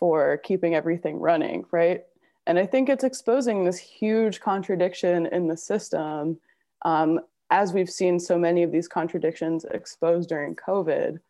for 0.03 0.39
keeping 0.39 0.75
everything 0.75 1.21
running, 1.21 1.65
right? 1.71 2.03
And 2.49 2.59
I 2.59 2.67
think 2.67 2.89
it's 2.89 3.05
exposing 3.05 3.63
this 3.63 3.79
huge 3.79 4.41
contradiction 4.41 5.27
in 5.27 5.47
the 5.47 5.57
system, 5.57 6.41
um, 6.85 7.21
as 7.51 7.73
we've 7.73 7.89
seen 7.89 8.19
so 8.19 8.37
many 8.37 8.65
of 8.65 8.73
these 8.73 8.89
contradictions 8.89 9.65
exposed 9.71 10.29
during 10.29 10.57
COVID. 10.57 11.21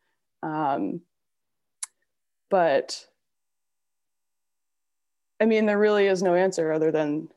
Um, 0.43 1.03
but 2.49 3.07
I 5.39 5.45
mean, 5.45 5.67
there 5.67 5.79
really 5.79 6.07
is 6.07 6.23
no 6.23 6.35
answer 6.35 6.73
other 6.73 6.91
than 6.91 7.29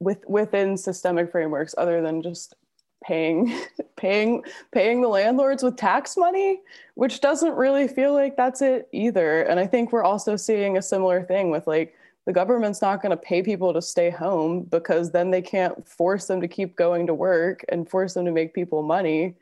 with 0.00 0.24
within 0.26 0.76
systemic 0.76 1.30
frameworks 1.30 1.76
other 1.78 2.02
than 2.02 2.20
just 2.20 2.56
paying 3.02 3.52
paying 3.96 4.42
paying 4.72 5.00
the 5.02 5.08
landlords 5.08 5.62
with 5.62 5.76
tax 5.76 6.16
money 6.16 6.60
which 6.94 7.20
doesn't 7.20 7.54
really 7.54 7.88
feel 7.88 8.12
like 8.12 8.36
that's 8.36 8.62
it 8.62 8.88
either. 8.92 9.42
And 9.42 9.58
i 9.58 9.66
think 9.66 9.92
we're 9.92 10.04
also 10.04 10.36
seeing 10.36 10.76
a 10.76 10.82
similar 10.82 11.22
thing 11.22 11.50
with 11.50 11.66
like 11.66 11.94
the 12.26 12.32
government's 12.32 12.80
not 12.80 13.02
going 13.02 13.10
to 13.10 13.16
pay 13.16 13.42
people 13.42 13.72
to 13.72 13.82
stay 13.82 14.08
home 14.08 14.62
because 14.62 15.10
then 15.10 15.30
they 15.30 15.42
can't 15.42 15.88
force 15.88 16.26
them 16.26 16.40
to 16.40 16.46
keep 16.48 16.76
going 16.76 17.06
to 17.08 17.14
work 17.14 17.64
and 17.68 17.88
force 17.90 18.14
them 18.14 18.24
to 18.26 18.30
make 18.30 18.54
people 18.54 18.84
money. 18.84 19.34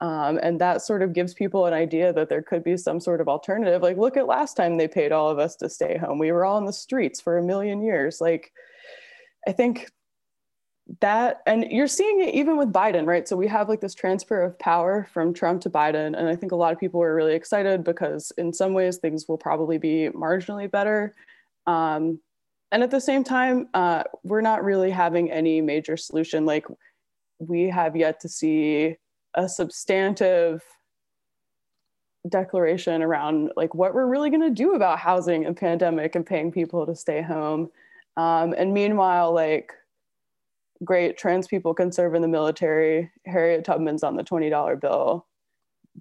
Um, 0.00 0.40
and 0.42 0.60
that 0.60 0.82
sort 0.82 1.02
of 1.02 1.12
gives 1.12 1.32
people 1.32 1.66
an 1.66 1.72
idea 1.72 2.12
that 2.12 2.28
there 2.28 2.42
could 2.42 2.64
be 2.64 2.76
some 2.76 2.98
sort 2.98 3.20
of 3.20 3.28
alternative. 3.28 3.82
Like 3.82 3.96
look 3.96 4.16
at 4.16 4.26
last 4.26 4.56
time 4.56 4.76
they 4.76 4.88
paid 4.88 5.12
all 5.12 5.30
of 5.30 5.38
us 5.38 5.54
to 5.56 5.68
stay 5.68 5.96
home. 5.96 6.18
We 6.18 6.32
were 6.32 6.44
all 6.44 6.58
in 6.58 6.64
the 6.64 6.72
streets 6.72 7.20
for 7.20 7.38
a 7.38 7.42
million 7.42 7.80
years. 7.82 8.20
Like 8.20 8.52
i 9.46 9.52
think 9.52 9.90
that 11.00 11.40
and 11.46 11.64
you're 11.70 11.86
seeing 11.86 12.20
it 12.20 12.34
even 12.34 12.56
with 12.56 12.72
Biden, 12.72 13.06
right? 13.06 13.26
So 13.26 13.36
we 13.36 13.46
have 13.48 13.68
like 13.68 13.80
this 13.80 13.94
transfer 13.94 14.42
of 14.42 14.58
power 14.58 15.08
from 15.12 15.32
Trump 15.32 15.62
to 15.62 15.70
Biden 15.70 16.16
and 16.16 16.28
I 16.28 16.36
think 16.36 16.52
a 16.52 16.56
lot 16.56 16.72
of 16.72 16.78
people 16.78 17.02
are 17.02 17.14
really 17.14 17.34
excited 17.34 17.84
because 17.84 18.32
in 18.36 18.52
some 18.52 18.74
ways 18.74 18.98
things 18.98 19.26
will 19.26 19.38
probably 19.38 19.78
be 19.78 20.10
marginally 20.14 20.70
better. 20.70 21.14
Um, 21.66 22.20
and 22.70 22.82
at 22.82 22.90
the 22.90 23.00
same 23.00 23.24
time, 23.24 23.68
uh, 23.72 24.02
we're 24.24 24.40
not 24.40 24.64
really 24.64 24.90
having 24.90 25.30
any 25.30 25.60
major 25.60 25.96
solution. 25.96 26.44
Like 26.44 26.66
we 27.38 27.68
have 27.70 27.96
yet 27.96 28.20
to 28.20 28.28
see 28.28 28.96
a 29.34 29.48
substantive 29.48 30.62
declaration 32.28 33.02
around 33.02 33.52
like 33.56 33.74
what 33.74 33.94
we're 33.94 34.06
really 34.06 34.30
going 34.30 34.42
to 34.42 34.50
do 34.50 34.74
about 34.74 34.98
housing 34.98 35.44
and 35.46 35.56
pandemic 35.56 36.14
and 36.14 36.26
paying 36.26 36.50
people 36.50 36.86
to 36.86 36.96
stay 36.96 37.22
home. 37.22 37.70
Um, 38.16 38.54
and 38.56 38.72
meanwhile, 38.72 39.32
like 39.32 39.72
great 40.84 41.16
trans 41.16 41.46
people 41.46 41.74
can 41.74 41.92
serve 41.92 42.14
in 42.14 42.22
the 42.22 42.28
military. 42.28 43.10
Harriet 43.26 43.64
Tubman's 43.64 44.02
on 44.02 44.16
the 44.16 44.24
$20 44.24 44.80
bill. 44.80 45.26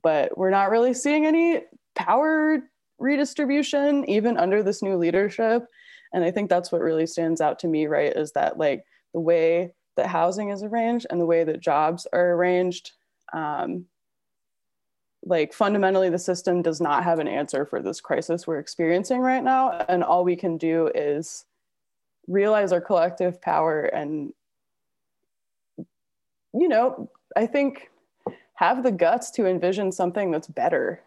But 0.02 0.38
we're 0.38 0.50
not 0.50 0.72
really 0.72 0.94
seeing 0.94 1.26
any 1.26 1.62
power 1.96 2.60
redistribution 3.00 4.08
even 4.10 4.38
under 4.38 4.64
this 4.64 4.82
new 4.82 4.96
leadership. 4.96 5.66
And 6.14 6.24
I 6.24 6.32
think 6.32 6.50
that's 6.50 6.72
what 6.72 6.82
really 6.82 7.08
stands 7.08 7.42
out 7.42 7.60
to 7.60 7.68
me, 7.68 7.88
right? 7.88 8.16
Is 8.16 8.32
that 8.34 8.58
like 8.58 8.84
the 9.14 9.20
way 9.20 9.74
that 9.96 10.08
housing 10.08 10.50
is 10.50 10.64
arranged 10.64 11.08
and 11.10 11.20
the 11.20 11.26
way 11.26 11.44
that 11.44 11.60
jobs 11.60 12.08
are 12.14 12.34
arranged. 12.34 12.92
Um, 13.34 13.86
like 15.26 15.54
fundamentally, 15.54 16.10
the 16.10 16.20
system 16.20 16.62
does 16.62 16.82
not 16.82 17.04
have 17.04 17.20
an 17.20 17.28
answer 17.28 17.66
for 17.66 17.82
this 17.82 18.02
crisis 18.02 18.46
we're 18.46 18.60
experiencing 18.60 19.20
right 19.20 19.44
now. 19.44 19.72
And 19.88 20.04
all 20.04 20.24
we 20.24 20.36
can 20.36 20.58
do 20.58 20.92
is 20.94 21.46
realize 22.28 22.72
our 22.72 22.82
collective 22.82 23.42
power 23.42 23.84
and 23.84 24.34
you 26.54 26.68
know, 26.68 27.10
I 27.36 27.46
think 27.46 27.90
have 28.56 28.84
the 28.84 28.92
guts 28.92 29.32
to 29.32 29.48
envision 29.48 29.92
something 29.92 30.32
that's 30.32 30.48
better. 30.48 31.02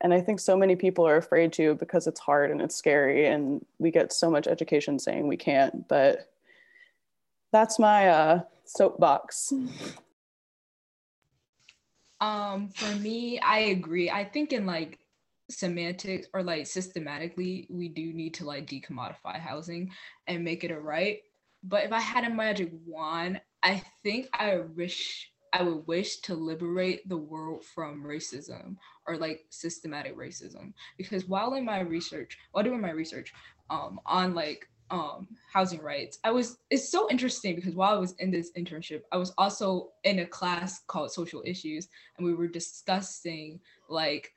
And 0.00 0.12
I 0.12 0.20
think 0.20 0.40
so 0.40 0.56
many 0.56 0.76
people 0.76 1.06
are 1.06 1.16
afraid 1.16 1.52
to 1.54 1.76
because 1.76 2.06
it's 2.06 2.20
hard 2.20 2.50
and 2.50 2.60
it's 2.60 2.76
scary, 2.76 3.26
and 3.26 3.64
we 3.78 3.90
get 3.90 4.12
so 4.12 4.30
much 4.30 4.46
education 4.46 4.98
saying 4.98 5.26
we 5.26 5.36
can't. 5.36 5.88
But 5.88 6.30
that's 7.52 7.78
my 7.78 8.08
uh, 8.08 8.40
soapbox. 8.64 9.52
Um, 12.20 12.68
for 12.68 12.94
me, 12.96 13.38
I 13.38 13.58
agree. 13.58 14.10
I 14.10 14.24
think 14.24 14.52
in 14.52 14.66
like 14.66 14.98
semantics 15.50 16.26
or 16.34 16.42
like 16.42 16.66
systematically, 16.66 17.66
we 17.70 17.88
do 17.88 18.12
need 18.12 18.34
to 18.34 18.44
like 18.44 18.66
decommodify 18.66 19.38
housing 19.38 19.90
and 20.26 20.44
make 20.44 20.64
it 20.64 20.70
a 20.70 20.78
right. 20.78 21.20
But 21.62 21.84
if 21.84 21.92
I 21.92 22.00
had 22.00 22.24
a 22.24 22.30
magic 22.30 22.70
wand, 22.86 23.40
I 23.64 23.82
think 24.02 24.28
I 24.32 24.58
wish 24.58 25.30
I 25.52 25.62
would 25.62 25.86
wish 25.86 26.18
to 26.22 26.34
liberate 26.34 27.08
the 27.08 27.16
world 27.16 27.64
from 27.64 28.02
racism 28.02 28.76
or 29.06 29.16
like 29.16 29.44
systematic 29.50 30.16
racism. 30.16 30.72
Because 30.98 31.28
while 31.28 31.54
in 31.54 31.64
my 31.64 31.80
research, 31.80 32.36
while 32.52 32.64
doing 32.64 32.80
my 32.80 32.90
research 32.90 33.32
um, 33.70 34.00
on 34.04 34.34
like 34.34 34.68
um, 34.90 35.28
housing 35.52 35.80
rights. 35.80 36.18
I 36.24 36.30
was 36.30 36.58
it's 36.70 36.88
so 36.88 37.08
interesting 37.10 37.56
because 37.56 37.74
while 37.74 37.94
I 37.94 37.98
was 37.98 38.12
in 38.18 38.30
this 38.30 38.52
internship, 38.56 39.02
I 39.12 39.16
was 39.16 39.32
also 39.38 39.90
in 40.04 40.20
a 40.20 40.26
class 40.26 40.82
called 40.86 41.12
social 41.12 41.42
issues, 41.44 41.88
and 42.16 42.26
we 42.26 42.34
were 42.34 42.48
discussing 42.48 43.60
like 43.88 44.32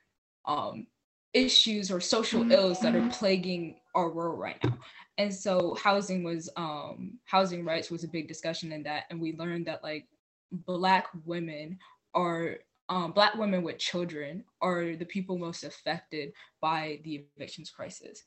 um, 0.46 0.86
issues 1.34 1.90
or 1.90 2.00
social 2.00 2.50
ills 2.50 2.80
that 2.80 2.96
are 2.96 3.08
plaguing 3.10 3.76
our 3.94 4.10
world 4.10 4.38
right 4.38 4.56
now. 4.64 4.78
And 5.18 5.34
so 5.34 5.76
housing 5.82 6.22
was 6.22 6.48
um, 6.56 7.18
housing 7.24 7.64
rights 7.64 7.90
was 7.90 8.04
a 8.04 8.08
big 8.08 8.28
discussion 8.28 8.72
in 8.72 8.84
that, 8.84 9.04
and 9.10 9.20
we 9.20 9.36
learned 9.36 9.66
that 9.66 9.82
like 9.82 10.06
black 10.52 11.08
women 11.26 11.78
are 12.14 12.58
um, 12.88 13.12
black 13.12 13.34
women 13.34 13.62
with 13.62 13.78
children 13.78 14.44
are 14.62 14.96
the 14.96 15.04
people 15.04 15.36
most 15.36 15.64
affected 15.64 16.32
by 16.60 17.00
the 17.04 17.26
evictions 17.36 17.68
crisis. 17.68 18.22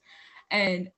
And 0.52 0.92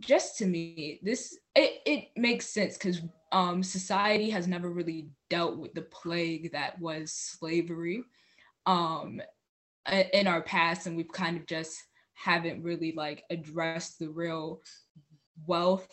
just 0.00 0.38
to 0.38 0.46
me, 0.46 0.98
this 1.02 1.38
it, 1.54 1.80
it 1.86 2.08
makes 2.16 2.48
sense 2.48 2.76
because 2.76 3.02
um, 3.30 3.62
society 3.62 4.30
has 4.30 4.48
never 4.48 4.70
really 4.70 5.08
dealt 5.28 5.58
with 5.58 5.74
the 5.74 5.82
plague 5.82 6.52
that 6.52 6.80
was 6.80 7.12
slavery 7.12 8.02
um, 8.64 9.20
in 10.12 10.26
our 10.26 10.40
past, 10.40 10.86
and 10.86 10.96
we've 10.96 11.12
kind 11.12 11.36
of 11.36 11.46
just 11.46 11.76
haven't 12.14 12.62
really 12.62 12.92
like 12.96 13.24
addressed 13.28 13.98
the 13.98 14.08
real 14.08 14.62
wealth 15.46 15.88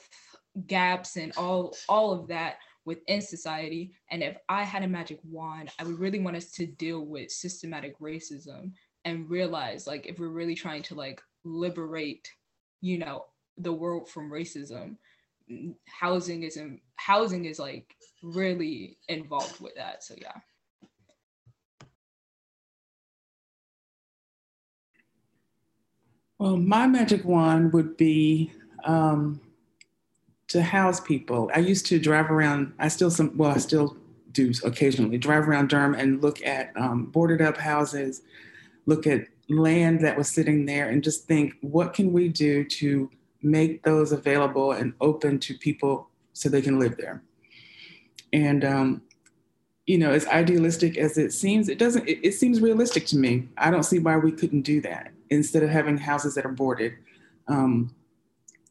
gaps 0.68 1.18
and 1.18 1.32
all 1.38 1.76
all 1.88 2.12
of 2.12 2.28
that 2.28 2.58
within 2.84 3.22
society. 3.22 3.94
And 4.10 4.24
if 4.24 4.38
I 4.50 4.64
had 4.64 4.84
a 4.84 4.88
magic 4.88 5.20
wand, 5.24 5.70
I 5.80 5.84
would 5.84 6.00
really 6.00 6.20
want 6.20 6.36
us 6.36 6.52
to 6.52 6.66
deal 6.66 7.06
with 7.06 7.32
systematic 7.32 7.98
racism 8.00 8.72
and 9.06 9.30
realize 9.30 9.88
like 9.88 10.08
if 10.08 10.20
we're 10.20 10.30
really 10.30 10.56
trying 10.56 10.84
to 10.84 10.96
like 10.96 11.22
liberate, 11.44 12.28
you 12.82 12.98
know, 12.98 13.26
the 13.58 13.74
world 13.74 14.10
from 14.10 14.32
racism 14.32 14.98
housing 15.88 16.44
is 16.44 16.58
in, 16.58 16.80
housing 16.96 17.46
is 17.46 17.60
like 17.60 17.96
really 18.22 18.98
involved 19.08 19.60
with 19.60 19.76
that 19.76 20.04
so 20.04 20.14
yeah 20.18 20.38
well 26.38 26.58
my 26.58 26.88
magic 26.88 27.26
wand 27.26 27.74
would 27.74 27.98
be 27.98 28.52
um, 28.86 29.40
to 30.48 30.62
house 30.62 31.00
people 31.00 31.50
i 31.56 31.60
used 31.60 31.86
to 31.86 32.00
drive 32.00 32.30
around 32.30 32.74
i 32.80 32.88
still 32.88 33.12
some 33.12 33.36
well 33.38 33.52
i 33.52 33.58
still 33.58 33.96
do 34.32 34.52
occasionally 34.64 35.18
drive 35.18 35.48
around 35.48 35.70
durham 35.70 35.94
and 35.94 36.22
look 36.22 36.46
at 36.46 36.72
um, 36.78 37.06
boarded 37.06 37.42
up 37.42 37.58
houses 37.58 38.22
look 38.86 39.06
at 39.06 39.28
land 39.50 40.00
that 40.00 40.18
was 40.18 40.30
sitting 40.30 40.66
there 40.66 40.90
and 40.90 41.04
just 41.04 41.26
think 41.26 41.54
what 41.62 41.94
can 41.94 42.14
we 42.14 42.30
do 42.30 42.64
to 42.64 43.10
make 43.44 43.84
those 43.84 44.12
available 44.12 44.72
and 44.72 44.94
open 45.02 45.40
to 45.40 45.58
people 45.58 46.08
so 46.34 46.50
they 46.50 46.62
can 46.62 46.80
live 46.80 46.98
there. 46.98 47.24
And 48.34 48.64
um, 48.64 49.02
you 49.86 49.98
know, 49.98 50.12
as 50.12 50.26
idealistic 50.28 50.98
as 50.98 51.18
it 51.18 51.34
seems, 51.34 51.68
it 51.68 51.78
doesn't. 51.78 52.08
It, 52.08 52.20
it, 52.24 52.34
seems 52.34 52.62
realistic 52.62 53.06
to 53.08 53.18
me. 53.18 53.50
I 53.58 53.72
don't 53.72 53.84
see 53.84 54.00
why 54.00 54.18
we 54.18 54.32
couldn't 54.32 54.62
do 54.62 54.80
that 54.82 55.12
instead 55.30 55.64
of 55.64 55.70
having 55.70 55.98
houses 55.98 56.36
that 56.36 56.46
are 56.46 56.52
boarded. 56.52 56.94
Um, 57.48 57.94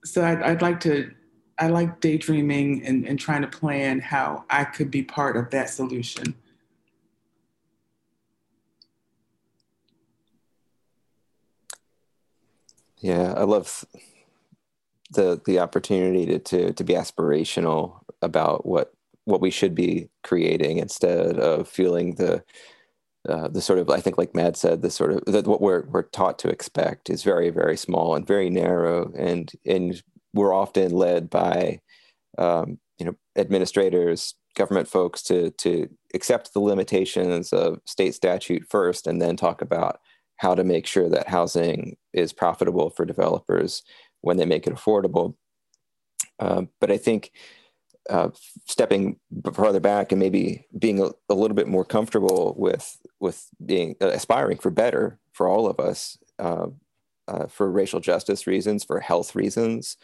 so 0.05 0.25
I'd, 0.25 0.43
I'd, 0.43 0.63
like 0.63 0.81
to. 0.81 1.11
I 1.59 1.69
like 1.69 2.01
daydreaming 2.01 2.85
and, 2.87 3.07
and 3.07 3.19
trying 3.19 3.43
to 3.43 3.49
plan 3.49 4.01
how 4.01 4.45
I 4.49 4.65
could 4.65 4.91
be 4.91 5.03
part 5.03 5.37
of 5.37 5.51
that 5.51 5.69
solution. 5.69 6.35
Yeah, 12.99 13.35
I 13.37 13.45
love 13.45 13.85
the 15.11 15.41
the 15.45 15.59
opportunity 15.59 16.27
to, 16.27 16.39
to 16.39 16.73
to 16.73 16.85
be 16.85 16.95
aspirational 16.95 18.01
about 18.23 18.65
what 18.67 18.93
what 19.25 19.41
we 19.41 19.51
should 19.51 19.75
be 19.75 20.09
creating 20.23 20.79
instead 20.79 21.39
of 21.39 21.69
feeling 21.69 22.15
the 22.15 22.43
uh, 23.29 23.49
the 23.49 23.61
sort 23.61 23.79
of 23.79 23.91
I 23.91 24.01
think 24.01 24.17
like 24.17 24.35
Matt 24.35 24.57
said 24.57 24.83
the 24.83 24.91
sort 24.91 25.13
of 25.13 25.25
that 25.27 25.47
what 25.47 25.61
we're 25.61 25.85
we're 25.87 26.03
taught 26.03 26.39
to 26.41 26.49
expect 26.49 27.11
is 27.11 27.23
very 27.23 27.51
very 27.51 27.77
small 27.77 28.15
and 28.15 28.27
very 28.27 28.51
narrow 28.51 29.13
and 29.17 29.51
and 29.67 30.03
we're 30.33 30.55
often 30.55 30.93
led 30.93 31.29
by 31.29 31.81
um, 32.39 32.79
you 32.99 33.07
know 33.07 33.15
administrators 33.37 34.35
government 34.57 34.89
folks 34.89 35.23
to 35.23 35.51
to 35.53 35.89
accept 36.15 36.55
the 36.55 36.61
limitations 36.61 37.53
of 37.53 37.81
state 37.87 38.15
statute 38.15 38.65
first 38.69 39.07
and 39.07 39.21
then 39.21 39.37
talk 39.37 39.61
about 39.61 40.01
how 40.37 40.55
to 40.55 40.65
make 40.65 40.87
sure 40.87 41.09
that 41.09 41.29
housing 41.29 41.97
is 42.15 42.33
profitable 42.33 42.89
for 42.89 43.05
developers 43.05 43.83
when 44.23 44.39
they 44.39 44.47
make 44.47 44.67
it 44.67 44.75
affordable. 44.75 45.35
Uh, 46.39 46.63
but 46.81 46.91
I 46.91 46.97
think 46.97 47.31
uh, 48.09 48.31
stepping 48.67 49.19
farther 49.53 49.81
back 49.81 50.13
and 50.13 50.19
maybe 50.19 50.67
being 50.79 51.01
a, 51.01 51.11
a, 51.29 51.35
little 51.35 51.55
bit 51.55 51.69
more 51.69 51.85
comfortable 51.85 52.55
with 52.57 52.97
with 53.19 53.49
being 53.65 53.95
uh, 54.01 54.09
aspiring 54.09 54.57
for 54.57 54.71
better 54.71 55.19
for 55.33 55.47
all 55.49 55.67
of 55.67 55.79
us, 55.79 56.17
uh, 56.39 56.69
uh, 57.29 57.47
for 57.47 57.71
racial 57.71 58.01
justice 58.01 58.47
reasons, 58.47 58.85
for 58.85 59.01
health 59.01 59.35
reasons, 59.35 59.97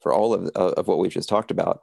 for 0.00 0.12
all 0.12 0.32
of 0.32 0.48
of 0.56 0.88
what 0.88 0.98
we've 0.98 1.12
just 1.12 1.28
talked 1.28 1.50
about. 1.50 1.80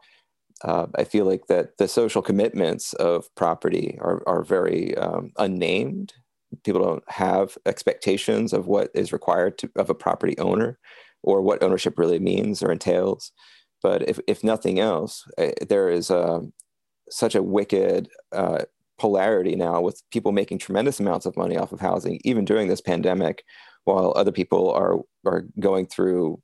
Uh, 0.63 0.88
I 0.95 1.03
feel 1.03 1.26
like 1.26 1.47
that 1.47 1.78
the 1.78 1.88
social 1.88 2.22
commitments 2.22 2.93
of 2.93 3.34
property 3.36 3.97
are 4.01 4.24
are 4.28 4.43
very 4.43 4.97
um, 4.97 5.32
unnamed. 5.38 6.13
People 6.63 6.82
don't 6.82 7.03
have 7.11 7.57
expectations 7.67 8.53
of 8.53 8.65
what 8.65 8.89
is 8.95 9.13
required 9.13 9.59
to, 9.59 9.70
of 9.76 9.89
a 9.89 9.95
property 9.95 10.36
owner 10.39 10.80
or 11.22 11.41
what 11.41 11.61
ownership 11.61 11.99
really 11.99 12.20
means 12.20 12.63
or 12.63 12.72
entails. 12.72 13.32
But 13.82 14.07
if, 14.07 14.19
if 14.27 14.43
nothing 14.43 14.80
else, 14.80 15.25
uh, 15.38 15.51
there 15.67 15.89
is 15.89 16.11
um, 16.11 16.53
such 17.09 17.36
a 17.36 17.43
wicked 17.43 18.09
uh, 18.32 18.63
polarity 18.97 19.55
now 19.55 19.82
with 19.82 20.03
people 20.11 20.32
making 20.32 20.59
tremendous 20.59 20.99
amounts 20.99 21.25
of 21.25 21.38
money 21.38 21.57
off 21.57 21.71
of 21.71 21.80
housing, 21.80 22.19
even 22.23 22.45
during 22.45 22.67
this 22.67 22.82
pandemic, 22.82 23.43
while 23.86 24.13
other 24.15 24.32
people 24.32 24.71
are, 24.71 24.97
are 25.25 25.45
going 25.59 25.88
through, 25.88 26.41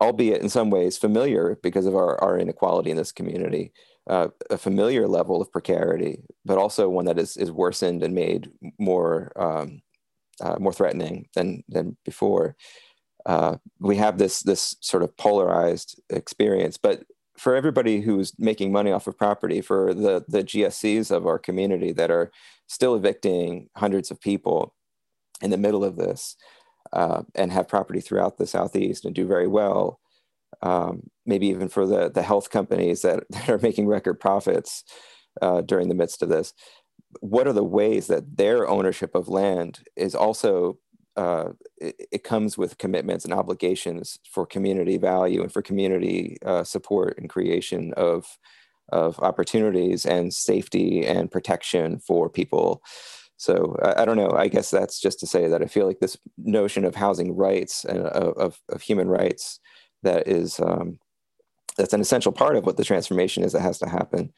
albeit 0.00 0.42
in 0.42 0.48
some 0.48 0.70
ways 0.70 0.98
familiar 0.98 1.56
because 1.62 1.86
of 1.86 1.94
our, 1.94 2.22
our 2.22 2.38
inequality 2.38 2.90
in 2.90 2.96
this 2.96 3.12
community, 3.12 3.72
uh, 4.10 4.28
a 4.50 4.58
familiar 4.58 5.06
level 5.06 5.40
of 5.40 5.52
precarity, 5.52 6.22
but 6.44 6.58
also 6.58 6.88
one 6.88 7.04
that 7.04 7.18
is, 7.18 7.36
is 7.36 7.52
worsened 7.52 8.02
and 8.02 8.14
made 8.14 8.50
more, 8.78 9.30
um, 9.36 9.80
uh, 10.40 10.56
more 10.58 10.72
threatening 10.72 11.28
than, 11.34 11.62
than 11.68 11.96
before 12.04 12.56
uh, 13.28 13.58
we 13.78 13.96
have 13.96 14.16
this 14.16 14.40
this 14.40 14.74
sort 14.80 15.02
of 15.02 15.16
polarized 15.18 16.00
experience. 16.08 16.78
But 16.78 17.04
for 17.36 17.54
everybody 17.54 18.00
who's 18.00 18.32
making 18.38 18.72
money 18.72 18.90
off 18.90 19.06
of 19.06 19.18
property, 19.18 19.60
for 19.60 19.92
the 19.92 20.24
the 20.26 20.42
GSCs 20.42 21.10
of 21.10 21.26
our 21.26 21.38
community 21.38 21.92
that 21.92 22.10
are 22.10 22.32
still 22.66 22.94
evicting 22.96 23.68
hundreds 23.76 24.10
of 24.10 24.20
people 24.20 24.74
in 25.42 25.50
the 25.50 25.58
middle 25.58 25.84
of 25.84 25.96
this, 25.96 26.36
uh, 26.92 27.22
and 27.34 27.52
have 27.52 27.68
property 27.68 28.00
throughout 28.00 28.38
the 28.38 28.46
southeast 28.46 29.04
and 29.04 29.14
do 29.14 29.26
very 29.26 29.46
well. 29.46 30.00
Um, 30.62 31.10
maybe 31.26 31.48
even 31.48 31.68
for 31.68 31.86
the 31.86 32.10
the 32.10 32.22
health 32.22 32.48
companies 32.48 33.02
that, 33.02 33.24
that 33.30 33.50
are 33.50 33.58
making 33.58 33.86
record 33.88 34.20
profits 34.20 34.84
uh, 35.42 35.60
during 35.60 35.88
the 35.88 35.94
midst 35.94 36.22
of 36.22 36.30
this. 36.30 36.54
What 37.20 37.46
are 37.46 37.52
the 37.52 37.64
ways 37.64 38.06
that 38.06 38.38
their 38.38 38.66
ownership 38.66 39.14
of 39.14 39.28
land 39.28 39.80
is 39.96 40.14
also 40.14 40.78
uh, 41.18 41.50
it, 41.78 42.06
it, 42.12 42.24
comes 42.24 42.56
with 42.56 42.78
commitments 42.78 43.24
and 43.24 43.34
obligations 43.34 44.20
for 44.30 44.46
community 44.46 44.96
value 44.96 45.42
and 45.42 45.52
for 45.52 45.62
community 45.62 46.38
uh, 46.46 46.62
support 46.62 47.18
and 47.18 47.28
creation 47.28 47.92
of 47.96 48.38
of 48.90 49.18
opportunities 49.18 50.06
and 50.06 50.32
safety 50.32 51.04
and 51.04 51.30
protection 51.30 51.98
for 51.98 52.30
people. 52.30 52.82
So 53.36 53.76
I, 53.82 54.02
I, 54.02 54.04
don't 54.04 54.16
know. 54.16 54.30
I 54.30 54.48
guess 54.48 54.70
that's 54.70 54.98
just 55.00 55.18
to 55.20 55.26
say 55.26 55.48
that 55.48 55.60
I 55.60 55.66
feel 55.66 55.86
like 55.86 55.98
this 55.98 56.16
notion 56.38 56.84
of 56.84 56.94
housing 56.94 57.36
rights 57.36 57.84
and 57.84 57.98
of, 57.98 58.60
of 58.68 58.80
human 58.80 59.08
rights 59.08 59.60
that 60.04 60.26
is 60.28 60.60
um, 60.60 60.98
that's 61.76 61.92
an 61.92 62.00
essential 62.00 62.32
part 62.32 62.56
of 62.56 62.64
what 62.64 62.76
the 62.76 62.84
transformation 62.84 63.42
is 63.42 63.52
that 63.52 63.60
has 63.60 63.78
to 63.80 63.88
happen. 63.88 64.32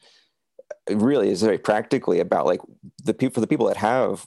It 0.89 0.97
really 0.97 1.29
is 1.29 1.43
very 1.43 1.59
practically 1.59 2.19
about 2.19 2.47
like 2.47 2.61
the 3.03 3.13
people 3.13 3.35
for 3.35 3.41
the 3.41 3.47
people 3.47 3.67
that 3.67 3.77
have 3.77 4.25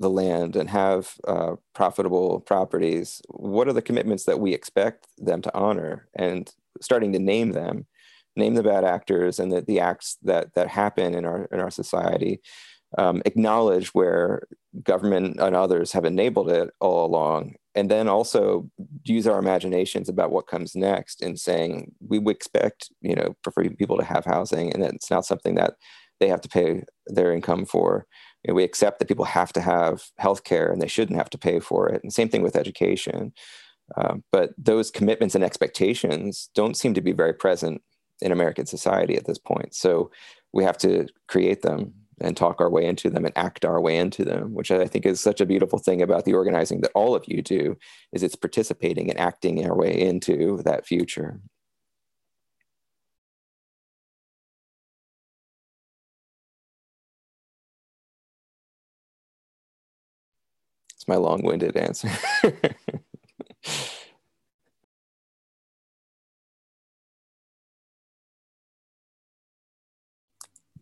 the 0.00 0.10
land 0.10 0.56
and 0.56 0.68
have 0.70 1.14
uh, 1.28 1.54
profitable 1.74 2.40
properties, 2.40 3.20
what 3.28 3.68
are 3.68 3.72
the 3.74 3.82
commitments 3.82 4.24
that 4.24 4.40
we 4.40 4.54
expect 4.54 5.06
them 5.18 5.42
to 5.42 5.54
honor? 5.54 6.08
And 6.16 6.50
starting 6.80 7.12
to 7.12 7.18
name 7.18 7.52
them, 7.52 7.86
name 8.34 8.54
the 8.54 8.62
bad 8.62 8.82
actors 8.82 9.38
and 9.38 9.52
the, 9.52 9.60
the 9.60 9.78
acts 9.78 10.16
that 10.22 10.54
that 10.54 10.68
happen 10.68 11.14
in 11.14 11.24
our 11.24 11.44
in 11.52 11.60
our 11.60 11.70
society. 11.70 12.40
Um, 12.98 13.22
acknowledge 13.24 13.88
where 13.88 14.42
government 14.82 15.38
and 15.38 15.54
others 15.54 15.92
have 15.92 16.04
enabled 16.04 16.50
it 16.50 16.70
all 16.80 17.04
along, 17.06 17.54
and 17.74 17.90
then 17.90 18.08
also 18.08 18.68
use 19.04 19.28
our 19.28 19.38
imaginations 19.38 20.08
about 20.08 20.32
what 20.32 20.48
comes 20.48 20.74
next 20.74 21.22
in 21.22 21.36
saying 21.36 21.92
we 22.08 22.18
expect 22.30 22.90
you 23.02 23.14
know 23.14 23.36
for 23.42 23.52
people 23.52 23.98
to 23.98 24.04
have 24.04 24.24
housing, 24.24 24.72
and 24.72 24.82
it's 24.82 25.10
not 25.10 25.26
something 25.26 25.56
that 25.56 25.74
they 26.20 26.28
have 26.28 26.40
to 26.40 26.48
pay 26.48 26.84
their 27.06 27.32
income 27.32 27.66
for 27.66 28.06
you 28.44 28.52
know, 28.52 28.54
we 28.54 28.64
accept 28.64 28.98
that 28.98 29.08
people 29.08 29.24
have 29.24 29.52
to 29.52 29.60
have 29.60 30.04
health 30.16 30.44
care 30.44 30.70
and 30.70 30.80
they 30.80 30.88
shouldn't 30.88 31.18
have 31.18 31.30
to 31.30 31.38
pay 31.38 31.60
for 31.60 31.88
it. 31.88 32.02
And 32.02 32.12
same 32.12 32.28
thing 32.28 32.42
with 32.42 32.56
education. 32.56 33.32
Um, 33.96 34.22
but 34.30 34.50
those 34.56 34.90
commitments 34.90 35.34
and 35.34 35.44
expectations 35.44 36.48
don't 36.54 36.76
seem 36.76 36.94
to 36.94 37.00
be 37.00 37.12
very 37.12 37.32
present 37.32 37.82
in 38.20 38.32
American 38.32 38.66
society 38.66 39.16
at 39.16 39.26
this 39.26 39.38
point. 39.38 39.74
So 39.74 40.10
we 40.52 40.64
have 40.64 40.78
to 40.78 41.06
create 41.28 41.62
them 41.62 41.94
and 42.20 42.36
talk 42.36 42.60
our 42.60 42.70
way 42.70 42.84
into 42.84 43.08
them 43.08 43.24
and 43.24 43.36
act 43.36 43.64
our 43.64 43.80
way 43.80 43.96
into 43.96 44.24
them, 44.24 44.54
which 44.54 44.70
I 44.70 44.86
think 44.86 45.06
is 45.06 45.20
such 45.20 45.40
a 45.40 45.46
beautiful 45.46 45.78
thing 45.78 46.02
about 46.02 46.26
the 46.26 46.34
organizing 46.34 46.82
that 46.82 46.92
all 46.94 47.14
of 47.14 47.24
you 47.26 47.42
do 47.42 47.76
is 48.12 48.22
it's 48.22 48.36
participating 48.36 49.08
and 49.10 49.18
acting 49.18 49.64
our 49.64 49.74
way 49.74 49.98
into 49.98 50.62
that 50.64 50.86
future. 50.86 51.40
It's 61.00 61.08
my 61.08 61.16
long-winded 61.16 61.78
answer. 61.78 62.10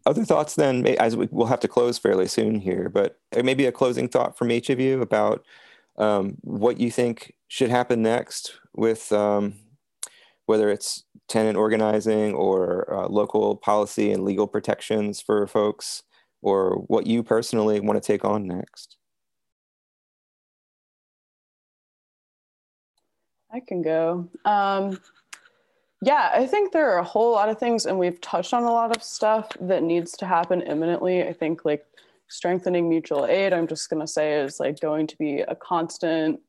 other 0.05 0.25
thoughts 0.25 0.57
then 0.57 0.85
as 0.99 1.15
we, 1.15 1.29
will 1.31 1.47
have 1.47 1.61
to 1.61 1.69
close 1.69 1.99
fairly 1.99 2.27
soon 2.27 2.59
here 2.59 2.89
but 2.89 3.21
maybe 3.45 3.67
a 3.67 3.73
closing 3.73 4.09
thought 4.09 4.37
from 4.37 4.51
each 4.51 4.71
of 4.71 4.81
you 4.81 5.01
about 5.03 5.45
um, 5.99 6.37
what 6.41 6.81
you 6.81 6.91
think 6.91 7.35
should 7.47 7.71
happen 7.71 8.03
next 8.03 8.59
with 8.75 9.13
um, 9.13 9.55
whether 10.47 10.69
it's 10.69 11.05
tenant 11.29 11.57
organizing 11.57 12.35
or 12.35 12.93
uh, 12.93 13.07
local 13.07 13.57
policy 13.57 14.11
and 14.11 14.25
legal 14.25 14.49
protections 14.49 15.21
for 15.21 15.47
folks 15.47 16.03
or 16.43 16.77
what 16.89 17.07
you 17.07 17.23
personally 17.23 17.79
want 17.79 18.03
to 18.03 18.07
take 18.07 18.25
on 18.25 18.49
next 18.49 18.98
i 23.53 23.61
can 23.61 23.83
go 23.83 24.29
um, 24.45 24.99
yeah, 26.01 26.31
I 26.33 26.47
think 26.47 26.73
there 26.73 26.91
are 26.93 26.99
a 26.99 27.05
whole 27.05 27.33
lot 27.33 27.49
of 27.49 27.59
things, 27.59 27.87
and 27.87 27.99
we've 27.99 28.21
touched 28.21 28.55
on 28.55 28.63
a 28.63 28.71
lot 28.71 28.97
of 28.97 29.03
stuff 29.03 29.49
that 29.61 29.83
needs 29.83 30.13
to 30.19 30.27
happen 30.27 30.63
imminently. 30.63 31.25
I 31.25 31.33
think 31.33 31.65
like 31.65 31.85
strengthening 32.29 32.89
mutual 32.89 33.27
aid, 33.27 33.53
I'm 33.53 33.67
just 33.67 33.91
going 33.91 34.01
to 34.01 34.07
say, 34.07 34.41
is 34.41 34.61
like 34.61 34.79
going 34.79 35.09
to 35.09 35.19
be 35.19 35.41
a 35.41 35.57
constant 35.57 36.41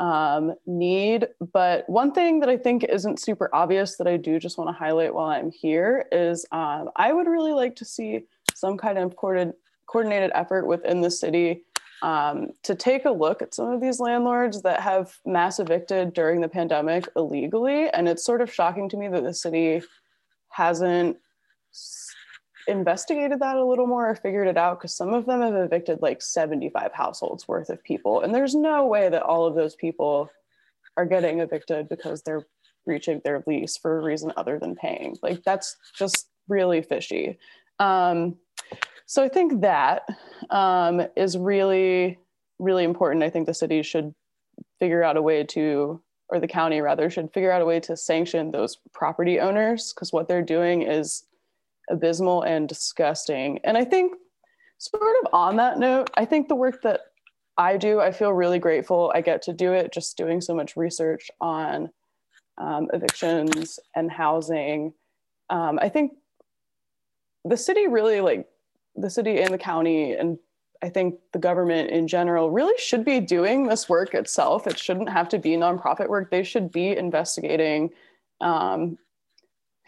um, 0.00 0.54
need. 0.66 1.28
But 1.52 1.88
one 1.88 2.10
thing 2.12 2.40
that 2.40 2.48
I 2.48 2.56
think 2.56 2.84
isn't 2.84 3.20
super 3.20 3.48
obvious 3.52 3.96
that 3.96 4.08
I 4.08 4.16
do 4.16 4.40
just 4.40 4.58
want 4.58 4.68
to 4.68 4.78
highlight 4.78 5.14
while 5.14 5.28
I'm 5.28 5.52
here 5.52 6.06
is 6.10 6.44
um, 6.50 6.90
I 6.96 7.12
would 7.12 7.28
really 7.28 7.52
like 7.52 7.76
to 7.76 7.84
see 7.84 8.24
some 8.54 8.76
kind 8.76 8.98
of 8.98 9.14
coordinated 9.14 10.32
effort 10.34 10.66
within 10.66 11.02
the 11.02 11.10
city 11.10 11.62
um, 12.02 12.50
to 12.62 12.74
take 12.74 13.04
a 13.04 13.10
look 13.10 13.42
at 13.42 13.54
some 13.54 13.70
of 13.70 13.80
these 13.80 14.00
landlords 14.00 14.62
that 14.62 14.80
have 14.80 15.16
mass 15.26 15.58
evicted 15.58 16.12
during 16.12 16.40
the 16.40 16.48
pandemic 16.48 17.08
illegally. 17.16 17.88
And 17.88 18.08
it's 18.08 18.24
sort 18.24 18.40
of 18.40 18.52
shocking 18.52 18.88
to 18.90 18.96
me 18.96 19.08
that 19.08 19.24
the 19.24 19.34
city 19.34 19.82
hasn't 20.50 21.16
investigated 22.66 23.40
that 23.40 23.56
a 23.56 23.64
little 23.64 23.86
more 23.86 24.10
or 24.10 24.14
figured 24.14 24.46
it 24.46 24.58
out 24.58 24.78
because 24.78 24.94
some 24.94 25.14
of 25.14 25.26
them 25.26 25.40
have 25.40 25.54
evicted 25.54 26.00
like 26.02 26.20
75 26.20 26.92
households 26.92 27.48
worth 27.48 27.70
of 27.70 27.82
people. 27.82 28.20
And 28.20 28.34
there's 28.34 28.54
no 28.54 28.86
way 28.86 29.08
that 29.08 29.22
all 29.22 29.46
of 29.46 29.54
those 29.54 29.74
people 29.74 30.30
are 30.96 31.06
getting 31.06 31.40
evicted 31.40 31.88
because 31.88 32.22
they're 32.22 32.46
breaching 32.84 33.20
their 33.24 33.42
lease 33.46 33.76
for 33.76 33.98
a 33.98 34.02
reason 34.02 34.32
other 34.36 34.58
than 34.58 34.76
paying. 34.76 35.16
Like 35.22 35.42
that's 35.42 35.76
just 35.96 36.28
really 36.48 36.82
fishy. 36.82 37.38
Um, 37.78 38.36
so 39.08 39.22
I 39.22 39.28
think 39.30 39.62
that 39.62 40.06
um, 40.50 41.00
is 41.16 41.38
really, 41.38 42.18
really 42.58 42.84
important. 42.84 43.22
I 43.22 43.30
think 43.30 43.46
the 43.46 43.54
city 43.54 43.82
should 43.82 44.14
figure 44.78 45.02
out 45.02 45.16
a 45.16 45.22
way 45.22 45.44
to, 45.44 46.02
or 46.28 46.38
the 46.38 46.46
county 46.46 46.82
rather, 46.82 47.08
should 47.08 47.32
figure 47.32 47.50
out 47.50 47.62
a 47.62 47.64
way 47.64 47.80
to 47.80 47.96
sanction 47.96 48.50
those 48.50 48.76
property 48.92 49.40
owners 49.40 49.94
because 49.94 50.12
what 50.12 50.28
they're 50.28 50.42
doing 50.42 50.82
is 50.82 51.24
abysmal 51.88 52.42
and 52.42 52.68
disgusting. 52.68 53.60
And 53.64 53.78
I 53.78 53.84
think, 53.86 54.12
sort 54.76 55.16
of 55.22 55.32
on 55.32 55.56
that 55.56 55.78
note, 55.78 56.10
I 56.14 56.26
think 56.26 56.48
the 56.48 56.54
work 56.54 56.82
that 56.82 57.00
I 57.56 57.78
do, 57.78 58.00
I 58.00 58.12
feel 58.12 58.34
really 58.34 58.58
grateful 58.58 59.10
I 59.14 59.22
get 59.22 59.40
to 59.42 59.54
do 59.54 59.72
it 59.72 59.90
just 59.90 60.18
doing 60.18 60.42
so 60.42 60.54
much 60.54 60.76
research 60.76 61.30
on 61.40 61.88
um, 62.58 62.88
evictions 62.92 63.80
and 63.96 64.10
housing. 64.10 64.92
Um, 65.48 65.78
I 65.80 65.88
think 65.88 66.12
the 67.46 67.56
city 67.56 67.88
really 67.88 68.20
like 68.20 68.46
the 69.00 69.10
city 69.10 69.40
and 69.40 69.52
the 69.52 69.58
county 69.58 70.12
and 70.12 70.38
I 70.82 70.88
think 70.88 71.16
the 71.32 71.38
government 71.38 71.90
in 71.90 72.06
general 72.06 72.50
really 72.50 72.78
should 72.78 73.04
be 73.04 73.18
doing 73.18 73.66
this 73.66 73.88
work 73.88 74.14
itself. 74.14 74.66
It 74.66 74.78
shouldn't 74.78 75.08
have 75.08 75.28
to 75.30 75.38
be 75.38 75.50
nonprofit 75.50 76.08
work. 76.08 76.30
They 76.30 76.44
should 76.44 76.70
be 76.70 76.96
investigating 76.96 77.90
um, 78.40 78.96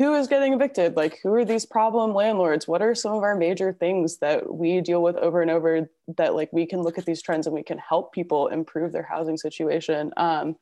who 0.00 0.14
is 0.14 0.28
getting 0.28 0.54
evicted, 0.54 0.96
like 0.96 1.20
who 1.22 1.32
are 1.34 1.44
these 1.44 1.66
problem 1.66 2.14
landlords? 2.14 2.66
What 2.66 2.80
are 2.80 2.94
some 2.94 3.12
of 3.12 3.22
our 3.22 3.36
major 3.36 3.72
things 3.72 4.16
that 4.18 4.50
we 4.52 4.80
deal 4.80 5.02
with 5.02 5.16
over 5.16 5.42
and 5.42 5.50
over 5.50 5.90
that 6.16 6.34
like 6.34 6.50
we 6.52 6.64
can 6.64 6.80
look 6.80 6.96
at 6.96 7.04
these 7.04 7.20
trends 7.20 7.46
and 7.46 7.54
we 7.54 7.62
can 7.62 7.76
help 7.76 8.12
people 8.12 8.48
improve 8.48 8.92
their 8.92 9.02
housing 9.02 9.36
situation. 9.36 10.10
Um, 10.16 10.56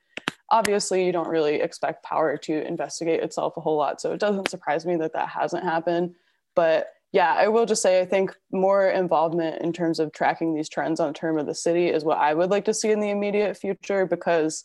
obviously, 0.50 1.06
you 1.06 1.12
don't 1.12 1.28
really 1.28 1.60
expect 1.60 2.02
power 2.02 2.36
to 2.36 2.66
investigate 2.66 3.22
itself 3.22 3.56
a 3.56 3.60
whole 3.60 3.76
lot, 3.76 4.00
so 4.00 4.12
it 4.12 4.18
doesn't 4.18 4.50
surprise 4.50 4.84
me 4.84 4.96
that 4.96 5.12
that 5.12 5.28
hasn't 5.28 5.62
happened. 5.62 6.16
But 6.56 6.88
yeah, 7.12 7.34
I 7.34 7.48
will 7.48 7.64
just 7.64 7.82
say 7.82 8.00
I 8.00 8.04
think 8.04 8.34
more 8.52 8.88
involvement 8.88 9.62
in 9.62 9.72
terms 9.72 9.98
of 9.98 10.12
tracking 10.12 10.54
these 10.54 10.68
trends 10.68 11.00
on 11.00 11.14
term 11.14 11.38
of 11.38 11.46
the 11.46 11.54
city 11.54 11.88
is 11.88 12.04
what 12.04 12.18
I 12.18 12.34
would 12.34 12.50
like 12.50 12.66
to 12.66 12.74
see 12.74 12.90
in 12.90 13.00
the 13.00 13.10
immediate 13.10 13.56
future 13.56 14.04
because 14.04 14.64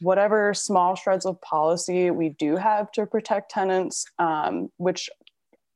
whatever 0.00 0.54
small 0.54 0.94
shreds 0.94 1.26
of 1.26 1.40
policy 1.40 2.12
we 2.12 2.28
do 2.28 2.56
have 2.56 2.92
to 2.92 3.06
protect 3.06 3.50
tenants, 3.50 4.04
um, 4.20 4.68
which 4.76 5.10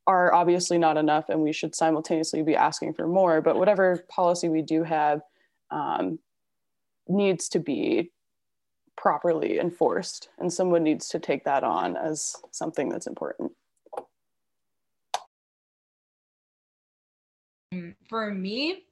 are 0.07 0.33
obviously 0.33 0.78
not 0.78 0.97
enough 0.97 1.28
and 1.28 1.41
we 1.41 1.53
should 1.53 1.74
simultaneously 1.74 2.43
be 2.43 2.55
asking 2.55 2.95
for 2.95 3.09
more, 3.09 3.41
but 3.41 3.57
whatever 3.57 4.05
policy 4.09 4.49
we 4.49 4.62
do 4.62 4.85
have 4.85 5.20
um, 5.70 6.18
needs 7.09 7.49
to 7.49 7.59
be 7.59 8.12
properly 8.97 9.59
enforced 9.59 10.28
and 10.39 10.53
someone 10.53 10.85
needs 10.85 11.09
to 11.09 11.18
take 11.18 11.45
that 11.45 11.64
on 11.64 11.97
as 11.97 12.37
something 12.53 12.89
that's 12.89 13.07
important. 13.09 13.51
For 18.09 18.33
me, 18.33 18.85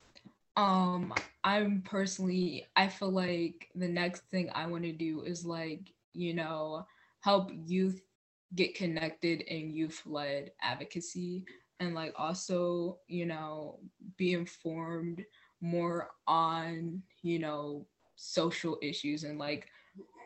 um, 0.57 1.13
I'm 1.45 1.83
personally, 1.83 2.67
I 2.77 2.89
feel 2.89 3.11
like 3.11 3.69
the 3.75 3.89
next 3.89 4.23
thing 4.31 4.51
I 4.55 4.67
want 4.67 4.85
to 4.85 4.93
do 4.93 5.23
is 5.23 5.45
like, 5.45 5.93
you 6.13 6.35
know, 6.35 6.87
help 7.21 7.51
youth 7.67 8.03
get 8.55 8.75
connected 8.75 9.43
in 9.43 9.71
youth 9.71 10.03
led 10.07 10.53
advocacy 10.61 11.45
and 11.79 11.95
like 11.95 12.13
also, 12.17 12.99
you 13.09 13.27
know, 13.27 13.79
be 14.17 14.35
informed 14.35 15.25
more 15.61 16.11
on, 16.27 17.03
you 17.23 17.39
know, 17.39 17.87
social 18.17 18.79
issues 18.83 19.25
and 19.25 19.39
like 19.39 19.69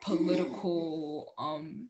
political 0.03 1.33
um 1.39 1.89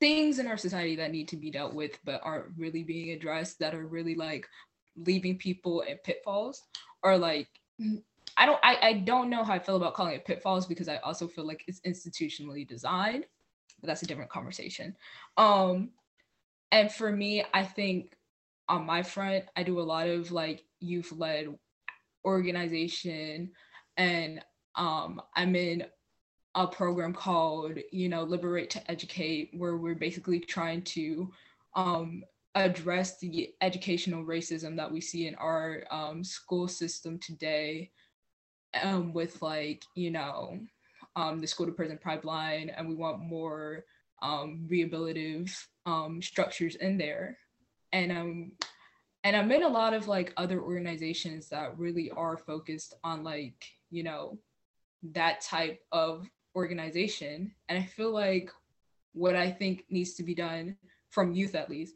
things 0.00 0.38
in 0.38 0.46
our 0.46 0.56
society 0.56 0.96
that 0.96 1.10
need 1.12 1.28
to 1.28 1.36
be 1.36 1.50
dealt 1.50 1.74
with 1.74 1.98
but 2.04 2.20
aren't 2.24 2.46
really 2.56 2.82
being 2.82 3.10
addressed 3.10 3.58
that 3.58 3.74
are 3.74 3.86
really 3.86 4.14
like 4.14 4.48
leaving 4.96 5.38
people 5.38 5.80
in 5.82 5.96
pitfalls 5.98 6.62
or 7.02 7.16
like 7.18 7.48
I 8.36 8.46
don't 8.46 8.60
I, 8.62 8.78
I 8.82 8.92
don't 8.94 9.30
know 9.30 9.44
how 9.44 9.54
I 9.54 9.58
feel 9.58 9.76
about 9.76 9.94
calling 9.94 10.14
it 10.14 10.24
pitfalls 10.24 10.66
because 10.66 10.88
I 10.88 10.96
also 10.98 11.26
feel 11.26 11.46
like 11.46 11.64
it's 11.66 11.80
institutionally 11.80 12.66
designed, 12.66 13.26
but 13.80 13.88
that's 13.88 14.02
a 14.02 14.06
different 14.06 14.30
conversation. 14.30 14.96
Um 15.36 15.90
and 16.70 16.90
for 16.90 17.12
me, 17.12 17.44
I 17.52 17.64
think 17.64 18.14
on 18.68 18.86
my 18.86 19.02
front, 19.02 19.44
I 19.56 19.62
do 19.62 19.80
a 19.80 19.82
lot 19.82 20.08
of 20.08 20.32
like 20.32 20.64
youth-led 20.80 21.54
organization 22.24 23.50
and 23.96 24.42
um 24.76 25.20
I'm 25.34 25.54
in 25.56 25.84
a 26.54 26.66
program 26.66 27.14
called, 27.14 27.78
you 27.92 28.08
know, 28.08 28.22
Liberate 28.22 28.70
to 28.70 28.90
Educate, 28.90 29.50
where 29.54 29.76
we're 29.76 29.94
basically 29.94 30.38
trying 30.38 30.82
to 30.82 31.30
um 31.74 32.22
address 32.54 33.18
the 33.18 33.50
educational 33.60 34.24
racism 34.24 34.76
that 34.76 34.90
we 34.90 35.00
see 35.00 35.26
in 35.26 35.34
our 35.36 35.84
um, 35.90 36.22
school 36.22 36.68
system 36.68 37.18
today 37.18 37.90
um, 38.82 39.12
with 39.12 39.40
like 39.42 39.84
you 39.94 40.10
know 40.10 40.58
um, 41.16 41.40
the 41.40 41.46
school 41.46 41.66
to 41.66 41.72
prison 41.72 41.98
pipeline 42.02 42.70
and 42.70 42.88
we 42.88 42.94
want 42.94 43.20
more 43.20 43.84
um, 44.22 44.66
rehabilitative 44.70 45.52
um, 45.86 46.22
structures 46.22 46.76
in 46.76 46.96
there. 46.96 47.36
And 47.92 48.12
um 48.12 48.52
and 49.24 49.36
i'm 49.36 49.50
in 49.52 49.62
a 49.62 49.68
lot 49.68 49.94
of 49.94 50.08
like 50.08 50.32
other 50.36 50.60
organizations 50.60 51.48
that 51.48 51.78
really 51.78 52.10
are 52.10 52.36
focused 52.36 52.94
on 53.04 53.22
like 53.22 53.72
you 53.90 54.02
know 54.02 54.38
that 55.02 55.40
type 55.40 55.80
of 55.92 56.28
organization 56.56 57.52
and 57.68 57.78
i 57.78 57.82
feel 57.82 58.12
like 58.12 58.50
what 59.12 59.36
i 59.36 59.50
think 59.50 59.84
needs 59.90 60.14
to 60.14 60.22
be 60.22 60.34
done 60.34 60.76
from 61.10 61.32
youth 61.32 61.54
at 61.54 61.70
least 61.70 61.94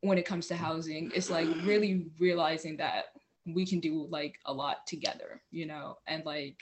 when 0.00 0.18
it 0.18 0.26
comes 0.26 0.46
to 0.46 0.56
housing 0.56 1.10
is 1.12 1.30
like 1.30 1.48
really 1.64 2.06
realizing 2.18 2.76
that 2.76 3.06
we 3.46 3.66
can 3.66 3.80
do 3.80 4.06
like 4.10 4.38
a 4.46 4.52
lot 4.52 4.86
together, 4.86 5.42
you 5.50 5.66
know, 5.66 5.96
and 6.06 6.24
like 6.24 6.58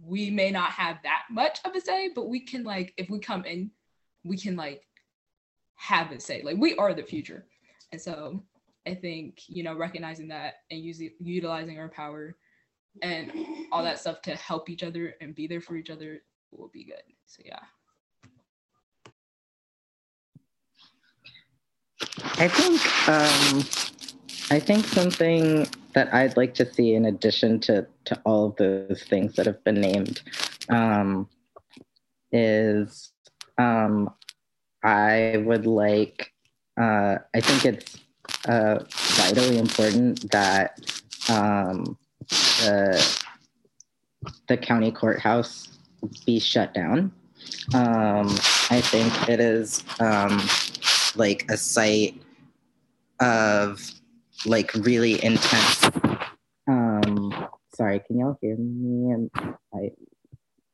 we 0.00 0.30
may 0.30 0.50
not 0.50 0.70
have 0.70 0.98
that 1.02 1.24
much 1.30 1.58
of 1.64 1.74
a 1.74 1.80
say, 1.80 2.10
but 2.14 2.28
we 2.28 2.40
can 2.40 2.64
like 2.64 2.94
if 2.96 3.10
we 3.10 3.18
come 3.18 3.44
in, 3.44 3.70
we 4.24 4.36
can 4.36 4.56
like 4.56 4.82
have 5.76 6.12
a 6.12 6.20
say. 6.20 6.42
Like 6.42 6.56
we 6.56 6.76
are 6.76 6.94
the 6.94 7.02
future. 7.02 7.46
And 7.92 8.00
so 8.00 8.42
I 8.86 8.94
think, 8.94 9.42
you 9.48 9.62
know, 9.62 9.76
recognizing 9.76 10.28
that 10.28 10.54
and 10.70 10.80
using 10.80 11.10
utilizing 11.18 11.78
our 11.78 11.88
power 11.88 12.36
and 13.02 13.30
all 13.70 13.82
that 13.82 13.98
stuff 13.98 14.22
to 14.22 14.34
help 14.34 14.70
each 14.70 14.82
other 14.82 15.14
and 15.20 15.34
be 15.34 15.46
there 15.46 15.60
for 15.60 15.76
each 15.76 15.90
other 15.90 16.22
will 16.50 16.68
be 16.68 16.84
good. 16.84 17.02
So 17.26 17.42
yeah. 17.44 17.60
I 22.40 22.46
think 22.46 23.08
um, 23.08 23.64
I 24.52 24.60
think 24.60 24.86
something 24.86 25.66
that 25.94 26.14
I'd 26.14 26.36
like 26.36 26.54
to 26.54 26.72
see 26.72 26.94
in 26.94 27.06
addition 27.06 27.58
to 27.60 27.84
to 28.04 28.20
all 28.24 28.46
of 28.46 28.56
those 28.56 29.02
things 29.02 29.34
that 29.34 29.46
have 29.46 29.64
been 29.64 29.80
named 29.80 30.22
um, 30.68 31.28
is 32.30 33.10
um, 33.58 34.14
I 34.84 35.42
would 35.44 35.66
like 35.66 36.32
uh, 36.80 37.16
I 37.34 37.40
think 37.40 37.64
it's 37.64 37.98
uh, 38.46 38.84
vitally 38.88 39.58
important 39.58 40.30
that 40.30 40.78
um, 41.28 41.98
the 42.28 43.20
the 44.46 44.56
county 44.56 44.92
courthouse 44.92 45.76
be 46.24 46.38
shut 46.38 46.72
down. 46.72 47.10
Um, 47.74 48.28
I 48.70 48.80
think 48.80 49.28
it 49.28 49.40
is 49.40 49.82
um, 49.98 50.40
like 51.16 51.44
a 51.50 51.56
site 51.56 52.22
of 53.20 53.80
like 54.46 54.72
really 54.74 55.22
intense. 55.24 55.90
Um, 56.66 57.48
sorry, 57.74 58.00
can 58.00 58.18
y'all 58.18 58.38
hear 58.40 58.56
me? 58.56 59.12
And 59.12 59.30
I. 59.74 59.90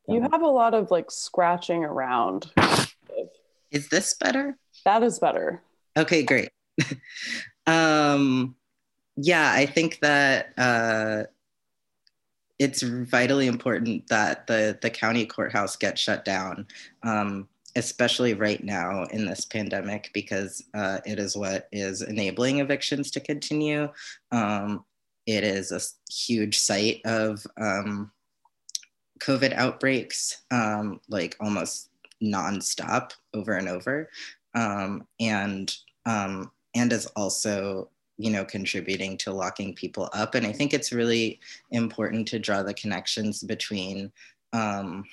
You 0.06 0.20
have 0.20 0.42
a 0.42 0.48
lot 0.48 0.74
of 0.74 0.90
like 0.90 1.10
scratching 1.10 1.82
around. 1.82 2.50
Is 3.70 3.88
this 3.88 4.14
better? 4.14 4.58
That 4.84 5.02
is 5.02 5.18
better. 5.18 5.62
Okay, 5.96 6.22
great. 6.22 6.50
um, 7.66 8.54
yeah, 9.16 9.50
I 9.52 9.64
think 9.64 10.00
that 10.00 10.52
uh, 10.58 11.24
it's 12.58 12.82
vitally 12.82 13.46
important 13.46 14.06
that 14.08 14.46
the 14.46 14.78
the 14.80 14.90
county 14.90 15.26
courthouse 15.26 15.76
gets 15.76 16.00
shut 16.00 16.24
down. 16.24 16.66
Um, 17.02 17.48
especially 17.76 18.34
right 18.34 18.62
now 18.62 19.04
in 19.04 19.26
this 19.26 19.44
pandemic, 19.44 20.10
because 20.14 20.62
uh, 20.74 20.98
it 21.04 21.18
is 21.18 21.36
what 21.36 21.68
is 21.72 22.02
enabling 22.02 22.60
evictions 22.60 23.10
to 23.12 23.20
continue. 23.20 23.88
Um, 24.30 24.84
it 25.26 25.44
is 25.44 25.72
a 25.72 25.80
huge 26.12 26.58
site 26.58 27.00
of 27.04 27.44
um, 27.60 28.12
COVID 29.20 29.54
outbreaks, 29.54 30.42
um, 30.50 31.00
like 31.08 31.36
almost 31.40 31.90
nonstop 32.22 33.12
over 33.32 33.52
and 33.54 33.68
over, 33.68 34.10
um, 34.54 35.06
and 35.20 35.74
um, 36.06 36.50
and 36.74 36.92
is 36.92 37.06
also 37.16 37.88
you 38.18 38.30
know 38.30 38.44
contributing 38.44 39.16
to 39.18 39.32
locking 39.32 39.74
people 39.74 40.08
up. 40.12 40.34
And 40.34 40.46
I 40.46 40.52
think 40.52 40.74
it's 40.74 40.92
really 40.92 41.40
important 41.70 42.28
to 42.28 42.38
draw 42.38 42.62
the 42.62 42.74
connections 42.74 43.42
between 43.42 44.12
um, 44.52 45.04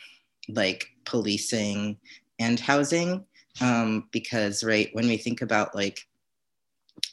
like 0.50 0.88
policing 1.06 1.98
and 2.42 2.60
housing 2.60 3.26
um, 3.62 4.08
because 4.12 4.64
right 4.64 4.90
when 4.94 5.08
we 5.08 5.18
think 5.18 5.42
about 5.42 5.76
like 5.76 6.00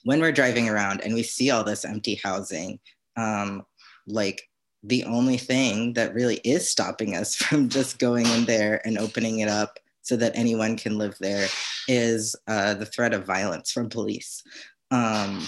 when 0.04 0.20
we're 0.20 0.32
driving 0.32 0.68
around 0.68 1.00
and 1.00 1.14
we 1.14 1.22
see 1.22 1.50
all 1.50 1.64
this 1.64 1.84
empty 1.84 2.20
housing 2.22 2.78
um, 3.16 3.64
like 4.06 4.48
the 4.82 5.04
only 5.04 5.36
thing 5.36 5.92
that 5.94 6.14
really 6.14 6.36
is 6.44 6.68
stopping 6.68 7.16
us 7.16 7.34
from 7.36 7.68
just 7.68 7.98
going 7.98 8.26
in 8.26 8.44
there 8.44 8.80
and 8.86 8.98
opening 8.98 9.40
it 9.40 9.48
up 9.48 9.78
so 10.02 10.16
that 10.16 10.32
anyone 10.34 10.76
can 10.76 10.96
live 10.96 11.16
there 11.20 11.46
is 11.86 12.34
uh, 12.46 12.74
the 12.74 12.86
threat 12.86 13.12
of 13.12 13.26
violence 13.26 13.70
from 13.70 13.90
police. 13.90 14.42
Um, 14.90 15.46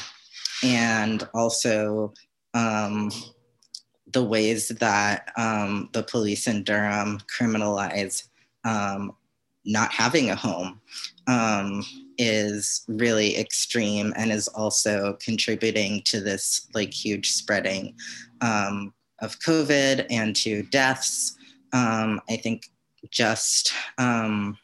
and 0.62 1.26
also 1.32 2.12
um, 2.52 3.10
the 4.12 4.22
ways 4.22 4.68
that 4.68 5.32
um, 5.38 5.88
the 5.92 6.02
police 6.02 6.46
in 6.46 6.62
durham 6.62 7.20
criminalize 7.38 8.28
um, 8.64 9.12
not 9.64 9.92
having 9.92 10.30
a 10.30 10.34
home 10.34 10.80
um, 11.26 11.84
is 12.18 12.84
really 12.88 13.36
extreme 13.36 14.12
and 14.16 14.32
is 14.32 14.48
also 14.48 15.16
contributing 15.20 16.02
to 16.04 16.20
this 16.20 16.68
like 16.74 16.92
huge 16.92 17.30
spreading 17.30 17.94
um, 18.40 18.92
of 19.20 19.38
COVID 19.40 20.06
and 20.10 20.34
to 20.36 20.62
deaths. 20.64 21.36
Um, 21.72 22.20
I 22.28 22.36
think 22.36 22.70
just 23.10 23.72
um, 23.98 24.58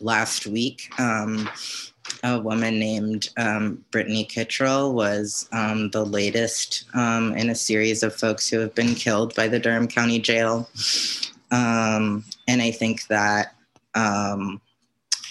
last 0.00 0.46
week, 0.46 0.92
um, 0.98 1.48
a 2.24 2.38
woman 2.38 2.78
named 2.78 3.30
um, 3.38 3.84
Brittany 3.90 4.24
Kittrell 4.24 4.92
was 4.92 5.48
the 5.52 6.04
latest 6.04 6.84
in 6.94 7.50
a 7.50 7.54
series 7.54 8.02
of 8.02 8.14
folks 8.14 8.48
who 8.48 8.58
have 8.58 8.74
been 8.74 8.94
killed 8.94 9.34
by 9.34 9.48
the 9.48 9.58
Durham 9.58 9.88
County 9.88 10.18
Jail. 10.18 10.68
and 11.50 12.22
I 12.48 12.70
think 12.70 13.06
that 13.06 13.54
um, 13.94 14.60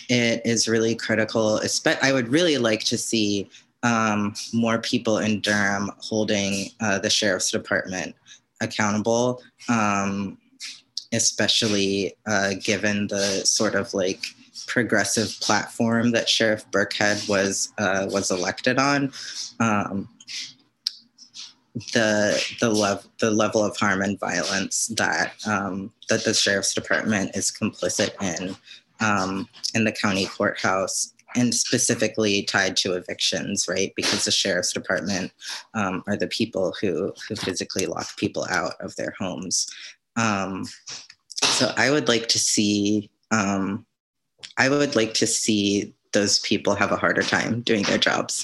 it 0.10 0.42
is 0.46 0.68
really 0.68 0.96
critical. 0.96 1.62
I 2.02 2.14
would 2.14 2.28
really 2.28 2.58
like 2.58 2.84
to 2.86 2.98
see 2.98 3.50
um, 3.84 4.34
more 4.54 4.80
people 4.80 5.20
in 5.20 5.40
Durham 5.42 5.92
holding 6.00 6.70
uh, 6.80 7.00
the 7.00 7.10
sheriff's 7.10 7.52
department 7.52 8.16
accountable, 8.62 9.42
um, 9.70 10.38
especially 11.14 12.16
uh, 12.28 12.54
given 12.62 13.08
the 13.08 13.44
sort 13.46 13.76
of 13.76 13.94
like 13.94 14.26
progressive 14.68 15.38
platform 15.42 16.12
that 16.12 16.30
Sheriff 16.30 16.70
Birkhead 16.72 17.28
was 17.28 17.74
uh, 17.78 18.08
was 18.10 18.32
elected 18.32 18.80
on. 18.80 19.12
Um, 19.60 20.08
the 21.94 22.56
the 22.60 22.70
level 22.70 23.04
the 23.20 23.32
level 23.32 23.64
of 23.64 23.78
harm 23.78 24.02
and 24.02 24.20
violence 24.20 24.88
that 24.98 25.34
um, 25.48 25.92
that 26.10 26.24
the 26.26 26.34
sheriff's 26.34 26.74
department 26.74 27.36
is 27.36 27.52
complicit 27.52 28.12
in 28.22 28.56
um, 29.00 29.48
in 29.74 29.86
the 29.86 29.92
county 29.92 30.26
courthouse 30.26 31.14
and 31.36 31.56
specifically 31.56 32.44
tied 32.44 32.76
to 32.76 32.94
evictions, 32.94 33.66
right? 33.70 33.94
Because 33.96 34.26
the 34.26 34.32
sheriff's 34.32 34.74
department 34.74 35.32
um, 35.74 36.04
are 36.08 36.18
the 36.18 36.28
people 36.28 36.74
who 36.82 37.14
who 37.28 37.36
physically 37.36 37.86
lock 37.86 38.18
people 38.18 38.46
out 38.50 38.74
of 38.82 38.96
their 38.98 39.14
homes. 39.18 39.70
Um, 40.18 40.66
so 41.44 41.74
I 41.78 41.90
would 41.90 42.08
like 42.08 42.28
to 42.30 42.40
see 42.40 43.10
um, 43.32 43.86
I 44.58 44.68
would 44.68 44.96
like 44.96 45.14
to 45.16 45.28
see 45.28 45.94
those 46.12 46.40
people 46.40 46.76
have 46.76 46.92
a 46.92 46.98
harder 46.98 47.24
time 47.24 47.62
doing 47.62 47.84
their 47.84 47.98
jobs. 47.98 48.44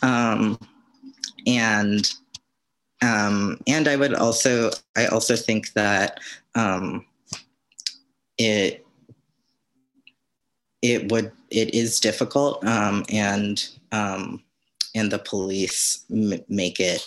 Um, 0.00 0.58
and 1.46 2.10
um, 3.02 3.60
and 3.66 3.86
I 3.88 3.96
would 3.96 4.14
also, 4.14 4.70
I 4.96 5.06
also 5.06 5.36
think 5.36 5.72
that 5.74 6.20
um, 6.54 7.04
it 8.38 8.84
it 10.82 11.10
would 11.10 11.32
it 11.50 11.74
is 11.74 12.00
difficult, 12.00 12.64
um, 12.64 13.04
and 13.10 13.68
um, 13.92 14.42
and 14.94 15.10
the 15.10 15.18
police 15.18 16.04
m- 16.10 16.44
make 16.48 16.80
it 16.80 17.06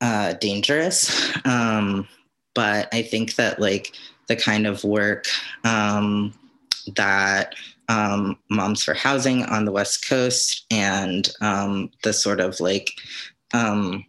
uh, 0.00 0.34
dangerous. 0.34 1.32
Um, 1.44 2.08
but 2.54 2.88
I 2.92 3.02
think 3.02 3.34
that 3.34 3.60
like 3.60 3.92
the 4.28 4.36
kind 4.36 4.66
of 4.66 4.84
work 4.84 5.26
um, 5.64 6.34
that 6.96 7.54
um, 7.88 8.38
Moms 8.48 8.82
for 8.82 8.94
Housing 8.94 9.44
on 9.44 9.64
the 9.64 9.72
West 9.72 10.08
Coast 10.08 10.64
and 10.70 11.28
um, 11.40 11.90
the 12.02 12.12
sort 12.12 12.40
of 12.40 12.60
like 12.60 12.92
um, 13.52 14.04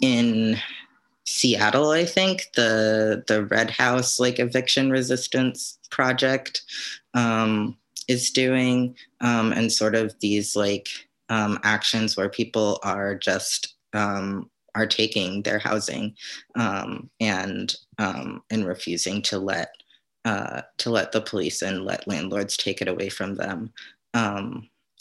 in 0.00 0.56
Seattle, 1.24 1.90
I 1.90 2.04
think 2.04 2.46
the 2.54 3.24
the 3.26 3.46
Red 3.46 3.70
House 3.70 4.20
like 4.20 4.38
eviction 4.38 4.90
resistance 4.90 5.78
project 5.90 6.62
um, 7.14 7.76
is 8.08 8.30
doing, 8.30 8.94
um, 9.20 9.52
and 9.52 9.72
sort 9.72 9.94
of 9.94 10.14
these 10.20 10.54
like 10.54 10.88
um, 11.28 11.58
actions 11.64 12.16
where 12.16 12.28
people 12.28 12.78
are 12.84 13.14
just 13.14 13.74
um, 13.92 14.50
are 14.74 14.86
taking 14.86 15.42
their 15.42 15.58
housing 15.58 16.14
um, 16.54 17.10
and 17.20 17.74
um, 17.98 18.42
and 18.50 18.66
refusing 18.66 19.20
to 19.22 19.38
let 19.38 19.70
uh, 20.24 20.62
to 20.78 20.90
let 20.90 21.12
the 21.12 21.20
police 21.20 21.62
and 21.62 21.84
let 21.84 22.06
landlords 22.06 22.56
take 22.56 22.80
it 22.80 22.88
away 22.88 23.08
from 23.08 23.34
them 23.34 23.72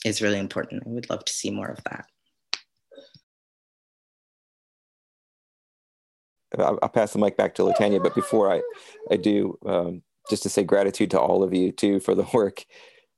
is 0.05 0.21
really 0.21 0.39
important. 0.39 0.83
I 0.85 0.89
would 0.89 1.09
love 1.09 1.25
to 1.25 1.33
see 1.33 1.49
more 1.49 1.67
of 1.67 1.83
that. 1.85 2.05
I'll, 6.57 6.89
pass 6.89 7.13
the 7.13 7.19
mic 7.19 7.37
back 7.37 7.55
to 7.55 7.63
Latanya, 7.63 8.01
but 8.01 8.15
before 8.15 8.51
I, 8.51 8.61
I 9.11 9.17
do, 9.17 9.57
um, 9.65 10.01
just 10.29 10.43
to 10.43 10.49
say 10.49 10.63
gratitude 10.63 11.11
to 11.11 11.19
all 11.19 11.43
of 11.43 11.53
you 11.53 11.71
too 11.71 11.99
for 11.99 12.15
the 12.15 12.27
work 12.33 12.65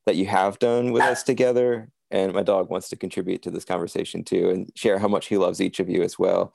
that 0.05 0.15
you 0.15 0.25
have 0.25 0.59
done 0.59 0.91
with 0.91 1.03
us 1.03 1.23
together. 1.23 1.89
And 2.09 2.34
my 2.34 2.43
dog 2.43 2.69
wants 2.69 2.89
to 2.89 2.95
contribute 2.95 3.41
to 3.43 3.51
this 3.51 3.65
conversation 3.65 4.23
too 4.23 4.49
and 4.49 4.71
share 4.75 4.97
how 4.97 5.09
much 5.09 5.28
he 5.28 5.38
loves 5.38 5.61
each 5.61 5.80
of 5.80 5.89
you 5.89 6.03
as 6.03 6.17
well. 6.17 6.53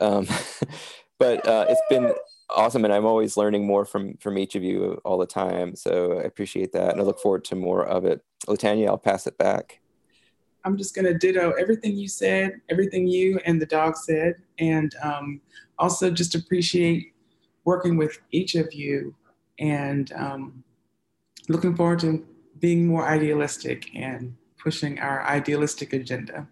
Um, 0.00 0.26
but 1.18 1.46
uh, 1.46 1.66
it's 1.68 1.82
been 1.88 2.12
awesome, 2.54 2.84
and 2.84 2.92
I'm 2.92 3.06
always 3.06 3.36
learning 3.36 3.66
more 3.66 3.84
from 3.84 4.16
from 4.18 4.38
each 4.38 4.54
of 4.54 4.62
you 4.62 5.00
all 5.04 5.18
the 5.18 5.26
time. 5.26 5.74
So 5.76 6.18
I 6.18 6.22
appreciate 6.22 6.72
that, 6.72 6.92
and 6.92 7.00
I 7.00 7.04
look 7.04 7.20
forward 7.20 7.44
to 7.46 7.56
more 7.56 7.86
of 7.86 8.04
it. 8.04 8.22
Latanya, 8.46 8.88
I'll 8.88 8.98
pass 8.98 9.26
it 9.26 9.38
back. 9.38 9.81
I'm 10.64 10.76
just 10.76 10.94
going 10.94 11.04
to 11.06 11.14
ditto 11.14 11.52
everything 11.52 11.96
you 11.96 12.08
said, 12.08 12.60
everything 12.68 13.06
you 13.06 13.40
and 13.44 13.60
the 13.60 13.66
dog 13.66 13.96
said, 13.96 14.36
and 14.58 14.94
um, 15.02 15.40
also 15.78 16.10
just 16.10 16.34
appreciate 16.34 17.12
working 17.64 17.96
with 17.96 18.18
each 18.30 18.54
of 18.54 18.72
you 18.72 19.14
and 19.58 20.12
um, 20.12 20.64
looking 21.48 21.74
forward 21.74 21.98
to 22.00 22.24
being 22.58 22.86
more 22.86 23.08
idealistic 23.08 23.90
and 23.94 24.34
pushing 24.58 24.98
our 25.00 25.24
idealistic 25.24 25.92
agenda. 25.92 26.46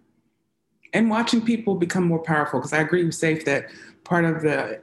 And 0.93 1.09
watching 1.09 1.41
people 1.41 1.75
become 1.75 2.03
more 2.03 2.21
powerful 2.21 2.59
because 2.59 2.73
i 2.73 2.79
agree 2.79 3.05
with 3.05 3.15
safe 3.15 3.45
that 3.45 3.71
part 4.03 4.25
of 4.25 4.41
the 4.41 4.81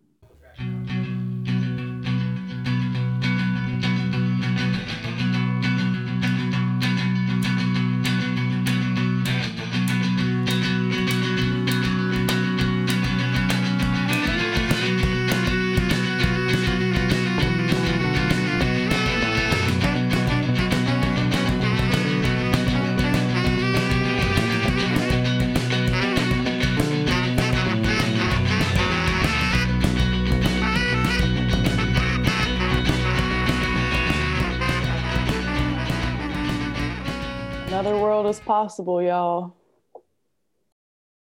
Possible, 38.52 39.02
y'all. 39.02 39.61